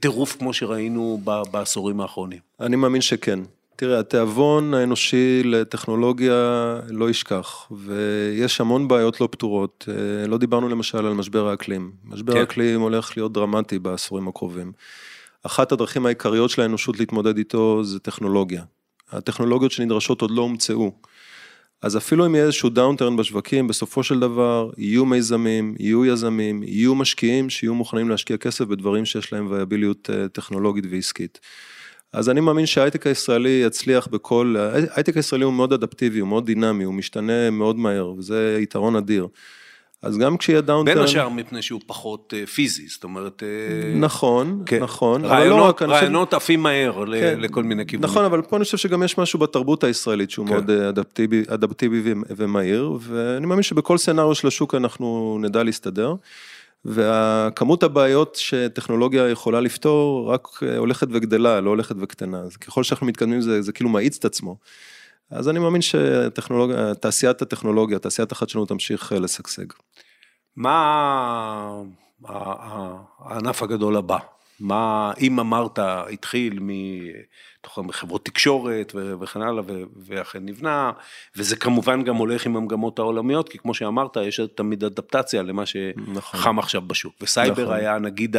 טירוף 0.00 0.36
כמו 0.36 0.52
שראינו 0.52 1.20
בעשורים 1.50 2.00
האחרונים. 2.00 2.38
אני 2.60 2.76
מאמין 2.76 3.00
שכן. 3.00 3.38
תראה, 3.76 3.98
התיאבון 3.98 4.74
האנושי 4.74 5.42
לטכנולוגיה 5.44 6.80
לא 6.88 7.10
ישכח, 7.10 7.68
ויש 7.70 8.60
המון 8.60 8.88
בעיות 8.88 9.20
לא 9.20 9.28
פתורות. 9.32 9.88
לא 10.28 10.38
דיברנו 10.38 10.68
למשל 10.68 11.06
על 11.06 11.12
משבר 11.12 11.48
האקלים. 11.48 11.92
משבר 12.04 12.32
כן. 12.32 12.38
האקלים 12.38 12.80
הולך 12.80 13.16
להיות 13.16 13.32
דרמטי 13.32 13.78
בעשורים 13.78 14.28
הקרובים. 14.28 14.72
אחת 15.42 15.72
הדרכים 15.72 16.06
העיקריות 16.06 16.50
של 16.50 16.62
האנושות 16.62 16.98
להתמודד 16.98 17.38
איתו 17.38 17.84
זה 17.84 17.98
טכנולוגיה. 17.98 18.62
הטכנולוגיות 19.12 19.72
שנדרשות 19.72 20.22
עוד 20.22 20.30
לא 20.30 20.42
הומצאו. 20.42 20.92
אז 21.82 21.96
אפילו 21.96 22.26
אם 22.26 22.34
יהיה 22.34 22.44
איזשהו 22.44 22.68
downturn 22.68 23.16
בשווקים, 23.16 23.68
בסופו 23.68 24.02
של 24.02 24.20
דבר 24.20 24.70
יהיו 24.78 25.06
מיזמים, 25.06 25.74
יהיו 25.78 26.06
יזמים, 26.06 26.62
יהיו 26.62 26.94
משקיעים 26.94 27.50
שיהיו 27.50 27.74
מוכנים 27.74 28.08
להשקיע 28.08 28.36
כסף 28.36 28.64
בדברים 28.64 29.04
שיש 29.04 29.32
להם 29.32 29.50
וייביליות 29.50 30.10
אה, 30.10 30.28
טכנולוגית 30.28 30.84
ועסקית. 30.90 31.40
אז 32.12 32.30
אני 32.30 32.40
מאמין 32.40 32.66
שההייטק 32.66 33.06
הישראלי 33.06 33.62
יצליח 33.66 34.06
בכל, 34.06 34.56
ההייטק 34.58 35.16
הישראלי 35.16 35.44
הוא 35.44 35.52
מאוד 35.52 35.72
אדפטיבי, 35.72 36.18
הוא 36.18 36.28
מאוד 36.28 36.46
דינמי, 36.46 36.84
הוא 36.84 36.94
משתנה 36.94 37.50
מאוד 37.50 37.76
מהר, 37.76 38.12
וזה 38.18 38.58
יתרון 38.62 38.96
אדיר. 38.96 39.28
אז 40.06 40.18
גם 40.18 40.36
כשיהיה 40.36 40.60
downturn... 40.60 40.94
בין 40.94 41.04
השאר 41.04 41.28
מפני 41.28 41.62
שהוא 41.62 41.80
פחות 41.86 42.34
אה, 42.36 42.46
פיזי, 42.46 42.88
זאת 42.88 43.04
אומרת... 43.04 43.42
אה, 43.42 43.98
נכון, 43.98 44.62
כן. 44.66 44.82
נכון. 44.82 45.24
רעיונות, 45.24 45.58
לא 45.58 45.68
רק, 45.68 45.82
רעיונות 45.82 46.28
חושב... 46.28 46.36
עפים 46.36 46.62
מהר 46.62 47.04
כן. 47.20 47.40
לכל 47.40 47.62
מיני 47.62 47.86
כיוונים. 47.86 48.10
נכון, 48.10 48.24
אבל 48.24 48.42
פה 48.42 48.56
אני 48.56 48.64
חושב 48.64 48.76
שגם 48.76 49.02
יש 49.02 49.18
משהו 49.18 49.38
בתרבות 49.38 49.84
הישראלית 49.84 50.30
שהוא 50.30 50.46
כן. 50.46 50.52
מאוד 50.52 50.70
אה, 50.70 50.88
אדפטיבי, 50.88 51.42
אדפטיבי 51.48 52.14
ומהיר, 52.36 52.92
ואני 53.00 53.46
מאמין 53.46 53.62
שבכל 53.62 53.98
סצנריו 53.98 54.34
של 54.34 54.48
השוק 54.48 54.74
אנחנו 54.74 55.38
נדע 55.40 55.62
להסתדר. 55.62 56.14
והכמות 56.84 57.82
הבעיות 57.82 58.34
שטכנולוגיה 58.34 59.28
יכולה 59.28 59.60
לפתור 59.60 60.32
רק 60.32 60.48
הולכת 60.78 61.08
וגדלה, 61.10 61.60
לא 61.60 61.70
הולכת 61.70 61.96
וקטנה. 62.00 62.38
אז 62.38 62.56
ככל 62.56 62.82
שאנחנו 62.82 63.06
מתקדמים 63.06 63.40
זה, 63.40 63.62
זה 63.62 63.72
כאילו 63.72 63.90
מאיץ 63.90 64.16
את 64.18 64.24
עצמו. 64.24 64.56
אז 65.30 65.48
אני 65.48 65.58
מאמין 65.58 65.80
שתעשיית 65.82 67.42
הטכנולוגיה, 67.42 67.98
תעשיית 67.98 68.32
החדשנות 68.32 68.68
תמשיך 68.68 69.12
אה, 69.12 69.18
לשגשג. 69.18 69.66
מה 70.56 71.82
הענף 73.18 73.62
הגדול 73.62 73.96
הבא? 73.96 74.18
מה, 74.60 75.12
אם 75.20 75.40
אמרת, 75.40 75.78
התחיל 76.12 76.60
מחברות 77.78 78.24
תקשורת 78.24 78.92
וכן 79.20 79.42
הלאה, 79.42 79.62
ואכן 80.06 80.38
נבנה, 80.42 80.92
וזה 81.36 81.56
כמובן 81.56 82.02
גם 82.02 82.16
הולך 82.16 82.46
עם 82.46 82.56
המגמות 82.56 82.98
העולמיות, 82.98 83.48
כי 83.48 83.58
כמו 83.58 83.74
שאמרת, 83.74 84.16
יש 84.16 84.40
תמיד 84.54 84.84
אדפטציה 84.84 85.42
למה 85.42 85.66
שחם 85.66 86.12
נכון. 86.14 86.58
עכשיו 86.58 86.80
בשוק, 86.80 87.14
וסייבר 87.20 87.62
נכון. 87.62 87.74
היה 87.74 87.98
נגיד 87.98 88.36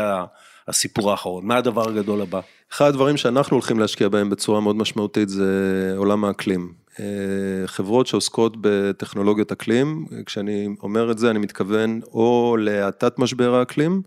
הסיפור 0.68 1.12
האחרון. 1.12 1.46
מה 1.46 1.58
הדבר 1.58 1.90
הגדול 1.90 2.22
הבא? 2.22 2.40
אחד 2.74 2.86
הדברים 2.86 3.18
שאנחנו 3.18 3.56
הולכים 3.56 3.80
להשקיע 3.80 4.10
בהם 4.10 4.30
בצורה 4.30 4.62
מאוד 4.62 4.76
משמעותית 4.76 5.30
זה 5.30 5.94
עולם 5.98 6.26
האקלים. 6.26 6.74
אה, 7.00 7.06
חברות 7.66 8.08
שעוסקות 8.08 8.54
בטכנולוגיות 8.62 9.52
אקלים, 9.52 10.06
כשאני 10.26 10.68
אומר 10.84 11.12
את 11.12 11.18
זה 11.18 11.30
אני 11.30 11.40
מתכוון 11.40 12.00
או 12.14 12.58
להאטת 12.60 13.20
משבר 13.20 13.56
האקלים, 13.56 14.02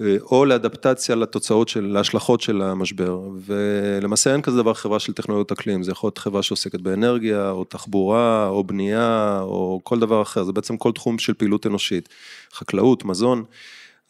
אה, 0.00 0.16
או 0.22 0.44
לאדפטציה 0.44 1.16
לתוצאות 1.16 1.68
של, 1.68 1.86
להשלכות 1.86 2.40
של 2.40 2.62
המשבר, 2.62 3.20
ולמעשה 3.44 4.32
אין 4.32 4.42
כזה 4.42 4.56
דבר 4.56 4.74
חברה 4.74 4.98
של 4.98 5.12
טכנולוגיות 5.12 5.52
אקלים, 5.52 5.82
זה 5.82 5.92
יכול 5.92 6.06
להיות 6.06 6.18
חברה 6.18 6.42
שעוסקת 6.42 6.80
באנרגיה, 6.80 7.50
או 7.50 7.64
תחבורה, 7.64 8.46
או 8.48 8.64
בנייה, 8.64 9.40
או 9.42 9.80
כל 9.84 9.98
דבר 9.98 10.22
אחר, 10.22 10.44
זה 10.44 10.52
בעצם 10.52 10.76
כל 10.76 10.92
תחום 10.92 11.18
של 11.18 11.34
פעילות 11.34 11.66
אנושית, 11.66 12.08
חקלאות, 12.52 13.04
מזון. 13.04 13.44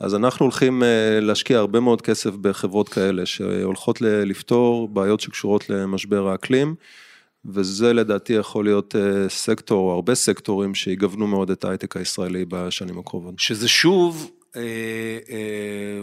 אז 0.03 0.15
אנחנו 0.15 0.45
הולכים 0.45 0.83
אה, 0.83 1.21
להשקיע 1.21 1.59
הרבה 1.59 1.81
מאוד 1.81 2.03
כסף 2.03 2.31
בחברות 2.31 2.89
כאלה, 2.89 3.27
שהולכות 3.27 4.01
לפתור 4.01 4.89
בעיות 4.89 5.21
שקשורות 5.21 5.71
למשבר 5.71 6.29
האקלים, 6.29 6.75
וזה 7.47 7.93
לדעתי 7.93 8.33
יכול 8.33 8.65
להיות 8.65 8.97
אה, 8.97 9.29
סקטור, 9.29 9.91
או 9.91 9.95
הרבה 9.95 10.15
סקטורים 10.15 10.75
שיגוונו 10.75 11.27
מאוד 11.27 11.51
את 11.51 11.65
ההייטק 11.65 11.97
הישראלי 11.97 12.45
בשנים 12.49 12.99
הקרובות. 12.99 13.35
שזה 13.39 13.69
שוב 13.69 14.31
אה, 14.57 14.63
אה, 15.31 16.03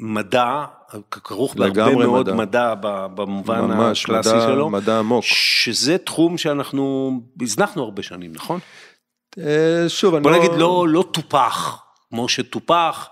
מדע, 0.00 0.64
כרוך 1.10 1.54
בהרבה 1.54 1.96
מאוד 1.96 2.34
מדע, 2.34 2.74
מדע 2.74 2.74
במובן 3.14 3.60
ממש, 3.60 4.04
הקלאסי 4.04 4.28
מדע, 4.28 4.40
שלו. 4.40 4.70
מדע 4.70 4.98
עמוק. 4.98 5.24
שזה 5.24 5.98
תחום 5.98 6.38
שאנחנו 6.38 7.12
הזנחנו 7.42 7.82
הרבה 7.82 8.02
שנים, 8.02 8.32
נכון? 8.34 8.60
אה, 9.38 9.84
שוב, 9.88 10.14
אני 10.14 10.24
לא... 10.24 10.30
בוא 10.30 10.38
נגיד 10.38 10.50
לא, 10.58 10.86
לא 10.88 11.04
טופח, 11.12 11.82
כמו 12.10 12.28
שטופח. 12.28 13.08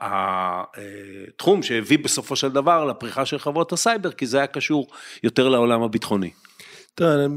התחום 0.00 1.62
שהביא 1.62 1.98
בסופו 1.98 2.36
של 2.36 2.48
דבר 2.48 2.84
לפריחה 2.84 3.24
של 3.24 3.38
חברות 3.38 3.72
הסייבר, 3.72 4.12
כי 4.12 4.26
זה 4.26 4.38
היה 4.38 4.46
קשור 4.46 4.86
יותר 5.22 5.48
לעולם 5.48 5.82
הביטחוני. 5.82 6.30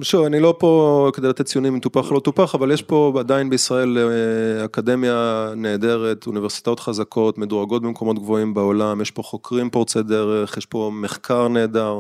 שוב, 0.02 0.26
אני 0.26 0.40
לא 0.40 0.56
פה 0.60 1.12
כדי 1.14 1.28
לתת 1.28 1.46
ציונים 1.46 1.74
אם 1.74 1.80
טופח 1.80 2.10
או 2.10 2.16
לא 2.16 2.20
טופח, 2.20 2.56
אבל 2.56 2.72
יש 2.72 2.82
פה 2.82 3.14
עדיין 3.20 3.50
בישראל 3.50 3.98
אה, 3.98 4.66
אקדמיה 4.66 5.50
נהדרת, 5.56 6.28
אוניברסיטאות 6.28 6.80
חזקות, 6.80 7.38
מדורגות 7.38 7.82
במקומות 7.82 8.20
גבוהים 8.20 8.54
בעולם, 8.54 9.02
יש 9.02 9.12
פה 9.12 9.24
חוקרים 9.24 9.70
פורצי 9.70 10.04
דרך, 10.04 10.58
יש 10.58 10.66
פה 10.66 10.92
מחקר 10.94 11.48
נהדר. 11.48 12.00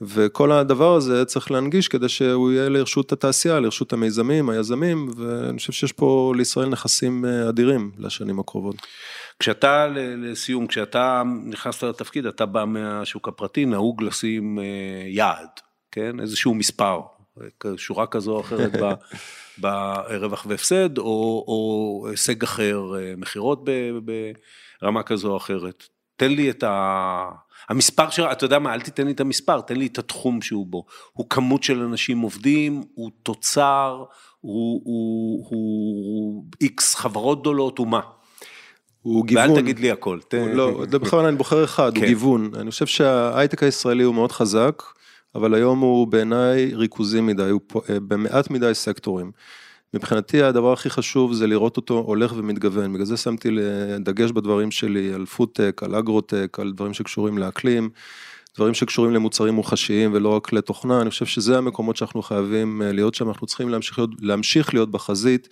וכל 0.00 0.52
הדבר 0.52 0.94
הזה 0.94 1.24
צריך 1.24 1.50
להנגיש 1.50 1.88
כדי 1.88 2.08
שהוא 2.08 2.52
יהיה 2.52 2.68
לרשות 2.68 3.12
התעשייה, 3.12 3.60
לרשות 3.60 3.92
המיזמים, 3.92 4.50
היזמים, 4.50 5.08
ואני 5.16 5.58
חושב 5.58 5.72
שיש 5.72 5.92
פה 5.92 6.32
לישראל 6.36 6.68
נכסים 6.68 7.24
אה, 7.24 7.48
אדירים 7.48 7.90
לשנים 7.98 8.38
הקרובות. 8.38 8.76
כשאתה, 9.38 9.86
לסיום, 9.96 10.66
כשאתה 10.66 11.22
נכנסת 11.46 11.82
לתפקיד, 11.82 12.26
אתה 12.26 12.46
בא 12.46 12.64
מהשוק 12.64 13.28
הפרטי, 13.28 13.64
נהוג 13.64 14.02
לשים 14.02 14.58
אה, 14.58 14.64
יעד, 15.06 15.48
כן? 15.90 16.20
איזשהו 16.20 16.54
מספר, 16.54 17.00
שורה 17.76 18.06
כזו 18.06 18.32
או 18.32 18.40
אחרת 18.40 18.72
ברווח 19.58 20.46
והפסד, 20.48 20.98
או, 20.98 21.44
או 21.48 22.06
הישג 22.10 22.42
אחר, 22.42 22.80
אה, 22.98 23.14
מכירות 23.16 23.64
ברמה 24.82 25.02
כזו 25.02 25.30
או 25.30 25.36
אחרת. 25.36 25.84
תן 26.16 26.30
לי 26.30 26.50
את 26.50 26.62
ה... 26.62 27.28
המספר 27.68 28.10
שלו, 28.10 28.32
אתה 28.32 28.44
יודע 28.44 28.58
מה, 28.58 28.74
אל 28.74 28.80
תיתן 28.80 29.06
לי 29.06 29.12
את 29.12 29.20
המספר, 29.20 29.60
תן 29.60 29.76
לי 29.76 29.86
את 29.86 29.98
התחום 29.98 30.42
שהוא 30.42 30.66
בו. 30.66 30.84
הוא 31.12 31.26
כמות 31.30 31.62
של 31.62 31.80
אנשים 31.80 32.20
עובדים, 32.20 32.82
הוא 32.94 33.10
תוצר, 33.22 34.04
הוא, 34.40 34.82
הוא, 34.84 35.46
הוא 35.50 36.44
איקס 36.60 36.94
חברות 36.94 37.40
גדולות, 37.40 37.78
הוא 37.78 37.86
מה? 37.88 38.00
הוא 39.02 39.26
גיוון. 39.26 39.50
ואל 39.50 39.60
תגיד 39.60 39.78
לי 39.78 39.90
הכל. 39.90 40.18
ת... 40.28 40.34
לא, 40.34 40.84
זה 40.90 40.98
בכלל 40.98 41.26
אני 41.26 41.36
בוחר 41.36 41.64
אחד, 41.64 41.94
כן. 41.94 42.00
הוא 42.00 42.06
גיוון. 42.06 42.50
אני 42.60 42.70
חושב 42.70 42.86
שההייטק 42.86 43.62
הישראלי 43.62 44.02
הוא 44.02 44.14
מאוד 44.14 44.32
חזק, 44.32 44.82
אבל 45.34 45.54
היום 45.54 45.80
הוא 45.80 46.06
בעיניי 46.06 46.74
ריכוזי 46.74 47.20
מדי, 47.20 47.42
הוא 47.42 47.60
אה, 47.90 48.00
במעט 48.00 48.50
מדי 48.50 48.74
סקטורים. 48.74 49.30
מבחינתי 49.94 50.42
הדבר 50.42 50.72
הכי 50.72 50.90
חשוב 50.90 51.32
זה 51.32 51.46
לראות 51.46 51.76
אותו 51.76 51.94
הולך 52.06 52.32
ומתגוון, 52.36 52.92
בגלל 52.92 53.04
זה 53.04 53.16
שמתי 53.16 53.48
דגש 54.00 54.30
בדברים 54.30 54.70
שלי 54.70 55.12
על 55.12 55.26
פודטק, 55.26 55.80
על 55.84 55.94
אגרוטק, 55.94 56.56
על 56.60 56.72
דברים 56.72 56.94
שקשורים 56.94 57.38
לאקלים, 57.38 57.90
דברים 58.56 58.74
שקשורים 58.74 59.12
למוצרים 59.12 59.54
מוחשיים 59.54 60.10
ולא 60.14 60.28
רק 60.28 60.52
לתוכנה, 60.52 61.00
אני 61.00 61.10
חושב 61.10 61.26
שזה 61.26 61.58
המקומות 61.58 61.96
שאנחנו 61.96 62.22
חייבים 62.22 62.82
אה, 62.82 62.92
להיות 62.92 63.14
שם, 63.14 63.28
אנחנו 63.28 63.46
צריכים 63.46 63.68
להמשיך 63.68 63.98
להיות, 63.98 64.10
להמשיך 64.20 64.74
להיות 64.74 64.90
בחזית 64.90 65.48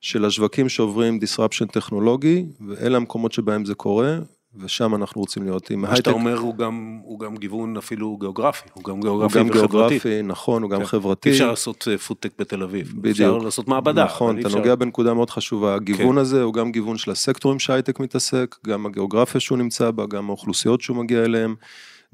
של 0.00 0.24
השווקים 0.24 0.68
שעוברים 0.68 1.18
disruption 1.22 1.66
טכנולוגי, 1.72 2.44
ואלה 2.68 2.96
המקומות 2.96 3.32
שבהם 3.32 3.64
זה 3.64 3.74
קורה, 3.74 4.18
ושם 4.56 4.94
אנחנו 4.94 5.20
רוצים 5.20 5.42
להיות 5.42 5.70
עם 5.70 5.84
הייטק. 5.84 5.90
מה 5.90 5.96
שאתה 5.96 6.10
אומר 6.10 6.38
הוא 6.38 6.56
גם, 6.56 7.00
הוא 7.04 7.18
גם 7.18 7.36
גיוון 7.36 7.76
אפילו 7.76 8.16
גיאוגרפי, 8.16 8.68
הוא 8.74 8.84
גם 8.84 9.00
גיאוגרפי 9.00 9.38
וחברתי. 9.38 9.58
הוא 9.58 9.62
גם 9.62 9.68
גיאוגרפי, 9.68 10.22
נכון, 10.22 10.62
הוא 10.62 10.70
גם 10.70 10.78
כן. 10.78 10.86
חברתי. 10.86 11.28
אי 11.28 11.34
אפשר 11.34 11.50
לעשות 11.50 11.88
אה, 11.90 11.98
פודטק 11.98 12.30
בתל 12.38 12.62
אביב, 12.62 12.92
בדיוק. 12.96 13.10
אפשר 13.10 13.38
לעשות 13.38 13.68
מעבדה. 13.68 14.04
נכון, 14.04 14.38
אתה 14.38 14.46
אפשר... 14.46 14.58
נוגע 14.58 14.74
בנקודה 14.74 15.14
מאוד 15.14 15.30
חשובה, 15.30 15.74
הגיוון 15.74 16.12
כן. 16.12 16.18
הזה 16.18 16.42
הוא 16.42 16.54
גם 16.54 16.72
גיוון 16.72 16.96
של 16.96 17.10
הסקטורים 17.10 17.58
שהייטק 17.58 18.00
מתעסק, 18.00 18.56
גם 18.66 18.86
הגיאוגרפיה 18.86 19.40
שהוא 19.40 19.58
נמצא 19.58 19.90
בה, 19.90 20.06
גם 20.06 20.28
האוכלוסיות 20.28 20.80
שהוא 20.80 20.96
מגיע 20.96 21.24
אליהן, 21.24 21.54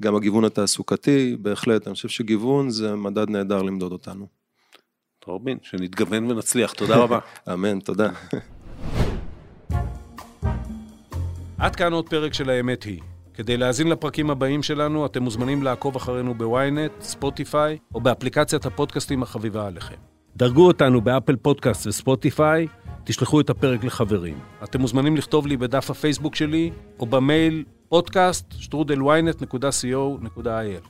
גם 0.01 0.15
הגיוון 0.15 0.45
התעסוקתי, 0.45 1.35
בהחלט, 1.39 1.87
אני 1.87 1.95
חושב 1.95 2.09
שגיוון 2.09 2.69
זה 2.69 2.95
מדד 2.95 3.29
נהדר 3.29 3.61
למדוד 3.61 3.91
אותנו. 3.91 4.27
דרור 5.25 5.41
בין, 5.41 5.57
שנתגוון 5.61 6.31
ונצליח, 6.31 6.73
תודה 6.73 6.97
רבה. 6.97 7.19
אמן, 7.53 7.79
תודה. 7.79 8.09
עד 11.61 11.75
כאן 11.75 11.93
עוד 11.93 12.09
פרק 12.09 12.33
של 12.33 12.49
האמת 12.49 12.83
היא. 12.83 12.99
כדי 13.33 13.57
להאזין 13.57 13.87
לפרקים 13.87 14.29
הבאים 14.29 14.63
שלנו, 14.63 15.05
אתם 15.05 15.23
מוזמנים 15.23 15.63
לעקוב 15.63 15.95
אחרינו 15.95 16.33
בוויינט, 16.33 16.91
ספוטיפיי, 17.01 17.77
או 17.95 18.01
באפליקציית 18.01 18.65
הפודקאסטים 18.65 19.23
החביבה 19.23 19.67
עליכם. 19.67 19.95
דרגו 20.37 20.67
אותנו 20.67 21.01
באפל 21.01 21.35
פודקאסט 21.35 21.87
וספוטיפיי, 21.87 22.67
תשלחו 23.03 23.41
את 23.41 23.49
הפרק 23.49 23.83
לחברים. 23.83 24.39
אתם 24.63 24.81
מוזמנים 24.81 25.17
לכתוב 25.17 25.47
לי 25.47 25.57
בדף 25.57 25.89
הפייסבוק 25.89 26.35
שלי, 26.35 26.71
או 26.99 27.05
במייל 27.05 27.63
פודקאסט 27.89 28.53
שטרודל 28.57 29.46
ynet.co.il. 29.46 30.87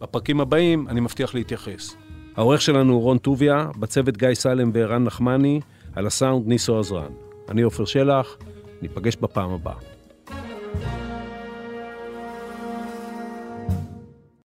בפרקים 0.00 0.40
הבאים 0.40 0.88
אני 0.88 1.00
מבטיח 1.00 1.34
להתייחס. 1.34 1.96
העורך 2.36 2.62
שלנו 2.62 2.92
הוא 2.92 3.02
רון 3.02 3.18
טוביה, 3.18 3.66
בצוות 3.78 4.16
גיא 4.16 4.34
סלם 4.34 4.70
וערן 4.74 5.04
נחמני, 5.04 5.60
על 5.92 6.06
הסאונד 6.06 6.46
ניסו 6.46 6.78
עזרן. 6.78 7.12
אני 7.48 7.62
עופר 7.62 7.84
שלח, 7.84 8.36
ניפגש 8.82 9.16
בפעם 9.16 9.50
הבאה. 9.50 9.93
Bye. 10.80 11.03